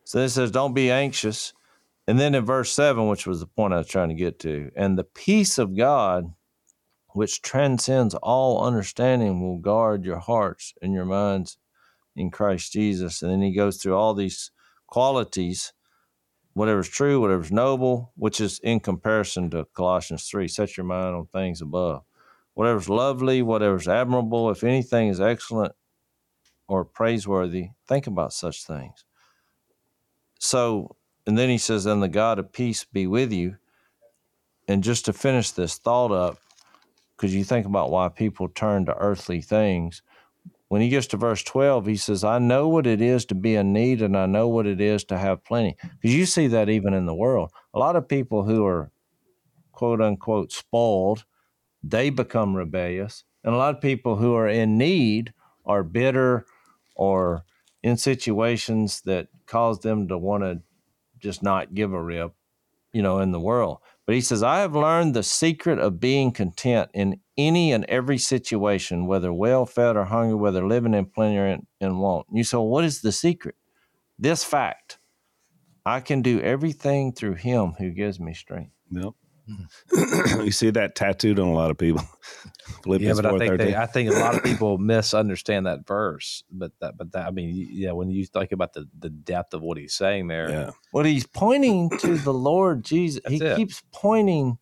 So 0.03 0.19
this 0.19 0.34
says, 0.34 0.51
"Don't 0.51 0.74
be 0.74 0.91
anxious." 0.91 1.53
And 2.05 2.19
then 2.19 2.36
in 2.36 2.45
verse 2.45 2.71
seven, 2.71 3.07
which 3.07 3.26
was 3.26 3.39
the 3.39 3.47
point 3.47 3.74
I 3.74 3.78
was 3.78 3.88
trying 3.88 4.09
to 4.09 4.15
get 4.15 4.39
to, 4.39 4.71
and 4.76 4.97
the 4.97 5.05
peace 5.05 5.57
of 5.57 5.78
God, 5.78 6.34
which 7.14 7.41
transcends 7.41 8.16
all 8.16 8.66
understanding, 8.66 9.41
will 9.41 9.57
guard 9.57 10.05
your 10.05 10.20
hearts 10.20 10.74
and 10.82 10.93
your 10.93 11.05
minds 11.05 11.57
in 12.16 12.30
Christ 12.32 12.74
Jesus. 12.74 13.22
And 13.22 13.32
then 13.32 13.41
he 13.41 13.53
goes 13.53 13.78
through 13.78 13.95
all 13.95 14.14
these 14.14 14.51
qualities 14.88 15.74
whatever's 16.53 16.89
true, 16.89 17.20
whatever's 17.20 17.51
noble, 17.51 18.11
which 18.16 18.39
is 18.39 18.59
in 18.59 18.80
comparison 18.80 19.49
to 19.49 19.66
Colossians 19.74 20.26
3, 20.26 20.47
set 20.47 20.78
your 20.78 20.86
mind 20.86 21.16
on 21.16 21.26
things 21.28 21.61
above. 21.61 22.03
Whatever's 22.53 22.89
lovely, 22.89 23.41
whatever's 23.41 23.88
admirable, 23.88 24.51
if 24.51 24.64
anything 24.64 25.07
is 25.07 25.20
excellent 25.20 25.74
or 26.68 26.86
praiseworthy, 26.86 27.70
think 27.88 28.07
about 28.07 28.34
such 28.34 28.64
things. 28.64 29.05
so, 30.39 30.95
and 31.26 31.38
then 31.38 31.49
he 31.49 31.57
says, 31.57 31.86
and 31.86 32.03
the 32.03 32.09
God 32.09 32.38
of 32.38 32.51
peace 32.51 32.84
be 32.84 33.07
with 33.07 33.32
you. 33.32 33.57
And 34.68 34.84
just 34.84 35.05
to 35.05 35.14
finish 35.14 35.51
this 35.51 35.78
thought 35.78 36.11
up, 36.11 36.38
because 37.24 37.34
you 37.34 37.45
think 37.45 37.65
about 37.65 37.89
why 37.89 38.09
people 38.09 38.49
turn 38.49 38.86
to 38.86 38.93
earthly 38.97 39.39
things. 39.39 40.01
When 40.67 40.82
he 40.82 40.89
gets 40.89 41.07
to 41.07 41.17
verse 41.17 41.41
12, 41.41 41.86
he 41.86 41.95
says, 41.95 42.26
I 42.26 42.38
know 42.38 42.67
what 42.67 42.86
it 42.86 42.99
is 42.99 43.24
to 43.28 43.36
be 43.36 43.55
in 43.55 43.71
need 43.71 44.01
and 44.01 44.17
I 44.17 44.26
know 44.26 44.49
what 44.49 44.67
it 44.67 44.82
is 44.82 45.05
to 45.05 45.17
have 45.17 45.45
plenty. 45.45 45.78
Because 45.82 46.13
you 46.13 46.26
see 46.26 46.47
that 46.47 46.67
even 46.67 46.93
in 46.93 47.05
the 47.05 47.15
world. 47.15 47.51
A 47.74 47.80
lot 47.80 47.95
of 47.95 48.09
people 48.09 48.43
who 48.43 48.65
are 48.65 48.91
quote 49.71 50.01
unquote 50.01 50.51
spoiled, 50.51 51.24
they 51.82 52.09
become 52.09 52.57
rebellious. 52.57 53.24
And 53.45 53.55
a 53.55 53.57
lot 53.57 53.74
of 53.74 53.80
people 53.80 54.17
who 54.17 54.36
are 54.36 54.49
in 54.49 54.78
need 54.78 55.34
are 55.65 55.82
bitter 55.82 56.45
or 56.93 57.45
in 57.84 57.95
situations 57.95 58.99
that 59.05 59.30
cause 59.45 59.80
them 59.80 60.09
to 60.09 60.17
want 60.17 60.43
to 60.43 60.61
just 61.19 61.41
not 61.41 61.74
give 61.74 61.93
a 61.93 62.03
rip, 62.03 62.34
you 62.91 63.01
know, 63.01 63.19
in 63.19 63.32
the 63.32 63.39
world. 63.39 63.78
But 64.06 64.16
he 64.16 64.22
says, 64.22 64.43
I 64.43 64.60
have 64.60 64.76
learned 64.76 65.14
the 65.14 65.24
secret 65.24 65.80
of 65.80 65.99
being 65.99 66.32
content 66.32 66.89
in 66.93 67.22
any 67.38 67.72
and 67.72 67.86
every 67.86 68.18
situation, 68.18 69.08
whether 69.08 69.32
well 69.32 69.66
fed 69.66 69.95
or 69.95 70.06
hungry, 70.06 70.36
whether 70.36 70.68
living 70.68 70.93
in 70.93 71.06
plenty 71.06 71.38
or 71.38 71.47
in, 71.47 71.68
in 71.80 71.97
want. 71.97 72.28
And 72.28 72.38
you 72.38 72.43
say, 72.43 72.58
well, 72.58 72.68
what 72.68 72.84
is 72.84 73.01
the 73.01 73.14
secret? 73.14 73.56
This 74.20 74.43
fact 74.43 74.99
I 75.86 75.99
can 75.99 76.22
do 76.22 76.39
everything 76.41 77.14
through 77.14 77.36
him 77.36 77.74
who 77.78 77.91
gives 77.91 78.20
me 78.20 78.34
strength. 78.34 78.72
Yep. 78.91 79.14
Mm-hmm. 79.49 80.41
you 80.45 80.51
see 80.51 80.69
that 80.69 80.95
tattooed 80.95 81.39
on 81.39 81.47
a 81.47 81.53
lot 81.53 81.71
of 81.71 81.77
people. 81.77 82.03
yeah, 82.85 83.13
but 83.13 83.25
I 83.25 83.37
think 83.37 83.57
they, 83.57 83.75
I 83.75 83.85
think 83.85 84.09
a 84.09 84.13
lot 84.13 84.35
of 84.35 84.43
people 84.43 84.77
misunderstand 84.77 85.65
that 85.65 85.85
verse. 85.85 86.43
But 86.51 86.71
that, 86.79 86.97
but 86.97 87.11
that, 87.11 87.27
I 87.27 87.31
mean, 87.31 87.67
yeah, 87.71 87.91
when 87.91 88.09
you 88.09 88.25
think 88.25 88.51
about 88.51 88.73
the 88.73 88.87
the 88.97 89.09
depth 89.09 89.53
of 89.53 89.61
what 89.61 89.77
he's 89.77 89.93
saying 89.93 90.27
there, 90.27 90.49
yeah. 90.49 90.69
Well, 90.93 91.03
he's 91.05 91.25
pointing 91.25 91.89
to 91.99 92.17
the 92.17 92.33
Lord 92.33 92.83
Jesus. 92.85 93.21
That's 93.23 93.35
he 93.35 93.45
it. 93.45 93.57
keeps 93.57 93.83
pointing 93.91 94.57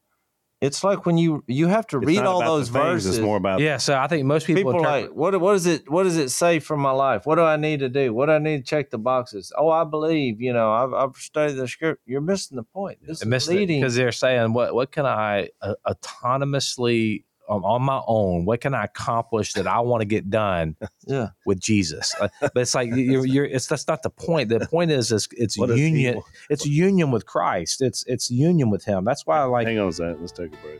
it's 0.62 0.84
like 0.84 1.08
when 1.08 1.18
you 1.18 1.44
you 1.48 1.68
have 1.68 1.88
to 1.88 1.98
it's 1.98 2.06
read 2.06 2.20
all 2.20 2.40
those 2.40 2.70
things, 2.70 2.84
verses. 2.84 3.18
It's 3.18 3.24
more 3.24 3.38
about 3.38 3.60
yeah. 3.62 3.78
So 3.78 3.98
I 3.98 4.08
think 4.08 4.26
most 4.26 4.46
people, 4.46 4.74
people 4.74 4.84
like 4.84 5.10
what 5.10 5.40
what 5.42 5.56
is 5.56 5.66
it? 5.66 5.90
What 5.90 6.04
does 6.04 6.18
it 6.18 6.30
say 6.30 6.60
for 6.60 6.78
my 6.78 6.92
life? 6.92 7.26
What 7.26 7.36
do 7.36 7.42
I 7.42 7.58
need 7.58 7.80
to 7.80 7.90
do? 7.90 8.14
What 8.14 8.28
do 8.28 8.34
I 8.34 8.38
need 8.38 8.58
to 8.58 8.64
check 8.64 8.92
the 8.92 9.00
boxes? 9.00 9.52
Oh, 9.58 9.70
I 9.70 9.84
believe. 9.84 10.40
You 10.40 10.54
know, 10.54 10.72
I've, 10.72 10.94
I've 10.94 11.16
studied 11.16 11.56
the 11.56 11.68
script. 11.68 12.04
You're 12.06 12.22
missing 12.22 12.58
the 12.58 12.64
point. 12.64 13.00
This 13.02 13.24
is 13.24 13.48
leading 13.48 13.82
because 13.82 13.96
they're 13.96 14.12
saying 14.12 14.54
what 14.54 14.76
what 14.76 14.92
can 14.92 15.08
I 15.08 15.50
uh, 15.62 15.74
autonomously 15.88 17.24
um, 17.52 17.66
on 17.66 17.82
my 17.82 18.02
own. 18.08 18.46
What 18.46 18.62
can 18.62 18.74
i 18.74 18.86
accomplish 18.86 19.54
that 19.54 19.68
i 19.68 19.80
want 19.80 20.02
to 20.02 20.06
get 20.06 20.30
done 20.30 20.76
yeah. 21.06 21.30
with 21.46 21.60
jesus? 21.60 22.16
Uh, 22.20 22.30
but 22.42 22.58
it's 22.58 22.74
like 22.74 22.90
you're, 22.96 23.26
you're 23.26 23.46
it's 23.46 23.68
that's 23.68 23.88
not 23.88 24.04
the 24.04 24.10
point. 24.10 24.50
The 24.50 24.66
point 24.68 24.90
is 24.90 25.12
it's, 25.12 25.28
it's 25.34 25.58
union 25.58 26.22
it's 26.50 26.66
union 26.66 27.12
with 27.12 27.26
christ. 27.26 27.82
It's 27.82 28.06
it's 28.08 28.32
union 28.32 28.70
with 28.70 28.86
him. 28.86 29.04
That's 29.04 29.26
why 29.26 29.40
i 29.40 29.44
like 29.44 29.68
hang 29.68 29.80
on 29.80 29.90
a 29.90 29.92
second. 29.92 30.22
Let's 30.22 30.32
take 30.32 30.54
a 30.54 30.58
break. 30.58 30.80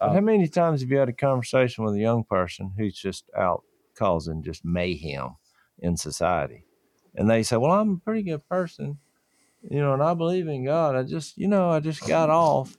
Uh, 0.00 0.12
how 0.12 0.20
many 0.20 0.46
times 0.46 0.82
have 0.82 0.90
you 0.90 0.98
had 0.98 1.08
a 1.08 1.12
conversation 1.12 1.84
with 1.84 1.94
a 1.94 2.00
young 2.00 2.24
person 2.24 2.72
who's 2.76 2.94
just 2.94 3.24
out 3.36 3.62
causing 3.96 4.42
just 4.42 4.64
mayhem 4.64 5.30
in 5.78 5.96
society? 5.96 6.64
And 7.16 7.30
they 7.30 7.42
say 7.42 7.56
well 7.56 7.72
i'm 7.72 7.92
a 7.92 7.96
pretty 7.98 8.22
good 8.22 8.46
person 8.48 8.98
you 9.70 9.80
know, 9.80 9.94
and 9.94 10.02
I 10.02 10.14
believe 10.14 10.48
in 10.48 10.64
God. 10.64 10.96
I 10.96 11.02
just, 11.02 11.38
you 11.38 11.48
know, 11.48 11.70
I 11.70 11.80
just 11.80 12.06
got 12.06 12.30
off, 12.30 12.76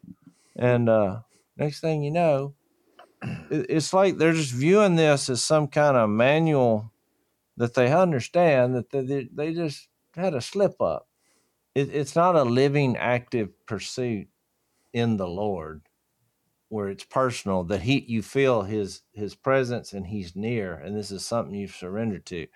and 0.56 0.90
uh, 0.90 1.20
next 1.58 1.82
thing 1.82 2.04
you 2.04 2.12
know, 2.12 2.54
it, 3.50 3.66
it's 3.70 3.94
like 3.94 4.18
they're 4.18 4.34
just 4.34 4.54
viewing 4.54 4.96
this 4.96 5.30
as 5.30 5.44
some 5.44 5.68
kind 5.68 5.98
of 5.98 6.10
manual 6.10 6.92
that 7.58 7.74
they 7.74 7.92
understand 7.92 8.76
that 8.76 8.90
they, 8.92 9.30
they 9.34 9.54
just 9.54 9.88
had 10.16 10.34
a 10.34 10.42
slip 10.42 10.82
up. 10.82 11.08
It, 11.74 11.90
it's 11.94 12.16
not 12.16 12.36
a 12.36 12.44
living, 12.44 12.98
active 12.98 13.50
pursuit 13.66 14.28
in 14.94 15.18
the 15.18 15.28
Lord, 15.28 15.82
where 16.70 16.90
it's 16.90 17.04
personal 17.04 17.64
that 17.66 17.82
he 17.82 18.06
you 18.08 18.22
feel 18.22 18.62
his 18.64 19.02
his 19.14 19.36
presence 19.36 19.94
and 19.94 20.08
he's 20.08 20.36
near, 20.36 20.76
and 20.76 20.96
this 20.96 21.12
is 21.12 21.26
something 21.26 21.56
you've 21.56 21.72
surrendered 21.72 22.26
to. 22.28 22.48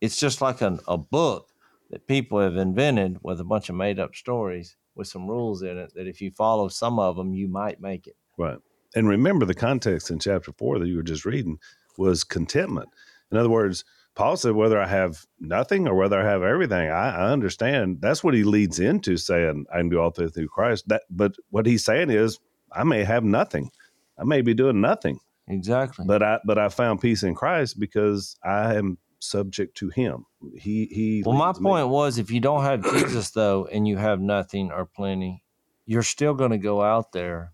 It's 0.00 0.18
just 0.18 0.40
like 0.40 0.60
an, 0.60 0.78
a 0.86 0.96
book 0.96 1.48
that 1.90 2.06
people 2.06 2.40
have 2.40 2.56
invented 2.56 3.18
with 3.22 3.40
a 3.40 3.44
bunch 3.44 3.68
of 3.68 3.76
made 3.76 3.98
up 3.98 4.14
stories 4.14 4.76
with 4.94 5.06
some 5.06 5.26
rules 5.26 5.62
in 5.62 5.78
it 5.78 5.92
that 5.94 6.06
if 6.06 6.20
you 6.20 6.30
follow 6.30 6.68
some 6.68 6.98
of 6.98 7.16
them, 7.16 7.32
you 7.32 7.48
might 7.48 7.80
make 7.80 8.06
it. 8.06 8.16
Right. 8.36 8.58
And 8.94 9.08
remember 9.08 9.44
the 9.46 9.54
context 9.54 10.10
in 10.10 10.18
chapter 10.18 10.52
four 10.52 10.78
that 10.78 10.88
you 10.88 10.96
were 10.96 11.02
just 11.02 11.24
reading 11.24 11.58
was 11.96 12.24
contentment. 12.24 12.88
In 13.30 13.36
other 13.36 13.50
words, 13.50 13.84
Paul 14.14 14.36
said, 14.36 14.54
whether 14.54 14.80
I 14.80 14.88
have 14.88 15.24
nothing 15.38 15.86
or 15.86 15.94
whether 15.94 16.20
I 16.20 16.24
have 16.24 16.42
everything, 16.42 16.90
I, 16.90 17.10
I 17.10 17.30
understand. 17.30 17.98
That's 18.00 18.24
what 18.24 18.34
he 18.34 18.42
leads 18.42 18.80
into 18.80 19.16
saying, 19.16 19.66
I 19.72 19.78
can 19.78 19.88
do 19.88 20.00
all 20.00 20.10
things 20.10 20.32
through 20.32 20.48
Christ. 20.48 20.88
That, 20.88 21.02
but 21.08 21.36
what 21.50 21.66
he's 21.66 21.84
saying 21.84 22.10
is, 22.10 22.38
I 22.72 22.84
may 22.84 23.04
have 23.04 23.24
nothing. 23.24 23.70
I 24.18 24.24
may 24.24 24.42
be 24.42 24.54
doing 24.54 24.80
nothing. 24.80 25.20
Exactly. 25.46 26.04
But 26.06 26.22
I 26.22 26.40
but 26.44 26.58
I 26.58 26.68
found 26.68 27.00
peace 27.00 27.22
in 27.22 27.34
Christ 27.34 27.78
because 27.78 28.36
I 28.44 28.74
am 28.74 28.98
subject 29.18 29.76
to 29.78 29.88
him. 29.88 30.26
He 30.54 30.86
he. 30.86 31.22
Well, 31.24 31.36
my 31.36 31.52
point 31.52 31.86
me. 31.86 31.92
was, 31.92 32.18
if 32.18 32.30
you 32.30 32.40
don't 32.40 32.62
have 32.62 32.82
Jesus 32.82 33.30
though, 33.30 33.68
and 33.70 33.86
you 33.86 33.96
have 33.96 34.20
nothing 34.20 34.70
or 34.70 34.86
plenty, 34.86 35.44
you're 35.86 36.02
still 36.02 36.34
going 36.34 36.52
to 36.52 36.58
go 36.58 36.82
out 36.82 37.12
there 37.12 37.52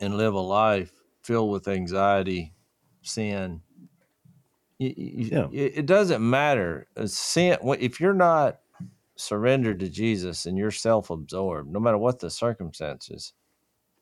and 0.00 0.16
live 0.16 0.34
a 0.34 0.40
life 0.40 0.92
filled 1.22 1.50
with 1.50 1.68
anxiety, 1.68 2.54
sin. 3.02 3.62
You, 4.78 4.94
you, 4.96 5.30
yeah. 5.32 5.48
It 5.50 5.86
doesn't 5.86 6.22
matter. 6.22 6.86
Uh, 6.96 7.06
sin. 7.06 7.58
If 7.80 8.00
you're 8.00 8.14
not 8.14 8.60
surrendered 9.16 9.80
to 9.80 9.88
Jesus 9.88 10.46
and 10.46 10.56
you're 10.56 10.70
self-absorbed, 10.70 11.68
no 11.68 11.80
matter 11.80 11.98
what 11.98 12.20
the 12.20 12.30
circumstances, 12.30 13.32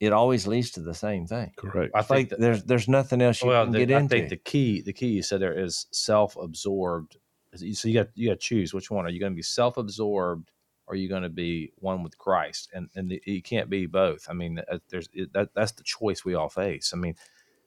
it 0.01 0.13
always 0.13 0.47
leads 0.47 0.71
to 0.73 0.81
the 0.81 0.95
same 0.95 1.27
thing. 1.27 1.53
Correct. 1.57 1.93
I 1.95 2.03
think 2.03 2.31
like 2.31 2.41
there's 2.41 2.65
there's 2.65 2.89
nothing 2.89 3.23
else 3.23 3.43
you 3.43 3.49
well, 3.49 3.65
can 3.65 3.73
the, 3.73 3.87
get 3.87 3.95
I 3.95 4.01
into. 4.01 4.17
I 4.17 4.19
think 4.19 4.31
the 4.31 4.37
key 4.37 4.83
the 4.83 4.93
key 4.93 5.09
you 5.09 5.23
said 5.23 5.41
there 5.41 5.59
is 5.59 5.87
self-absorbed. 5.91 7.17
So 7.55 7.89
you 7.89 7.95
got 7.95 8.09
you 8.15 8.29
got 8.29 8.35
to 8.35 8.39
choose 8.39 8.75
which 8.75 8.91
one. 8.91 9.07
Are 9.07 9.11
you 9.11 9.21
going 9.21 9.33
to 9.33 9.37
be 9.37 9.43
self-absorbed? 9.43 10.51
Or 10.89 10.95
are 10.95 10.97
you 10.97 11.09
going 11.09 11.25
to 11.25 11.29
be 11.29 11.73
one 11.77 12.05
with 12.05 12.17
Christ? 12.17 12.71
And 12.73 12.91
and 12.95 13.11
the, 13.11 13.23
you 13.25 13.43
can't 13.43 13.69
be 13.69 13.87
both. 13.87 14.27
I 14.29 14.35
mean, 14.35 14.61
uh, 14.71 14.79
there's 14.89 15.09
that, 15.33 15.51
that's 15.55 15.73
the 15.73 15.83
choice 15.83 16.25
we 16.25 16.35
all 16.35 16.49
face. 16.49 16.93
I 16.95 16.97
mean, 16.97 17.15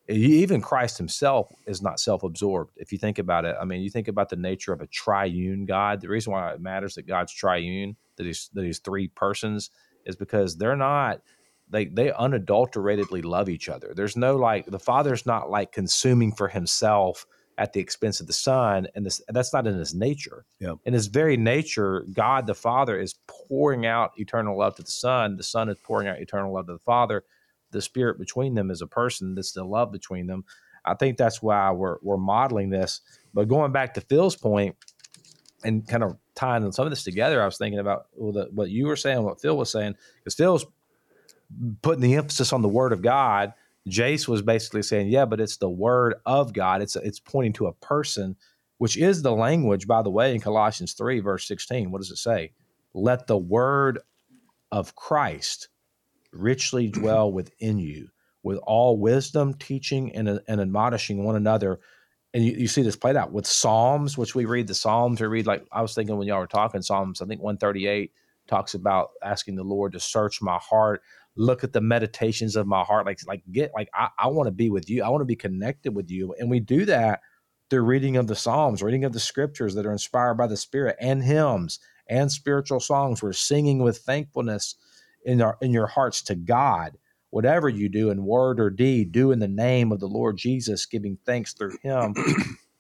even 0.08 0.62
Christ 0.62 0.98
Himself 0.98 1.52
is 1.68 1.82
not 1.82 2.00
self-absorbed. 2.00 2.78
If 2.78 2.92
you 2.92 2.98
think 2.98 3.20
about 3.20 3.46
it, 3.46 3.56
I 3.60 3.66
mean, 3.66 3.82
you 3.82 3.90
think 3.90 4.08
about 4.08 4.30
the 4.30 4.38
nature 4.38 4.72
of 4.72 4.82
a 4.82 4.88
triune 4.88 5.66
God. 5.66 6.00
The 6.02 6.08
reason 6.08 6.32
why 6.32 6.54
it 6.54 6.62
matters 6.62 6.96
that 6.96 7.08
God's 7.08 7.34
triune, 7.34 7.98
that 8.16 8.26
He's 8.26 8.50
that 8.54 8.64
He's 8.64 8.80
three 8.80 9.10
persons, 9.10 9.70
is 10.06 10.16
because 10.16 10.56
they're 10.58 10.78
not 10.78 11.22
they 11.70 11.86
they 11.86 12.12
unadulteratedly 12.12 13.22
love 13.22 13.50
each 13.50 13.70
other. 13.70 13.94
There's 13.96 14.18
no 14.18 14.36
like 14.36 14.66
the 14.66 14.80
father's 14.80 15.26
not 15.26 15.50
like 15.50 15.72
consuming 15.72 16.34
for 16.34 16.48
himself 16.48 17.26
at 17.58 17.74
the 17.74 17.80
expense 17.80 18.22
of 18.22 18.28
the 18.28 18.34
son, 18.34 18.88
and 18.96 19.06
this 19.06 19.22
that's 19.30 19.54
not 19.54 19.68
in 19.68 19.78
his 19.78 19.94
nature. 19.94 20.46
Yep. 20.60 20.78
In 20.86 20.94
his 20.94 21.08
very 21.08 21.38
nature, 21.38 22.06
God 22.14 22.48
the 22.48 22.56
Father 22.56 23.00
is 23.00 23.16
pouring 23.28 23.86
out 23.86 24.12
eternal 24.18 24.58
love 24.58 24.76
to 24.76 24.84
the 24.84 24.92
Son. 24.92 25.36
The 25.36 25.44
Son 25.44 25.70
is 25.70 25.78
pouring 25.84 26.08
out 26.08 26.20
eternal 26.20 26.54
love 26.54 26.68
to 26.68 26.74
the 26.74 26.80
Father. 26.80 27.24
The 27.72 27.82
Spirit 27.82 28.18
between 28.18 28.56
them 28.56 28.72
is 28.72 28.82
a 28.82 28.88
person. 28.88 29.36
That's 29.36 29.52
the 29.52 29.64
love 29.64 29.92
between 29.92 30.26
them. 30.26 30.46
I 30.86 30.96
think 30.96 31.18
that's 31.18 31.42
why 31.42 31.70
we're 31.72 31.98
we're 32.02 32.18
modeling 32.18 32.70
this. 32.70 33.02
But 33.34 33.48
going 33.48 33.72
back 33.72 33.94
to 33.96 34.02
Phil's 34.02 34.36
point 34.38 34.76
and 35.64 35.86
kind 35.86 36.04
of 36.04 36.18
tying 36.36 36.72
some 36.72 36.86
of 36.86 36.92
this 36.92 37.04
together, 37.04 37.42
I 37.42 37.46
was 37.46 37.58
thinking 37.58 37.80
about 37.80 38.08
what 38.16 38.70
you 38.70 38.88
were 38.88 38.96
saying, 38.96 39.22
what 39.24 39.42
Phil 39.42 39.58
was 39.58 39.70
saying, 39.70 39.96
because 40.18 40.36
Phil's 40.36 40.66
putting 41.82 42.02
the 42.02 42.16
emphasis 42.16 42.54
on 42.54 42.62
the 42.62 42.70
word 42.70 42.94
of 42.94 43.02
God. 43.02 43.54
Jase 43.88 44.28
was 44.28 44.42
basically 44.42 44.84
saying, 44.84 45.08
yeah, 45.08 45.26
but 45.26 45.40
it's 45.40 45.58
the 45.58 45.70
word 45.70 46.16
of 46.26 46.54
God. 46.54 46.82
It's 46.82 46.96
it's 46.96 47.20
pointing 47.20 47.54
to 47.54 47.68
a 47.68 47.74
person, 47.74 48.36
which 48.78 48.98
is 48.98 49.22
the 49.22 49.32
language, 49.32 49.88
by 49.88 50.02
the 50.02 50.12
way, 50.12 50.34
in 50.36 50.42
Colossians 50.42 50.94
3, 50.94 51.20
verse 51.22 51.48
16. 51.48 51.92
What 51.92 52.00
does 52.00 52.12
it 52.12 52.18
say? 52.18 52.52
Let 52.94 53.28
the 53.28 53.38
word 53.38 54.00
of 54.72 54.96
Christ 54.96 55.70
richly 56.32 56.88
dwell 56.92 57.32
within 57.32 57.80
you 57.80 58.10
with 58.44 58.58
all 58.64 58.98
wisdom, 58.98 59.54
teaching, 59.56 60.14
and, 60.16 60.40
and 60.48 60.62
admonishing 60.62 61.24
one 61.24 61.36
another. 61.36 61.80
And 62.34 62.46
you, 62.46 62.54
you 62.54 62.68
see 62.68 62.84
this 62.84 62.96
played 62.96 63.16
out 63.16 63.32
with 63.32 63.48
Psalms, 63.48 64.18
which 64.18 64.36
we 64.36 64.46
read 64.46 64.68
the 64.68 64.76
Psalms. 64.76 65.20
We 65.20 65.28
read, 65.28 65.48
like 65.48 65.66
I 65.72 65.82
was 65.82 65.94
thinking 65.94 66.18
when 66.18 66.28
y'all 66.28 66.40
were 66.40 66.48
talking, 66.48 66.82
Psalms, 66.82 67.22
I 67.22 67.26
think 67.26 67.42
138 67.42 68.12
talks 68.48 68.74
about 68.74 69.12
asking 69.24 69.56
the 69.56 69.64
Lord 69.64 69.94
to 69.94 70.00
search 70.00 70.42
my 70.42 70.58
heart 70.58 71.02
look 71.40 71.64
at 71.64 71.72
the 71.72 71.80
meditations 71.80 72.58
of 72.58 72.68
my 72.68 72.84
heart 72.84 73.06
like 73.06 73.18
like 73.26 73.42
get 73.52 73.72
like 73.74 73.88
i, 73.94 74.10
I 74.20 74.28
want 74.28 74.48
to 74.48 74.52
be 74.52 74.70
with 74.70 74.90
you. 74.90 75.04
I 75.04 75.10
want 75.10 75.22
to 75.22 75.26
be 75.26 75.38
connected 75.38 75.96
with 75.96 76.12
you. 76.12 76.36
And 76.38 76.50
we 76.50 76.60
do 76.60 76.86
that 76.86 77.22
through 77.70 77.84
reading 77.84 78.18
of 78.18 78.28
the 78.28 78.36
psalms 78.36 78.84
reading 78.84 79.06
of 79.06 79.14
the 79.14 79.22
scriptures 79.22 79.74
that 79.76 79.86
are 79.86 79.92
inspired 79.92 80.36
by 80.36 80.48
the 80.48 80.58
spirit 80.58 80.98
and 81.00 81.24
hymns 81.24 81.80
and 82.08 82.30
spiritual 82.30 82.82
songs. 82.82 83.24
We're 83.24 83.32
singing 83.32 83.80
with 83.80 84.00
thankfulness 84.00 84.76
in 85.24 85.42
our 85.42 85.58
in 85.62 85.72
your 85.72 85.88
hearts 85.88 86.22
to 86.24 86.36
god. 86.36 86.98
Whatever 87.30 87.70
you 87.70 87.88
do 87.88 88.10
in 88.10 88.26
word 88.26 88.60
or 88.60 88.70
deed, 88.70 89.12
do 89.12 89.32
in 89.32 89.40
the 89.40 89.48
name 89.48 89.92
of 89.92 90.00
the 90.00 90.08
Lord 90.08 90.36
Jesus, 90.36 90.86
giving 90.86 91.18
thanks 91.26 91.54
through 91.54 91.78
him 91.82 92.16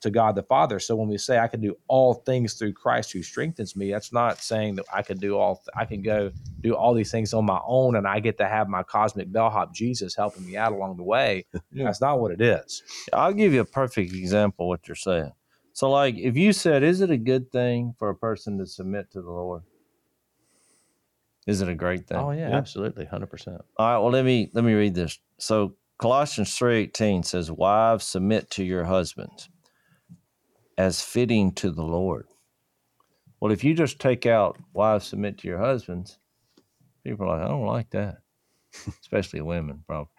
to 0.01 0.09
God 0.09 0.35
the 0.35 0.43
Father. 0.43 0.79
So 0.79 0.95
when 0.95 1.07
we 1.07 1.17
say 1.17 1.39
I 1.39 1.47
can 1.47 1.61
do 1.61 1.77
all 1.87 2.13
things 2.13 2.53
through 2.53 2.73
Christ 2.73 3.11
who 3.11 3.21
strengthens 3.21 3.75
me, 3.75 3.91
that's 3.91 4.13
not 4.13 4.39
saying 4.39 4.75
that 4.75 4.85
I 4.93 5.01
can 5.01 5.17
do 5.17 5.37
all 5.37 5.61
I 5.75 5.85
can 5.85 6.01
go 6.01 6.31
do 6.61 6.75
all 6.75 6.93
these 6.93 7.11
things 7.11 7.33
on 7.33 7.45
my 7.45 7.59
own 7.65 7.95
and 7.95 8.07
I 8.07 8.19
get 8.19 8.37
to 8.37 8.47
have 8.47 8.67
my 8.69 8.83
cosmic 8.83 9.31
bellhop 9.31 9.73
Jesus 9.73 10.15
helping 10.15 10.45
me 10.45 10.57
out 10.57 10.71
along 10.71 10.97
the 10.97 11.03
way. 11.03 11.45
yeah. 11.71 11.85
That's 11.85 12.01
not 12.01 12.19
what 12.19 12.31
it 12.31 12.41
is. 12.41 12.83
I'll 13.13 13.33
give 13.33 13.53
you 13.53 13.61
a 13.61 13.65
perfect 13.65 14.13
example 14.13 14.67
what 14.67 14.87
you're 14.87 14.95
saying. 14.95 15.31
So 15.73 15.89
like 15.89 16.15
if 16.17 16.35
you 16.35 16.53
said 16.53 16.83
is 16.83 17.01
it 17.01 17.11
a 17.11 17.17
good 17.17 17.51
thing 17.51 17.95
for 17.97 18.09
a 18.09 18.15
person 18.15 18.57
to 18.59 18.65
submit 18.65 19.11
to 19.11 19.21
the 19.21 19.31
Lord? 19.31 19.63
Is 21.47 21.61
it 21.61 21.69
a 21.69 21.73
great 21.73 22.07
thing? 22.07 22.17
Oh 22.17 22.29
yeah, 22.29 22.49
yeah. 22.49 22.57
absolutely, 22.57 23.05
hundred 23.05 23.31
percent. 23.31 23.61
All 23.77 23.87
right. 23.87 23.97
Well, 23.97 24.11
let 24.11 24.23
me 24.23 24.51
let 24.53 24.63
me 24.63 24.73
read 24.73 24.93
this. 24.93 25.17
So 25.39 25.75
Colossians 25.97 26.55
three 26.55 26.77
eighteen 26.77 27.23
says, 27.23 27.49
"Wives, 27.49 28.05
submit 28.05 28.51
to 28.51 28.63
your 28.63 28.83
husbands, 28.83 29.49
as 30.79 31.01
fitting 31.01 31.51
to 31.53 31.69
the 31.69 31.83
Lord." 31.83 32.25
Well, 33.39 33.51
if 33.51 33.63
you 33.63 33.75
just 33.75 33.99
take 33.99 34.25
out 34.25 34.57
"wives, 34.73 35.05
submit 35.05 35.37
to 35.39 35.47
your 35.47 35.59
husbands," 35.59 36.17
people 37.03 37.27
are 37.27 37.37
like, 37.37 37.45
"I 37.45 37.49
don't 37.49 37.65
like 37.67 37.91
that," 37.91 38.19
especially 39.01 39.41
women, 39.41 39.83
probably. 39.85 40.11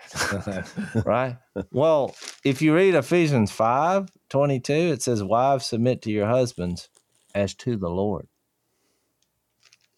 right? 1.04 1.38
Well, 1.72 2.14
if 2.44 2.62
you 2.62 2.74
read 2.74 2.94
Ephesians 2.94 3.50
five 3.50 4.08
twenty 4.28 4.60
two, 4.60 4.72
it 4.92 5.02
says, 5.02 5.24
"Wives, 5.24 5.66
submit 5.66 6.02
to 6.02 6.12
your 6.12 6.28
husbands, 6.28 6.88
as 7.34 7.54
to 7.56 7.76
the 7.76 7.90
Lord." 7.90 8.28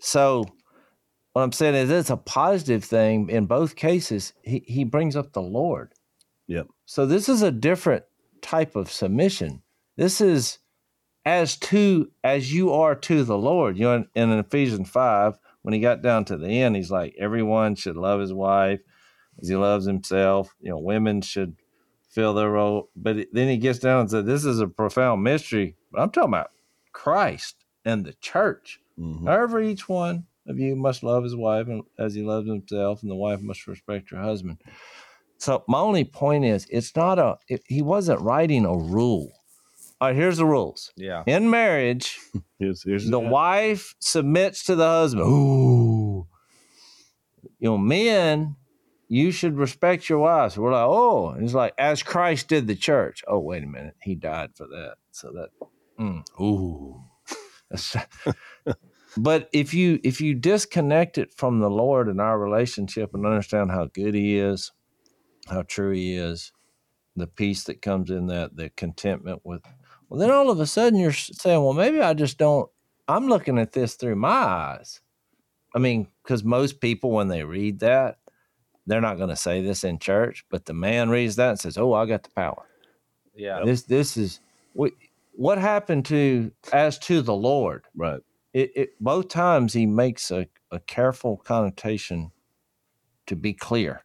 So 0.00 0.46
what 1.32 1.42
I'm 1.42 1.52
saying 1.52 1.74
is 1.74 1.90
it's 1.90 2.10
a 2.10 2.16
positive 2.16 2.84
thing 2.84 3.30
in 3.30 3.46
both 3.46 3.76
cases. 3.76 4.34
He 4.42 4.62
he 4.66 4.84
brings 4.84 5.16
up 5.16 5.32
the 5.32 5.42
Lord. 5.42 5.94
Yep. 6.48 6.66
So 6.84 7.06
this 7.06 7.28
is 7.28 7.42
a 7.42 7.50
different 7.50 8.04
type 8.42 8.76
of 8.76 8.90
submission. 8.90 9.62
This 10.02 10.20
is 10.20 10.58
as 11.24 11.56
to 11.58 12.10
as 12.24 12.52
you 12.52 12.72
are 12.72 12.96
to 12.96 13.22
the 13.22 13.38
Lord. 13.38 13.78
You 13.78 13.84
know, 13.84 13.94
in, 14.16 14.32
in 14.32 14.38
Ephesians 14.40 14.90
five, 14.90 15.38
when 15.62 15.74
he 15.74 15.78
got 15.78 16.02
down 16.02 16.24
to 16.24 16.36
the 16.36 16.48
end, 16.48 16.74
he's 16.74 16.90
like, 16.90 17.14
everyone 17.20 17.76
should 17.76 17.96
love 17.96 18.18
his 18.18 18.32
wife 18.32 18.80
as 19.40 19.48
he 19.48 19.54
loves 19.54 19.86
himself. 19.86 20.56
You 20.58 20.70
know, 20.70 20.78
women 20.80 21.20
should 21.20 21.54
fill 22.10 22.34
their 22.34 22.50
role. 22.50 22.90
But 22.96 23.28
then 23.32 23.46
he 23.48 23.58
gets 23.58 23.78
down 23.78 24.00
and 24.00 24.10
said, 24.10 24.26
this 24.26 24.44
is 24.44 24.58
a 24.58 24.66
profound 24.66 25.22
mystery. 25.22 25.76
But 25.92 26.00
I'm 26.00 26.10
talking 26.10 26.30
about 26.30 26.50
Christ 26.92 27.64
and 27.84 28.04
the 28.04 28.14
church. 28.14 28.80
Mm-hmm. 28.98 29.28
However, 29.28 29.62
each 29.62 29.88
one 29.88 30.26
of 30.48 30.58
you 30.58 30.74
must 30.74 31.04
love 31.04 31.22
his 31.22 31.36
wife 31.36 31.68
as 31.96 32.12
he 32.16 32.22
loves 32.22 32.48
himself, 32.48 33.02
and 33.02 33.10
the 33.10 33.14
wife 33.14 33.40
must 33.40 33.68
respect 33.68 34.10
her 34.10 34.20
husband. 34.20 34.58
So 35.38 35.62
my 35.68 35.78
only 35.78 36.02
point 36.02 36.44
is, 36.44 36.66
it's 36.70 36.96
not 36.96 37.20
a. 37.20 37.38
It, 37.48 37.62
he 37.68 37.82
wasn't 37.82 38.20
writing 38.20 38.64
a 38.64 38.76
rule. 38.76 39.30
All 40.02 40.08
right, 40.08 40.16
here's 40.16 40.38
the 40.38 40.44
rules. 40.44 40.90
Yeah. 40.96 41.22
In 41.28 41.48
marriage, 41.48 42.18
here's, 42.58 42.82
here's 42.82 43.08
the 43.08 43.20
wife 43.20 43.94
submits 44.00 44.64
to 44.64 44.74
the 44.74 44.84
husband. 44.84 45.28
Ooh. 45.28 46.26
You 47.60 47.70
know, 47.70 47.78
men, 47.78 48.56
you 49.06 49.30
should 49.30 49.56
respect 49.56 50.08
your 50.08 50.18
wives. 50.18 50.58
We're 50.58 50.72
like, 50.72 50.88
oh, 50.88 51.36
it's 51.38 51.54
like 51.54 51.74
as 51.78 52.02
Christ 52.02 52.48
did 52.48 52.66
the 52.66 52.74
church. 52.74 53.22
Oh, 53.28 53.38
wait 53.38 53.62
a 53.62 53.66
minute, 53.68 53.94
he 54.02 54.16
died 54.16 54.56
for 54.56 54.66
that. 54.66 54.94
So 55.12 55.30
that, 55.34 55.50
mm, 56.00 56.24
ooh. 56.40 57.04
but 59.16 59.48
if 59.52 59.72
you 59.72 60.00
if 60.02 60.20
you 60.20 60.34
disconnect 60.34 61.16
it 61.16 61.32
from 61.32 61.60
the 61.60 61.70
lord 61.70 62.08
and 62.08 62.20
our 62.20 62.38
relationship 62.38 63.14
and 63.14 63.24
understand 63.24 63.70
how 63.70 63.86
good 63.86 64.14
he 64.14 64.36
is 64.36 64.72
how 65.48 65.62
true 65.62 65.94
he 65.94 66.14
is 66.14 66.52
the 67.16 67.26
peace 67.26 67.64
that 67.64 67.80
comes 67.80 68.10
in 68.10 68.26
that 68.26 68.56
the 68.56 68.68
contentment 68.76 69.40
with 69.42 69.62
well 70.12 70.18
then 70.18 70.30
all 70.30 70.50
of 70.50 70.60
a 70.60 70.66
sudden 70.66 70.98
you're 70.98 71.10
saying 71.10 71.62
well 71.62 71.72
maybe 71.72 71.98
i 71.98 72.12
just 72.12 72.36
don't 72.36 72.70
i'm 73.08 73.28
looking 73.28 73.58
at 73.58 73.72
this 73.72 73.94
through 73.94 74.14
my 74.14 74.28
eyes. 74.28 75.00
I 75.74 75.78
mean 75.78 76.06
because 76.22 76.44
most 76.44 76.80
people 76.80 77.12
when 77.12 77.28
they 77.28 77.44
read 77.44 77.80
that 77.80 78.18
they're 78.86 79.00
not 79.00 79.16
going 79.16 79.30
to 79.30 79.36
say 79.36 79.62
this 79.62 79.84
in 79.84 79.98
church 79.98 80.44
but 80.50 80.66
the 80.66 80.74
man 80.74 81.08
reads 81.08 81.36
that 81.36 81.48
and 81.48 81.58
says 81.58 81.78
oh 81.78 81.94
i 81.94 82.04
got 82.04 82.24
the 82.24 82.30
power. 82.30 82.66
Yeah. 83.34 83.62
This 83.64 83.82
this 83.84 84.18
is 84.18 84.40
what 84.74 84.92
what 85.32 85.56
happened 85.56 86.04
to 86.06 86.52
as 86.74 86.98
to 87.00 87.22
the 87.22 87.34
lord 87.34 87.86
right. 87.96 88.20
it, 88.52 88.70
it 88.76 88.90
both 89.00 89.28
times 89.28 89.72
he 89.72 89.86
makes 89.86 90.30
a, 90.30 90.46
a 90.70 90.78
careful 90.80 91.38
connotation 91.38 92.32
to 93.26 93.34
be 93.34 93.54
clear 93.54 94.04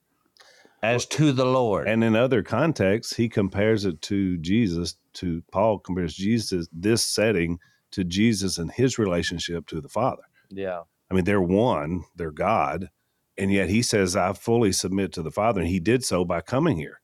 as 0.83 1.05
to 1.07 1.31
the 1.31 1.45
Lord. 1.45 1.87
And 1.87 2.03
in 2.03 2.15
other 2.15 2.43
contexts, 2.43 3.15
he 3.15 3.29
compares 3.29 3.85
it 3.85 4.01
to 4.03 4.37
Jesus, 4.37 4.95
to 5.18 5.43
Paul 5.51 5.80
compares 5.80 6.15
Jesus, 6.15 6.68
this 6.72 7.03
setting 7.03 7.59
to 7.91 8.03
Jesus 8.03 8.57
and 8.57 8.72
his 8.72 8.97
relationship 8.97 9.68
to 9.68 9.82
the 9.82 9.89
Father. 9.89 10.24
Yeah. 10.49 10.82
I 11.09 11.13
mean, 11.13 11.24
they're 11.26 11.41
one, 11.41 12.03
they're 12.15 12.32
God. 12.32 12.89
And 13.38 13.51
yet 13.51 13.70
he 13.70 13.82
says, 13.82 14.15
I 14.15 14.34
fully 14.34 14.72
submit 14.72 15.13
to 15.13 15.22
the 15.22 15.32
Father. 15.32 15.61
And 15.61 15.70
he 15.70 15.80
did 15.80 16.03
so 16.03 16.26
by 16.26 16.41
coming 16.41 16.78
here. 16.78 17.01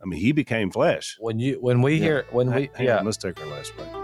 I 0.00 0.06
mean, 0.06 0.20
he 0.20 0.32
became 0.32 0.70
flesh. 0.70 1.16
When 1.20 1.38
you 1.38 1.58
when 1.60 1.80
we 1.80 1.94
yeah. 1.94 2.00
hear 2.00 2.26
when 2.30 2.52
we 2.52 2.70
Hang 2.74 2.86
yeah, 2.86 2.98
on, 2.98 3.04
let's 3.04 3.16
take 3.16 3.40
our 3.40 3.46
last 3.46 3.76
break. 3.76 4.01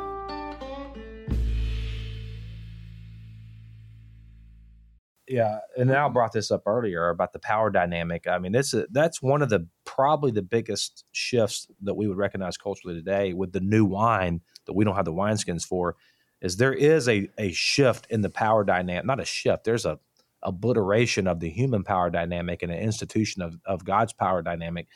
Yeah, 5.29 5.59
and 5.77 5.91
Al 5.91 6.11
brought 6.11 6.33
this 6.33 6.51
up 6.51 6.63
earlier 6.67 7.11
about 7.11 7.33
the 7.33 7.39
power 7.39 7.71
dynamic. 7.71 8.27
I 8.27 8.39
mean, 8.39 8.53
this 8.53 8.75
that's 8.91 9.21
one 9.21 9.43
of 9.43 9.51
the 9.51 9.67
probably 9.85 10.31
the 10.31 10.43
biggest 10.43 11.05
shifts 11.13 11.69
that 11.83 11.95
we 11.95 12.09
would 12.09 12.17
recognize 12.17 12.57
culturally 12.57 12.97
today 12.97 13.35
with 13.35 13.53
the 13.53 13.61
new 13.61 13.85
wine 13.85 14.41
that 14.67 14.75
we 14.75 14.85
don't 14.85 14.97
have 14.97 15.05
the 15.05 15.13
wineskins 15.13 15.65
for. 15.65 15.97
Is 16.41 16.57
there 16.57 16.73
is 16.73 17.09
a 17.09 17.29
a 17.39 17.53
shift 17.53 18.07
in 18.11 18.23
the 18.23 18.31
power 18.31 18.65
dynamic? 18.65 19.05
Not 19.05 19.21
a 19.21 19.25
shift. 19.25 19.65
There's 19.65 19.87
a 19.87 19.99
obliteration 20.43 21.27
of 21.27 21.41
the 21.41 21.51
human 21.51 21.83
power 21.83 22.11
dynamic 22.11 22.63
and 22.63 22.73
an 22.73 22.79
institution 22.79 23.43
of 23.43 23.59
of 23.67 23.85
God's 23.85 24.13
power 24.13 24.41
dynamic, 24.41 24.87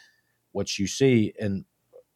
which 0.52 0.78
you 0.78 0.86
see 0.86 1.34
and 1.38 1.64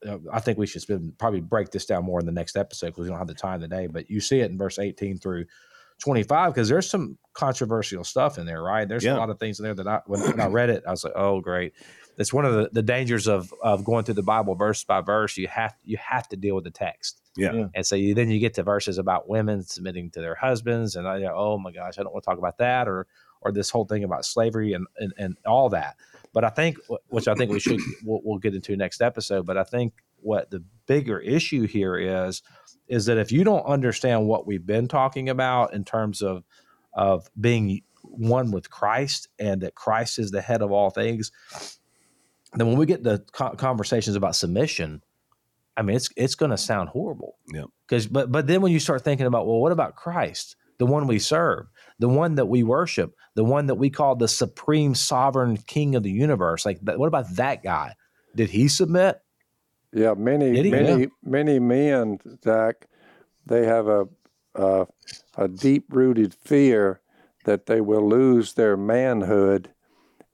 uh, 0.06 0.18
I 0.32 0.40
think 0.40 0.58
we 0.58 0.66
should 0.66 0.82
spend, 0.82 1.18
probably 1.18 1.40
break 1.40 1.70
this 1.70 1.86
down 1.86 2.04
more 2.04 2.20
in 2.20 2.26
the 2.26 2.32
next 2.32 2.56
episode 2.56 2.88
because 2.88 3.04
we 3.04 3.08
don't 3.08 3.18
have 3.18 3.26
the 3.26 3.34
time 3.34 3.60
today. 3.60 3.86
But 3.86 4.10
you 4.10 4.20
see 4.20 4.40
it 4.40 4.50
in 4.50 4.58
verse 4.58 4.78
18 4.78 5.18
through 5.18 5.46
25 6.02 6.52
because 6.52 6.68
there's 6.68 6.88
some 6.88 7.18
controversial 7.32 8.04
stuff 8.04 8.38
in 8.38 8.46
there, 8.46 8.62
right? 8.62 8.88
There's 8.88 9.04
yeah. 9.04 9.16
a 9.16 9.18
lot 9.18 9.30
of 9.30 9.38
things 9.38 9.58
in 9.58 9.64
there 9.64 9.74
that 9.74 9.86
I 9.86 10.00
when, 10.06 10.20
when, 10.20 10.40
I 10.40 10.46
read 10.46 10.70
it, 10.70 10.84
I 10.86 10.90
was 10.90 11.04
like, 11.04 11.14
oh 11.16 11.40
great. 11.40 11.72
It's 12.18 12.32
one 12.32 12.46
of 12.46 12.54
the, 12.54 12.70
the 12.72 12.82
dangers 12.82 13.26
of 13.26 13.52
of 13.62 13.84
going 13.84 14.04
through 14.04 14.14
the 14.14 14.22
Bible 14.22 14.54
verse 14.54 14.84
by 14.84 15.00
verse. 15.00 15.36
You 15.36 15.48
have 15.48 15.74
you 15.84 15.98
have 15.98 16.28
to 16.28 16.36
deal 16.36 16.54
with 16.54 16.64
the 16.64 16.70
text. 16.70 17.20
Yeah. 17.36 17.66
And 17.74 17.86
so 17.86 17.96
you, 17.96 18.14
then 18.14 18.30
you 18.30 18.38
get 18.40 18.54
to 18.54 18.62
verses 18.62 18.96
about 18.96 19.28
women 19.28 19.62
submitting 19.62 20.10
to 20.12 20.20
their 20.20 20.34
husbands, 20.34 20.96
and 20.96 21.06
uh, 21.06 21.10
I 21.10 21.20
go, 21.20 21.34
oh 21.36 21.58
my 21.58 21.70
gosh, 21.70 21.98
I 21.98 22.02
don't 22.02 22.12
want 22.12 22.24
to 22.24 22.30
talk 22.30 22.38
about 22.38 22.58
that, 22.58 22.88
or 22.88 23.06
or 23.42 23.52
this 23.52 23.68
whole 23.68 23.84
thing 23.84 24.04
about 24.04 24.24
slavery 24.24 24.72
and 24.72 24.86
and, 24.98 25.12
and 25.18 25.36
all 25.44 25.68
that. 25.70 25.96
But 26.32 26.44
I 26.44 26.50
think, 26.50 26.78
which 27.08 27.28
I 27.28 27.34
think 27.34 27.50
we 27.50 27.60
should 27.60 27.80
we'll, 28.04 28.20
we'll 28.24 28.38
get 28.38 28.54
into 28.54 28.76
next 28.76 29.00
episode. 29.00 29.46
But 29.46 29.56
I 29.56 29.64
think 29.64 29.92
what 30.20 30.50
the 30.50 30.62
bigger 30.86 31.18
issue 31.18 31.66
here 31.66 31.96
is 31.96 32.42
is 32.88 33.06
that 33.06 33.18
if 33.18 33.32
you 33.32 33.44
don't 33.44 33.64
understand 33.64 34.26
what 34.26 34.46
we've 34.46 34.66
been 34.66 34.88
talking 34.88 35.28
about 35.28 35.74
in 35.74 35.84
terms 35.84 36.22
of 36.22 36.44
of 36.94 37.28
being 37.38 37.82
one 38.02 38.50
with 38.50 38.70
Christ 38.70 39.28
and 39.38 39.60
that 39.62 39.74
Christ 39.74 40.18
is 40.18 40.30
the 40.30 40.40
head 40.40 40.62
of 40.62 40.72
all 40.72 40.90
things, 40.90 41.32
then 42.54 42.66
when 42.66 42.76
we 42.76 42.86
get 42.86 43.02
the 43.02 43.18
conversations 43.56 44.16
about 44.16 44.36
submission, 44.36 45.02
I 45.76 45.82
mean 45.82 45.96
it's 45.96 46.08
it's 46.16 46.34
going 46.34 46.50
to 46.50 46.56
sound 46.56 46.88
horrible. 46.88 47.36
Yeah. 47.52 47.64
Because 47.86 48.06
but 48.06 48.32
but 48.32 48.46
then 48.46 48.62
when 48.62 48.72
you 48.72 48.80
start 48.80 49.02
thinking 49.02 49.26
about 49.26 49.46
well, 49.46 49.60
what 49.60 49.72
about 49.72 49.96
Christ, 49.96 50.56
the 50.78 50.86
one 50.86 51.06
we 51.06 51.18
serve, 51.18 51.66
the 51.98 52.08
one 52.08 52.36
that 52.36 52.46
we 52.46 52.62
worship, 52.62 53.14
the 53.34 53.44
one 53.44 53.66
that 53.66 53.74
we 53.74 53.90
call 53.90 54.16
the 54.16 54.28
supreme 54.28 54.94
sovereign 54.94 55.56
King 55.56 55.94
of 55.94 56.02
the 56.02 56.10
universe, 56.10 56.64
like 56.64 56.78
what 56.82 57.06
about 57.06 57.34
that 57.36 57.62
guy? 57.62 57.94
Did 58.34 58.50
he 58.50 58.68
submit? 58.68 59.20
Yeah, 59.96 60.12
many 60.12 60.70
many 60.70 61.00
yeah. 61.00 61.06
many 61.24 61.58
men, 61.58 62.18
Zach, 62.44 62.86
they 63.46 63.64
have 63.64 63.88
a 63.88 64.06
a, 64.54 64.86
a 65.38 65.48
deep 65.48 65.86
rooted 65.88 66.34
fear 66.34 67.00
that 67.46 67.64
they 67.64 67.80
will 67.80 68.06
lose 68.06 68.52
their 68.52 68.76
manhood 68.76 69.70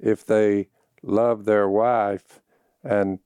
if 0.01 0.27
they 0.27 0.69
love 1.05 1.45
their 1.45 1.69
wife, 1.69 2.41
and 2.83 3.21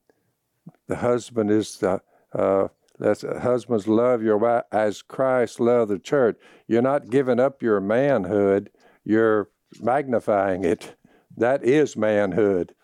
the 0.88 0.96
husband 0.96 1.50
is 1.50 1.78
the 1.78 2.02
uh, 2.34 2.68
that's 2.98 3.22
husbands 3.22 3.88
love 3.88 4.22
your 4.22 4.36
wife 4.36 4.64
as 4.70 5.00
Christ 5.00 5.58
loved 5.58 5.90
the 5.90 5.98
church. 5.98 6.38
You're 6.68 6.82
not 6.82 7.08
giving 7.08 7.40
up 7.40 7.62
your 7.62 7.80
manhood; 7.80 8.68
you're 9.04 9.48
magnifying 9.80 10.64
it. 10.64 10.96
That 11.34 11.64
is 11.64 11.96
manhood 11.96 12.74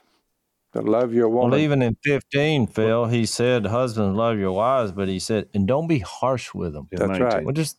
love 0.80 1.12
your 1.12 1.28
woman. 1.28 1.50
Well, 1.50 1.60
even 1.60 1.82
in 1.82 1.96
15, 2.02 2.68
Phil, 2.68 3.06
he 3.06 3.26
said, 3.26 3.66
husbands, 3.66 4.16
love 4.16 4.38
your 4.38 4.52
wives, 4.52 4.92
but 4.92 5.08
he 5.08 5.18
said, 5.18 5.48
and 5.52 5.68
don't 5.68 5.86
be 5.86 5.98
harsh 5.98 6.54
with 6.54 6.72
them. 6.72 6.88
That's 6.90 7.20
right. 7.20 7.44
Well, 7.44 7.52
just 7.52 7.78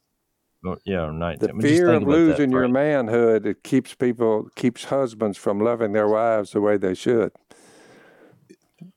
yeah, 0.86 1.12
19. 1.12 1.58
The 1.58 1.62
fear 1.62 1.94
of 1.94 2.04
losing 2.04 2.52
your 2.52 2.68
manhood 2.68 3.46
it 3.46 3.64
keeps 3.64 3.94
people 3.94 4.50
keeps 4.56 4.86
husbands 4.86 5.38
from 5.38 5.60
loving 5.60 5.92
their 5.92 6.08
wives 6.08 6.52
the 6.52 6.62
way 6.62 6.78
they 6.78 6.94
should. 6.94 7.32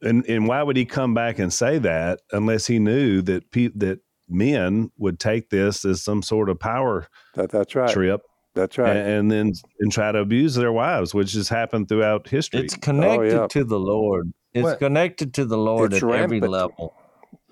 And 0.02 0.24
and 0.28 0.46
why 0.46 0.62
would 0.62 0.76
he 0.76 0.84
come 0.84 1.14
back 1.14 1.38
and 1.38 1.52
say 1.52 1.78
that 1.78 2.20
unless 2.32 2.66
he 2.66 2.78
knew 2.78 3.20
that 3.22 3.50
pe- 3.50 3.70
that 3.74 4.00
men 4.28 4.90
would 4.98 5.18
take 5.18 5.50
this 5.50 5.84
as 5.84 6.02
some 6.02 6.22
sort 6.22 6.48
of 6.48 6.58
power 6.58 7.08
that, 7.34 7.50
that's 7.50 7.74
right. 7.74 7.90
trip 7.90 8.20
that's 8.56 8.78
right. 8.78 8.96
And, 8.96 9.08
and, 9.08 9.30
then 9.30 9.52
and 9.78 9.92
try 9.92 10.10
to 10.10 10.18
abuse 10.18 10.54
their 10.54 10.72
wives, 10.72 11.14
which 11.14 11.34
has 11.34 11.48
happened 11.48 11.88
throughout 11.88 12.26
history. 12.26 12.60
It's 12.60 12.74
connected 12.74 13.34
oh, 13.34 13.42
yeah. 13.42 13.46
to 13.48 13.64
the 13.64 13.78
Lord. 13.78 14.32
It's 14.54 14.64
what? 14.64 14.78
connected 14.78 15.34
to 15.34 15.44
the 15.44 15.58
Lord 15.58 15.92
it's 15.92 16.02
at 16.02 16.06
rampant. 16.06 16.24
every 16.24 16.40
level. 16.48 16.94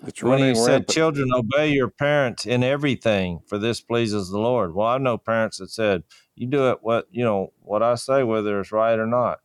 It's 0.05 0.21
when 0.21 0.39
he 0.39 0.55
said, 0.55 0.89
"Children, 0.89 1.29
obey 1.33 1.71
your 1.71 1.89
parents 1.89 2.45
in 2.45 2.63
everything, 2.63 3.39
for 3.47 3.57
this 3.57 3.81
pleases 3.81 4.29
the 4.29 4.39
Lord." 4.39 4.75
Well, 4.75 4.87
I 4.87 4.97
know 4.97 5.17
parents 5.17 5.57
that 5.57 5.69
said, 5.69 6.03
"You 6.35 6.47
do 6.47 6.69
it 6.71 6.79
what 6.81 7.07
you 7.11 7.23
know 7.23 7.53
what 7.61 7.81
I 7.81 7.95
say, 7.95 8.23
whether 8.23 8.59
it's 8.59 8.71
right 8.71 8.99
or 8.99 9.07
not." 9.07 9.39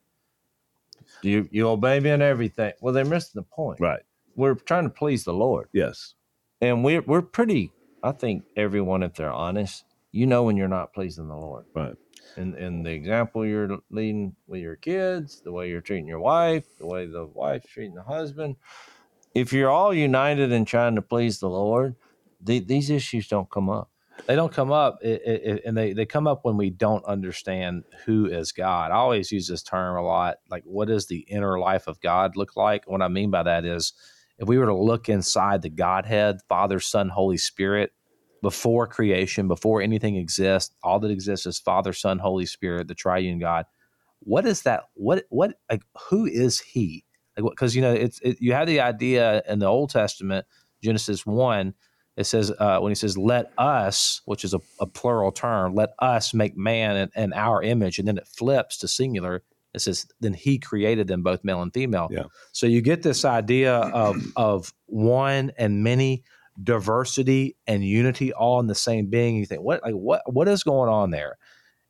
You 1.22 1.48
you 1.50 1.68
obey 1.68 2.00
me 2.00 2.11
in 2.11 2.22
everything? 2.22 2.72
Well, 2.80 2.92
they're 2.94 3.04
missing 3.04 3.32
the 3.34 3.42
point. 3.42 3.80
Right. 3.80 4.00
We're 4.34 4.54
trying 4.54 4.84
to 4.84 4.90
please 4.90 5.24
the 5.24 5.34
Lord. 5.34 5.68
Yes. 5.72 6.14
And 6.61 6.84
we're 6.84 7.02
we're 7.02 7.22
pretty. 7.22 7.72
I 8.02 8.12
think 8.12 8.44
everyone, 8.56 9.02
if 9.02 9.14
they're 9.14 9.32
honest, 9.32 9.84
you 10.12 10.26
know 10.26 10.42
when 10.42 10.56
you're 10.56 10.68
not 10.68 10.92
pleasing 10.92 11.28
the 11.28 11.36
Lord. 11.36 11.66
Right. 11.74 11.94
And 12.36 12.54
and 12.54 12.84
the 12.84 12.90
example 12.90 13.46
you're 13.46 13.78
leading 13.90 14.34
with 14.46 14.61
your 14.61 14.76
kids, 14.76 15.40
the 15.40 15.52
way 15.52 15.68
you're 15.68 15.80
treating 15.80 16.06
your 16.06 16.20
wife, 16.20 16.64
the 16.78 16.86
way 16.86 17.06
the 17.06 17.26
wife's 17.26 17.68
treating 17.68 17.94
the 17.94 18.02
husband. 18.02 18.56
If 19.34 19.52
you're 19.52 19.70
all 19.70 19.94
united 19.94 20.52
in 20.52 20.64
trying 20.64 20.96
to 20.96 21.02
please 21.02 21.38
the 21.38 21.48
Lord, 21.48 21.94
the, 22.40 22.58
these 22.58 22.90
issues 22.90 23.28
don't 23.28 23.50
come 23.50 23.70
up. 23.70 23.90
They 24.26 24.36
don't 24.36 24.52
come 24.52 24.70
up, 24.70 24.98
it, 25.02 25.22
it, 25.24 25.62
and 25.64 25.76
they, 25.76 25.94
they 25.94 26.04
come 26.04 26.26
up 26.26 26.44
when 26.44 26.56
we 26.56 26.68
don't 26.68 27.04
understand 27.06 27.84
who 28.04 28.26
is 28.26 28.52
God. 28.52 28.90
I 28.90 28.96
always 28.96 29.32
use 29.32 29.48
this 29.48 29.62
term 29.62 29.96
a 29.96 30.02
lot. 30.02 30.36
Like, 30.50 30.62
what 30.64 30.88
does 30.88 31.06
the 31.06 31.20
inner 31.20 31.58
life 31.58 31.86
of 31.86 32.00
God 32.00 32.36
look 32.36 32.54
like? 32.54 32.84
What 32.86 33.00
I 33.00 33.08
mean 33.08 33.30
by 33.30 33.44
that 33.44 33.64
is, 33.64 33.94
if 34.38 34.46
we 34.46 34.58
were 34.58 34.66
to 34.66 34.74
look 34.74 35.08
inside 35.08 35.62
the 35.62 35.70
Godhead, 35.70 36.40
Father, 36.48 36.80
Son, 36.80 37.08
Holy 37.08 37.38
Spirit, 37.38 37.92
before 38.43 38.86
creation, 38.86 39.49
before 39.49 39.82
anything 39.82 40.16
exists, 40.16 40.74
all 40.82 40.99
that 41.01 41.11
exists 41.11 41.47
is 41.47 41.59
Father, 41.59 41.93
Son, 41.93 42.18
Holy 42.18 42.47
Spirit, 42.47 42.88
the 42.88 42.95
triune 42.95 43.38
God. 43.38 43.66
What 44.20 44.47
is 44.47 44.62
that? 44.62 44.84
What 44.95 45.24
what 45.30 45.55
like 45.70 45.82
who 46.09 46.26
is 46.26 46.61
he? 46.61 47.05
Like 47.36 47.51
because 47.51 47.74
you 47.74 47.82
know 47.82 47.93
it's 47.93 48.20
it, 48.20 48.36
you 48.41 48.53
have 48.53 48.66
the 48.66 48.80
idea 48.80 49.43
in 49.49 49.59
the 49.59 49.66
Old 49.66 49.91
Testament, 49.91 50.47
Genesis 50.82 51.24
one, 51.24 51.74
it 52.16 52.24
says 52.24 52.53
uh, 52.59 52.78
when 52.80 52.91
he 52.91 52.95
says 52.95 53.16
let 53.16 53.53
us, 53.57 54.20
which 54.26 54.45
is 54.45 54.53
a, 54.53 54.61
a 54.78 54.86
plural 54.86 55.32
term, 55.32 55.74
let 55.74 55.91
us 56.01 56.34
make 56.34 56.57
man 56.57 56.97
in, 56.97 57.11
in, 57.16 57.32
our 57.32 57.62
image, 57.62 57.99
and 57.99 58.07
then 58.07 58.18
it 58.18 58.28
flips 58.28 58.76
to 58.78 58.88
singular. 58.88 59.43
It 59.72 59.80
says 59.80 60.07
then 60.20 60.34
he 60.34 60.59
created 60.59 61.07
them 61.07 61.22
both 61.22 61.45
male 61.45 61.62
and 61.62 61.72
female. 61.72 62.09
Yeah. 62.11 62.24
So 62.53 62.66
you 62.66 62.82
get 62.82 63.03
this 63.03 63.24
idea 63.24 63.74
of 63.74 64.16
of 64.36 64.74
one 64.86 65.53
and 65.57 65.82
many 65.82 66.24
diversity 66.62 67.56
and 67.66 67.84
unity 67.84 68.32
all 68.32 68.61
in 68.61 68.66
the 68.66 68.74
same 68.74 69.06
being. 69.06 69.36
You 69.36 69.46
think, 69.46 69.62
what 69.62 69.82
like 69.82 69.94
what 69.94 70.22
what 70.32 70.48
is 70.48 70.62
going 70.62 70.88
on 70.88 71.11
there? 71.11 71.38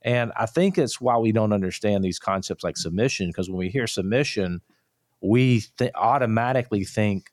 And 0.03 0.33
I 0.37 0.47
think 0.47 0.79
it's 0.79 1.01
why 1.01 1.19
we 1.19 1.33
don't 1.33 1.53
understand 1.53 2.03
these 2.03 2.19
concepts 2.19 2.65
like 2.65 2.77
submission, 2.77 3.29
because 3.29 3.51
when 3.51 3.59
we 3.59 3.69
hear 3.69 3.87
submission, 3.87 4.63
we 5.21 5.65
th- 5.77 5.93
automatically 5.95 6.85
think, 6.85 7.31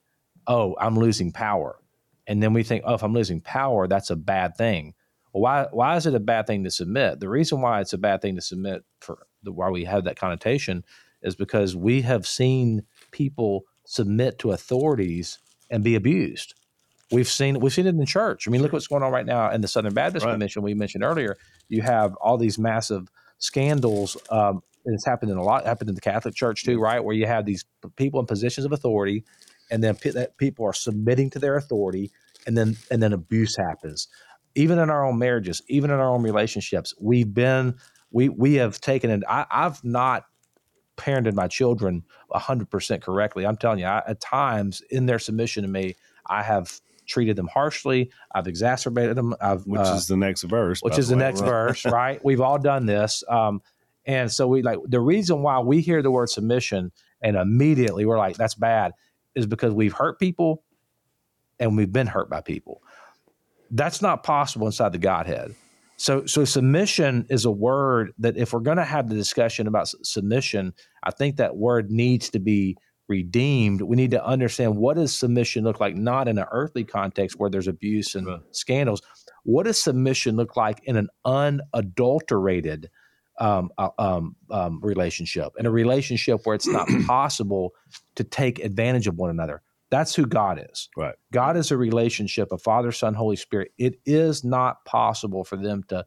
oh, 0.48 0.76
I'm 0.80 1.00
losing 1.00 1.32
power. 1.32 1.80
And 2.28 2.44
then 2.44 2.52
we 2.52 2.64
think, 2.64 2.84
oh, 2.86 2.96
if 2.96 3.04
I'm 3.04 3.14
losing 3.14 3.40
power, 3.40 3.88
that's 3.88 4.10
a 4.10 4.18
bad 4.18 4.58
thing. 4.58 4.94
Well, 5.32 5.44
why 5.44 5.68
why 5.72 5.96
is 5.96 6.06
it 6.06 6.16
a 6.16 6.20
bad 6.20 6.48
thing 6.48 6.64
to 6.66 6.72
submit? 6.72 7.20
The 7.20 7.30
reason 7.30 7.62
why 7.62 7.80
it's 7.80 7.94
a 7.94 7.98
bad 7.98 8.22
thing 8.22 8.36
to 8.36 8.42
submit 8.42 8.84
for 9.00 9.26
the, 9.44 9.52
why 9.52 9.70
we 9.70 9.86
have 9.86 10.04
that 10.04 10.20
connotation 10.20 10.84
is 11.22 11.36
because 11.36 11.76
we 11.76 12.02
have 12.02 12.28
seen 12.28 12.84
people 13.12 13.64
submit 13.86 14.40
to 14.40 14.52
authorities 14.52 15.40
and 15.70 15.84
be 15.84 15.96
abused. 15.96 16.54
We've 17.12 17.28
seen 17.28 17.60
we've 17.60 17.74
seen 17.74 17.86
it 17.86 17.90
in 17.90 17.98
the 17.98 18.06
church. 18.06 18.48
I 18.48 18.52
mean, 18.52 18.62
look 18.62 18.74
what's 18.74 18.88
going 18.88 19.04
on 19.04 19.12
right 19.12 19.26
now 19.26 19.52
in 19.52 19.62
the 19.62 19.68
Southern 19.68 19.94
Baptist 19.94 20.26
right. 20.26 20.32
Convention 20.32 20.62
we 20.62 20.74
mentioned 20.74 21.04
earlier. 21.04 21.38
You 21.70 21.82
have 21.82 22.16
all 22.16 22.38
these 22.38 22.58
massive 22.58 23.10
scandals. 23.38 24.18
Um, 24.30 24.62
and 24.86 24.96
it's 24.96 25.06
happened 25.06 25.32
in 25.32 25.38
a 25.38 25.44
lot. 25.44 25.66
Happened 25.66 25.90
in 25.90 25.96
the 25.96 26.02
Catholic 26.02 26.34
Church 26.34 26.64
too, 26.64 26.80
right? 26.80 27.04
Where 27.04 27.16
you 27.16 27.26
have 27.26 27.46
these 27.46 27.66
people 27.96 28.20
in 28.20 28.26
positions 28.26 28.66
of 28.66 28.72
authority, 28.72 29.24
and 29.70 29.84
then 29.84 29.98
that 30.14 30.38
people 30.38 30.66
are 30.66 30.74
submitting 30.74 31.30
to 31.32 31.40
their 31.40 31.56
authority, 31.56 32.12
and 32.46 32.58
then 32.58 32.78
and 32.92 33.02
then 33.02 33.14
abuse 33.14 33.56
happens. 33.56 34.08
Even 34.56 34.80
in 34.80 34.90
our 34.90 35.06
own 35.06 35.20
marriages, 35.20 35.62
even 35.68 35.92
in 35.92 36.00
our 36.00 36.10
own 36.10 36.24
relationships, 36.24 36.94
we've 37.00 37.34
been 37.34 37.76
we 38.12 38.30
we 38.30 38.56
have 38.56 38.82
taken. 38.82 39.24
I, 39.28 39.46
I've 39.52 39.84
not 39.84 40.26
parented 40.98 41.34
my 41.34 41.48
children 41.48 42.04
100% 42.32 43.02
correctly. 43.02 43.46
I'm 43.46 43.56
telling 43.56 43.80
you, 43.80 43.86
I, 43.86 44.02
at 44.08 44.20
times 44.20 44.82
in 44.90 45.06
their 45.06 45.20
submission 45.20 45.64
to 45.64 45.70
me, 45.70 45.96
I 46.26 46.42
have 46.42 46.82
treated 47.08 47.36
them 47.36 47.48
harshly. 47.48 48.12
I've 48.34 48.48
exacerbated 48.48 49.16
them. 49.16 49.36
I've, 49.42 49.66
which 49.66 49.82
uh, 49.82 49.96
is 49.96 50.08
the 50.08 50.18
next 50.18 50.44
verse. 50.44 50.82
Which 50.82 50.98
is 50.98 51.10
the, 51.10 51.16
the 51.16 51.20
next 51.20 51.42
verse, 51.42 51.86
right? 51.86 52.24
We've 52.24 52.42
all 52.42 52.60
done 52.60 52.86
this. 52.86 53.24
Um, 53.28 53.62
and 54.06 54.32
so 54.32 54.48
we 54.48 54.62
like 54.62 54.80
the 54.86 55.02
reason 55.02 55.42
why 55.42 55.60
we 55.60 55.82
hear 55.82 56.02
the 56.02 56.12
word 56.12 56.30
submission 56.30 56.92
and 57.22 57.36
immediately 57.36 58.06
we're 58.06 58.18
like, 58.18 58.38
that's 58.38 58.56
bad, 58.56 58.94
is 59.36 59.46
because 59.46 59.74
we've 59.74 59.94
hurt 59.94 60.20
people 60.20 60.64
and 61.60 61.76
we've 61.76 61.92
been 61.92 62.08
hurt 62.08 62.30
by 62.30 62.42
people. 62.42 62.82
That's 63.72 64.02
not 64.02 64.24
possible 64.24 64.68
inside 64.68 64.94
the 64.94 64.98
Godhead. 64.98 65.56
So, 65.98 66.26
so 66.26 66.46
submission 66.46 67.26
is 67.30 67.46
a 67.46 67.52
word 67.52 68.14
that 68.20 68.38
if 68.38 68.54
we're 68.54 68.60
going 68.60 68.78
to 68.78 68.86
have 68.86 69.10
the 69.10 69.16
discussion 69.16 69.68
about 69.68 69.88
submission, 70.04 70.74
I 71.04 71.12
think 71.12 71.38
that 71.38 71.58
word 71.58 71.90
needs 71.92 72.30
to 72.30 72.40
be 72.40 72.78
redeemed, 73.08 73.82
we 73.82 73.96
need 73.96 74.12
to 74.12 74.26
understand 74.26 74.76
what 74.76 74.96
does 74.96 75.18
submission 75.18 75.64
look 75.64 75.80
like, 75.80 75.96
not 75.96 76.28
in 76.28 76.38
an 76.38 76.46
earthly 76.52 76.84
context 76.84 77.40
where 77.40 77.50
there's 77.50 77.68
abuse 77.68 78.16
and 78.16 78.28
right. 78.28 78.40
scandals. 78.52 79.02
What 79.44 79.64
does 79.64 79.82
submission 79.82 80.36
look 80.36 80.58
like 80.58 80.82
in 80.84 80.98
an 80.98 81.10
unadulterated 81.26 82.90
um, 83.40 83.70
uh, 83.78 83.90
um, 83.98 84.36
um, 84.50 84.80
relationship, 84.82 85.54
in 85.58 85.66
a 85.66 85.72
relationship 85.72 86.42
where 86.44 86.56
it's 86.56 86.68
not 86.68 86.88
possible 87.08 87.74
to 88.16 88.24
take 88.24 88.60
advantage 88.60 89.08
of 89.08 89.18
one 89.18 89.30
another? 89.30 89.62
That's 89.90 90.14
who 90.14 90.26
God 90.26 90.66
is. 90.70 90.90
Right. 90.98 91.16
God 91.32 91.56
is 91.56 91.72
a 91.72 91.78
relationship 91.78 92.52
of 92.52 92.62
Father, 92.62 92.92
Son, 92.92 93.14
Holy 93.14 93.38
Spirit. 93.38 93.72
It 93.78 94.00
is 94.06 94.44
not 94.44 94.84
possible 94.84 95.46
for 95.46 95.56
them 95.56 95.84
to 95.88 96.06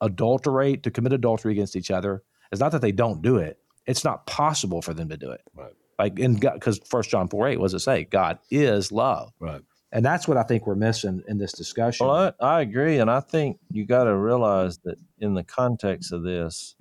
adulterate, 0.00 0.84
to 0.84 0.90
commit 0.90 1.12
adultery 1.12 1.52
against 1.52 1.74
each 1.74 1.90
other. 1.90 2.22
It's 2.52 2.60
not 2.60 2.72
that 2.72 2.82
they 2.82 2.92
don't 2.92 3.22
do 3.22 3.38
it. 3.38 3.58
It's 3.86 4.04
not 4.04 4.26
possible 4.26 4.82
for 4.82 4.94
them 4.94 5.08
to 5.08 5.16
do 5.16 5.30
it. 5.30 5.40
Right. 5.54 5.72
Like 5.98 6.18
in 6.18 6.36
God, 6.36 6.54
because 6.54 6.78
First 6.84 7.10
John 7.10 7.28
four 7.28 7.48
eight, 7.48 7.58
what 7.58 7.66
does 7.66 7.74
it 7.74 7.80
say? 7.80 8.04
God 8.04 8.38
is 8.50 8.92
love. 8.92 9.32
Right. 9.40 9.62
And 9.92 10.04
that's 10.04 10.28
what 10.28 10.36
I 10.36 10.42
think 10.42 10.66
we're 10.66 10.74
missing 10.74 11.22
in 11.26 11.38
this 11.38 11.52
discussion. 11.52 12.06
Well, 12.06 12.34
I, 12.40 12.44
I 12.44 12.60
agree, 12.60 12.98
and 12.98 13.10
I 13.10 13.20
think 13.20 13.58
you 13.70 13.86
got 13.86 14.04
to 14.04 14.14
realize 14.14 14.78
that 14.84 14.96
in 15.18 15.34
the 15.34 15.44
context 15.44 16.12
of 16.12 16.22
this, 16.22 16.74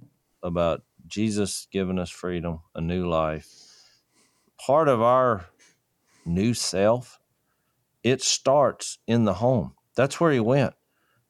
about 0.43 0.84
Jesus 1.07 1.68
giving 1.72 1.97
us 1.97 2.09
freedom, 2.09 2.59
a 2.74 2.82
new 2.82 3.07
life, 3.07 3.47
part 4.59 4.88
of 4.88 5.01
our 5.01 5.45
new 6.26 6.53
self, 6.53 7.20
it 8.03 8.22
starts 8.22 8.97
in 9.07 9.24
the 9.24 9.36
home. 9.36 9.74
That's 9.95 10.20
where 10.20 10.32
he 10.32 10.39
went. 10.39 10.74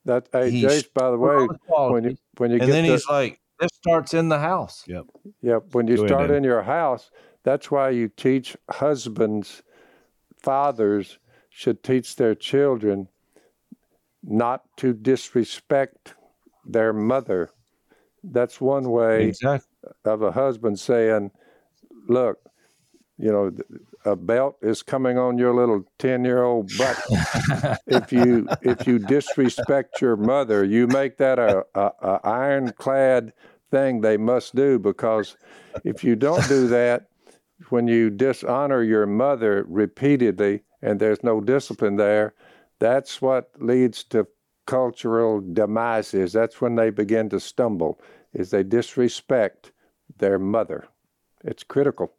That 0.05 0.27
hey, 0.31 0.61
Jase, 0.61 0.83
by 0.83 1.11
the 1.11 1.17
way, 1.17 1.47
when 1.67 2.03
you 2.03 2.17
when 2.37 2.51
you 2.51 2.57
and 2.57 2.67
get 2.67 2.71
then 2.71 2.85
the, 2.85 2.91
he's 2.91 3.07
like, 3.07 3.39
this 3.59 3.69
starts 3.73 4.13
in 4.13 4.29
the 4.29 4.39
house. 4.39 4.83
Yep. 4.87 5.05
Yep. 5.41 5.63
When 5.73 5.87
you 5.87 5.97
Go 5.97 6.07
start 6.07 6.25
ahead, 6.25 6.37
in 6.37 6.43
your 6.43 6.63
house, 6.63 7.11
that's 7.45 7.69
why 7.69 7.91
you 7.91 8.09
teach 8.09 8.57
husbands, 8.71 9.61
fathers 10.35 11.19
should 11.49 11.83
teach 11.83 12.15
their 12.15 12.33
children 12.33 13.07
not 14.23 14.63
to 14.77 14.93
disrespect 14.93 16.15
their 16.65 16.91
mother. 16.91 17.51
That's 18.23 18.59
one 18.59 18.89
way 18.89 19.27
exactly. 19.27 19.69
of 20.03 20.23
a 20.23 20.31
husband 20.31 20.79
saying, 20.79 21.29
Look, 22.07 22.39
you 23.19 23.31
know, 23.31 23.51
a 24.05 24.15
belt 24.15 24.57
is 24.63 24.81
coming 24.81 25.19
on 25.19 25.37
your 25.37 25.53
little 25.53 25.85
10 25.99 26.25
year 26.25 26.43
old 26.43 26.71
butt. 26.79 26.99
if 27.85 28.11
you 28.11 28.47
if 28.63 28.87
you 28.87 28.97
disrespect 28.97 30.01
your 30.01 30.17
mother, 30.17 30.63
you 30.63 30.87
make 30.87 31.17
that 31.17 31.37
a, 31.37 31.63
a, 31.75 31.91
a 32.01 32.19
ironclad 32.23 33.33
thing 33.69 34.01
they 34.01 34.17
must 34.17 34.55
do 34.55 34.79
because 34.79 35.37
if 35.83 36.03
you 36.03 36.15
don't 36.15 36.47
do 36.47 36.67
that, 36.69 37.05
when 37.69 37.87
you 37.87 38.09
dishonor 38.09 38.83
your 38.83 39.05
mother 39.05 39.65
repeatedly 39.67 40.63
and 40.81 40.99
there's 40.99 41.23
no 41.23 41.41
discipline 41.41 41.95
there, 41.95 42.33
that's 42.79 43.21
what 43.21 43.51
leads 43.59 44.03
to 44.05 44.27
cultural 44.65 45.41
demises. 45.41 46.33
That's 46.33 46.59
when 46.59 46.75
they 46.75 46.89
begin 46.89 47.29
to 47.29 47.39
stumble, 47.39 47.99
is 48.33 48.51
they 48.51 48.63
disrespect 48.63 49.71
their 50.17 50.39
mother. 50.39 50.87
It's 51.43 51.63
critical. 51.63 52.13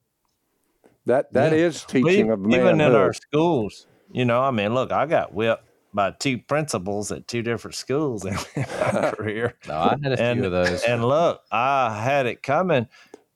That 1.05 1.33
that 1.35 1.53
yeah. 1.53 1.59
is 1.59 1.85
teaching 1.85 2.27
we, 2.27 2.33
of 2.33 2.41
manhood. 2.41 2.61
Even 2.61 2.81
in 2.81 2.95
our 2.95 3.13
schools, 3.13 3.87
you 4.13 4.25
know, 4.25 4.43
I 4.43 4.51
mean, 4.51 4.75
look, 4.75 4.91
I 4.91 5.07
got 5.07 5.35
whipped 5.35 5.65
by 5.95 6.11
two 6.11 6.39
principals 6.39 7.11
at 7.13 7.29
two 7.29 7.43
different 7.43 7.75
schools 7.75 8.25
in 8.25 8.35
my 8.57 9.13
career. 9.17 9.55
No, 9.69 9.75
I 9.75 9.97
had 10.03 10.13
a 10.13 10.23
and, 10.23 10.41
few 10.41 10.47
of 10.47 10.53
those. 10.53 10.83
And 10.83 11.05
look, 11.05 11.43
I 11.51 12.01
had 12.01 12.27
it 12.27 12.43
coming. 12.43 12.89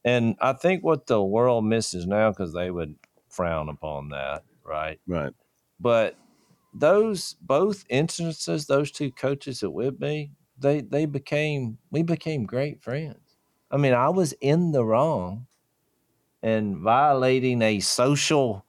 And 0.04 0.36
I 0.40 0.54
think 0.54 0.82
what 0.82 1.06
the 1.06 1.22
world 1.22 1.64
misses 1.64 2.06
now, 2.06 2.30
because 2.30 2.52
they 2.52 2.70
would 2.70 2.96
frown 3.28 3.68
upon 3.68 4.10
that, 4.10 4.44
right? 4.64 4.98
Right. 5.06 5.34
But 5.78 6.16
those 6.72 7.34
both 7.40 7.84
instances, 7.90 8.66
those 8.66 8.90
two 8.90 9.10
coaches 9.10 9.62
at 9.62 9.72
Whitby, 9.72 10.32
they 10.58 10.80
they 10.80 11.06
became 11.06 11.78
we 11.90 12.02
became 12.02 12.44
great 12.44 12.82
friends. 12.82 13.36
I 13.70 13.76
mean, 13.76 13.92
I 13.92 14.08
was 14.08 14.32
in 14.40 14.72
the 14.72 14.84
wrong 14.84 15.46
and 16.42 16.76
violating 16.78 17.62
a 17.62 17.80
social 17.80 18.64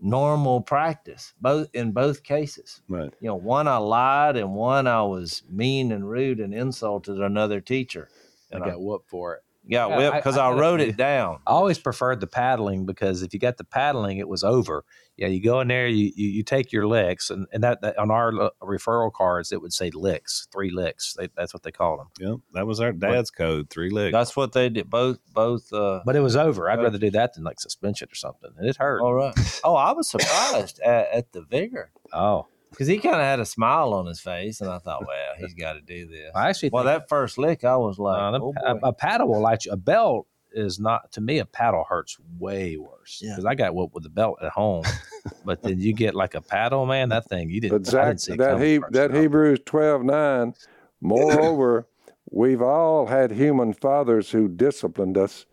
normal 0.00 0.60
practice 0.60 1.34
both 1.40 1.68
in 1.74 1.90
both 1.90 2.22
cases 2.22 2.82
right 2.88 3.12
you 3.20 3.26
know 3.26 3.34
one 3.34 3.66
i 3.66 3.76
lied 3.76 4.36
and 4.36 4.54
one 4.54 4.86
i 4.86 5.02
was 5.02 5.42
mean 5.50 5.90
and 5.90 6.08
rude 6.08 6.38
and 6.38 6.54
insulted 6.54 7.20
another 7.20 7.60
teacher 7.60 8.08
and 8.52 8.62
I 8.62 8.68
got 8.68 8.80
whooped 8.80 9.10
for 9.10 9.34
it 9.34 9.42
got 9.70 9.90
yeah, 9.90 9.96
whipped 9.96 10.16
because 10.16 10.36
I, 10.36 10.46
I, 10.46 10.50
I, 10.52 10.58
wrote 10.58 10.80
it 10.80 10.96
down. 10.96 11.40
I 11.46 11.50
always 11.50 11.78
preferred 11.78 12.20
the 12.20 12.26
paddling 12.26 12.86
because 12.86 13.22
if 13.22 13.34
you 13.34 13.40
got 13.40 13.56
the 13.56 13.64
paddling, 13.64 14.18
it 14.18 14.28
was 14.28 14.44
over. 14.44 14.84
Yeah, 15.16 15.26
you 15.28 15.42
go 15.42 15.60
in 15.60 15.68
there, 15.68 15.88
you 15.88 16.12
you, 16.14 16.28
you 16.28 16.42
take 16.42 16.72
your 16.72 16.86
licks, 16.86 17.28
and, 17.30 17.46
and 17.52 17.62
that, 17.64 17.80
that, 17.82 17.98
on 17.98 18.10
our 18.10 18.32
referral 18.62 19.12
cards 19.12 19.50
it 19.52 19.60
would 19.60 19.72
say 19.72 19.90
licks, 19.90 20.46
three 20.52 20.70
licks. 20.70 21.14
They, 21.18 21.28
that's 21.36 21.52
what 21.52 21.64
they 21.64 21.72
called 21.72 22.00
them. 22.00 22.08
Yeah, 22.20 22.34
that 22.54 22.66
was 22.66 22.80
our 22.80 22.92
dad's 22.92 23.30
but, 23.30 23.36
code, 23.36 23.70
three 23.70 23.90
licks. 23.90 24.12
That's 24.12 24.36
what 24.36 24.52
they 24.52 24.68
did. 24.68 24.88
Both 24.88 25.18
both. 25.32 25.72
Uh, 25.72 26.00
but 26.06 26.16
it 26.16 26.20
was 26.20 26.36
over. 26.36 26.70
I'd 26.70 26.80
rather 26.80 26.98
do 26.98 27.10
that 27.10 27.34
than 27.34 27.44
like 27.44 27.60
suspension 27.60 28.08
or 28.10 28.14
something, 28.14 28.50
and 28.56 28.68
it 28.68 28.76
hurt. 28.76 29.02
All 29.02 29.14
right. 29.14 29.60
Oh, 29.64 29.74
I 29.74 29.92
was 29.92 30.08
surprised 30.08 30.80
at, 30.80 31.10
at 31.10 31.32
the 31.32 31.42
vigor. 31.42 31.90
Oh 32.12 32.46
because 32.70 32.86
he 32.86 32.98
kind 32.98 33.16
of 33.16 33.22
had 33.22 33.40
a 33.40 33.46
smile 33.46 33.94
on 33.94 34.06
his 34.06 34.20
face, 34.20 34.60
and 34.60 34.70
I 34.70 34.78
thought, 34.78 35.06
well, 35.06 35.34
he's 35.38 35.54
got 35.54 35.74
to 35.74 35.80
do 35.80 36.06
this. 36.06 36.30
I 36.34 36.48
actually, 36.48 36.70
well, 36.70 36.84
that 36.84 37.08
first 37.08 37.38
lick, 37.38 37.64
I 37.64 37.76
was 37.76 37.98
like, 37.98 38.20
uh, 38.20 38.38
oh 38.42 38.54
a, 38.64 38.76
a, 38.88 38.92
paddle 38.92 39.28
will 39.28 39.40
light 39.40 39.64
you. 39.64 39.72
A 39.72 39.76
belt 39.76 40.26
is 40.52 40.78
not 40.78 41.12
to 41.12 41.20
me. 41.20 41.38
A 41.38 41.44
paddle 41.44 41.84
hurts 41.88 42.18
way 42.38 42.76
worse 42.76 43.20
because 43.20 43.44
yeah. 43.44 43.50
I 43.50 43.54
got 43.54 43.74
what 43.74 43.94
with 43.94 44.02
the 44.02 44.10
belt 44.10 44.38
at 44.42 44.50
home, 44.50 44.84
but 45.44 45.62
then 45.62 45.80
you 45.80 45.92
get 45.92 46.14
like 46.14 46.34
a 46.34 46.40
paddle, 46.40 46.86
man. 46.86 47.08
That 47.08 47.28
thing 47.28 47.50
you 47.50 47.60
didn't. 47.60 47.78
But 47.78 47.86
Zach, 47.86 48.16
didn't 48.18 48.38
that 48.38 48.60
he, 48.60 48.80
that 48.90 49.14
Hebrews 49.14 49.60
twelve 49.64 50.04
nine. 50.04 50.54
Moreover, 51.00 51.86
we've 52.30 52.62
all 52.62 53.06
had 53.06 53.30
human 53.30 53.72
fathers 53.72 54.30
who 54.30 54.48
disciplined 54.48 55.16
us, 55.16 55.46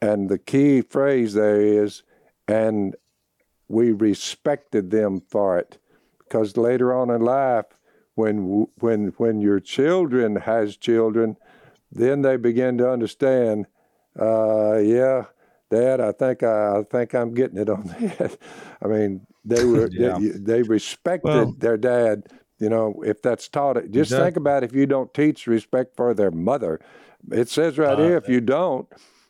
and 0.00 0.28
the 0.28 0.38
key 0.38 0.82
phrase 0.82 1.34
there 1.34 1.60
is, 1.60 2.02
and 2.46 2.94
we 3.68 3.90
respected 3.92 4.90
them 4.90 5.20
for 5.28 5.58
it 5.58 5.78
because 6.28 6.56
later 6.56 6.94
on 6.94 7.10
in 7.10 7.20
life, 7.20 7.66
when 8.14 8.66
when 8.80 9.12
when 9.18 9.40
your 9.40 9.60
children 9.60 10.36
has 10.36 10.76
children, 10.76 11.36
then 11.90 12.22
they 12.22 12.36
begin 12.36 12.78
to 12.78 12.90
understand. 12.90 13.66
Uh, 14.18 14.78
yeah, 14.78 15.24
Dad, 15.70 16.00
I 16.00 16.12
think 16.12 16.42
I, 16.42 16.78
I, 16.78 16.82
think 16.84 17.14
I'm 17.14 17.34
getting 17.34 17.58
it 17.58 17.68
on 17.68 17.84
that. 18.00 18.38
I 18.82 18.88
mean, 18.88 19.26
they 19.44 19.64
were 19.64 19.88
yeah. 19.92 20.18
they, 20.18 20.28
they, 20.28 20.62
respected 20.62 21.28
well, 21.28 21.54
their 21.58 21.76
dad. 21.76 22.24
You 22.58 22.70
know, 22.70 23.02
if 23.04 23.20
that's 23.20 23.48
taught 23.48 23.76
it, 23.76 23.90
just 23.90 24.10
think 24.10 24.36
about 24.36 24.64
if 24.64 24.72
you 24.72 24.86
don't 24.86 25.12
teach 25.12 25.46
respect 25.46 25.94
for 25.94 26.14
their 26.14 26.30
mother. 26.30 26.80
It 27.30 27.50
says 27.50 27.76
right 27.76 27.98
uh, 27.98 28.02
here, 28.02 28.16
if 28.16 28.28
you 28.28 28.40
don't, 28.40 28.88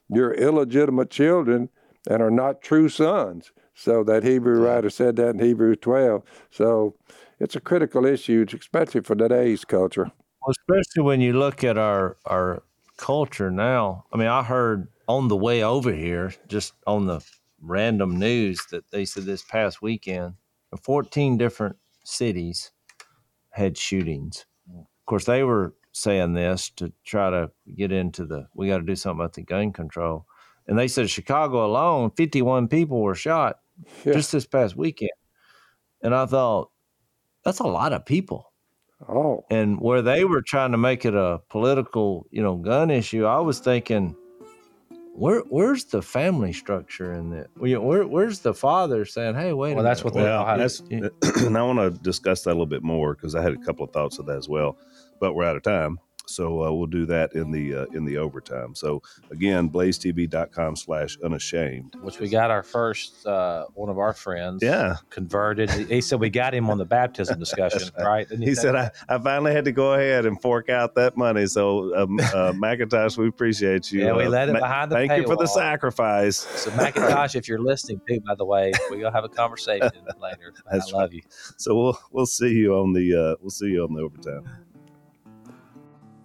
you're 0.08 0.32
illegitimate 0.32 1.10
children 1.10 1.70
and 2.08 2.22
are 2.22 2.30
not 2.30 2.62
true 2.62 2.88
sons. 2.88 3.50
So 3.78 4.02
that 4.04 4.24
Hebrew 4.24 4.58
writer 4.58 4.88
said 4.88 5.16
that 5.16 5.34
in 5.34 5.38
Hebrew 5.38 5.76
12. 5.76 6.22
So 6.50 6.94
it's 7.38 7.54
a 7.54 7.60
critical 7.60 8.06
issue, 8.06 8.46
especially 8.58 9.02
for 9.02 9.14
today's 9.14 9.66
culture. 9.66 10.10
Well, 10.40 10.54
especially 10.58 11.02
when 11.02 11.20
you 11.20 11.34
look 11.34 11.62
at 11.62 11.76
our 11.76 12.16
our 12.24 12.62
culture 12.96 13.50
now. 13.50 14.06
I 14.12 14.16
mean, 14.16 14.28
I 14.28 14.42
heard 14.42 14.88
on 15.06 15.28
the 15.28 15.36
way 15.36 15.62
over 15.62 15.92
here, 15.92 16.32
just 16.48 16.72
on 16.86 17.06
the 17.06 17.20
random 17.60 18.18
news, 18.18 18.64
that 18.70 18.90
they 18.90 19.04
said 19.04 19.24
this 19.24 19.42
past 19.42 19.82
weekend, 19.82 20.34
14 20.82 21.36
different 21.36 21.76
cities 22.02 22.70
had 23.50 23.76
shootings. 23.76 24.46
Of 24.74 25.06
course, 25.06 25.26
they 25.26 25.42
were 25.42 25.74
saying 25.92 26.32
this 26.32 26.70
to 26.70 26.92
try 27.04 27.28
to 27.28 27.50
get 27.74 27.92
into 27.92 28.24
the 28.24 28.48
we 28.54 28.68
got 28.68 28.78
to 28.78 28.84
do 28.84 28.96
something 28.96 29.20
about 29.20 29.34
the 29.34 29.42
gun 29.42 29.72
control. 29.72 30.26
And 30.66 30.78
they 30.78 30.88
said 30.88 31.10
Chicago 31.10 31.64
alone, 31.66 32.10
51 32.16 32.68
people 32.68 33.02
were 33.02 33.14
shot 33.14 33.60
yeah. 34.04 34.12
just 34.12 34.32
this 34.32 34.46
past 34.46 34.76
weekend. 34.76 35.10
And 36.02 36.14
I 36.14 36.26
thought, 36.26 36.70
that's 37.44 37.60
a 37.60 37.66
lot 37.66 37.92
of 37.92 38.04
people. 38.04 38.52
Oh. 39.08 39.44
And 39.50 39.80
where 39.80 40.02
they 40.02 40.24
were 40.24 40.42
trying 40.42 40.72
to 40.72 40.78
make 40.78 41.04
it 41.04 41.14
a 41.14 41.40
political, 41.48 42.26
you 42.30 42.42
know, 42.42 42.56
gun 42.56 42.90
issue, 42.90 43.24
I 43.24 43.40
was 43.40 43.58
thinking, 43.58 44.16
where 45.16 45.40
where's 45.48 45.84
the 45.86 46.02
family 46.02 46.52
structure 46.52 47.14
in 47.14 47.30
that? 47.30 47.48
Where, 47.56 48.06
where's 48.06 48.40
the 48.40 48.52
father 48.52 49.04
saying, 49.06 49.34
"Hey, 49.34 49.52
wait"? 49.54 49.74
Well, 49.74 49.84
that's 49.84 50.04
what. 50.04 50.14
Well, 50.14 50.44
that's, 50.58 50.80
and 50.90 51.56
I 51.56 51.62
want 51.62 51.78
to 51.78 51.90
discuss 52.02 52.42
that 52.42 52.50
a 52.50 52.52
little 52.52 52.66
bit 52.66 52.82
more 52.82 53.14
because 53.14 53.34
I 53.34 53.42
had 53.42 53.54
a 53.54 53.58
couple 53.58 53.84
of 53.84 53.92
thoughts 53.92 54.18
of 54.18 54.26
that 54.26 54.36
as 54.36 54.48
well, 54.48 54.76
but 55.18 55.34
we're 55.34 55.44
out 55.44 55.56
of 55.56 55.62
time. 55.62 55.98
So 56.26 56.64
uh, 56.64 56.72
we'll 56.72 56.86
do 56.86 57.06
that 57.06 57.34
in 57.34 57.50
the 57.50 57.74
uh, 57.74 57.86
in 57.94 58.04
the 58.04 58.18
overtime. 58.18 58.74
So 58.74 59.02
again, 59.30 59.70
blazetv.com 59.70 60.76
slash 60.76 61.16
unashamed. 61.24 61.94
Which 62.02 62.18
we 62.18 62.28
got 62.28 62.50
our 62.50 62.62
first 62.62 63.26
uh, 63.26 63.66
one 63.74 63.88
of 63.88 63.98
our 63.98 64.12
friends 64.12 64.62
yeah 64.62 64.96
converted. 65.10 65.70
He 65.70 66.00
said 66.00 66.20
we 66.20 66.30
got 66.30 66.54
him 66.54 66.68
on 66.70 66.78
the 66.78 66.84
baptism 66.84 67.38
discussion, 67.46 67.90
right? 67.98 68.26
He 68.28 68.54
said 68.54 68.74
I, 68.74 68.90
I 69.08 69.18
finally 69.18 69.52
had 69.52 69.64
to 69.66 69.72
go 69.72 69.94
ahead 69.94 70.26
and 70.26 70.40
fork 70.40 70.68
out 70.68 70.94
that 70.96 71.16
money. 71.16 71.46
So 71.46 71.94
um, 71.96 72.18
uh, 72.34 72.52
Macintosh, 72.56 73.16
we 73.16 73.28
appreciate 73.28 73.92
you. 73.92 74.04
Yeah, 74.04 74.16
we 74.16 74.24
uh, 74.24 74.30
let 74.30 74.48
it 74.48 74.54
behind 74.54 74.90
the 74.90 74.96
Thank 74.96 75.12
paywall. 75.12 75.18
you 75.18 75.26
for 75.26 75.36
the 75.36 75.46
sacrifice. 75.46 76.36
So 76.36 76.70
Macintosh, 76.76 77.36
if 77.36 77.48
you're 77.48 77.62
listening 77.62 78.00
too, 78.08 78.20
by 78.26 78.34
the 78.34 78.44
way, 78.44 78.72
we'll 78.90 79.12
have 79.12 79.24
a 79.24 79.28
conversation 79.28 79.90
later. 80.20 80.52
I 80.70 80.76
love 80.76 80.92
right. 80.94 81.12
you. 81.12 81.22
So 81.56 81.74
we'll 81.74 81.98
we'll 82.10 82.26
see 82.26 82.50
you 82.50 82.74
on 82.74 82.92
the 82.92 83.14
uh, 83.14 83.36
we'll 83.40 83.50
see 83.50 83.66
you 83.66 83.84
on 83.84 83.94
the 83.94 84.02
overtime. 84.02 84.65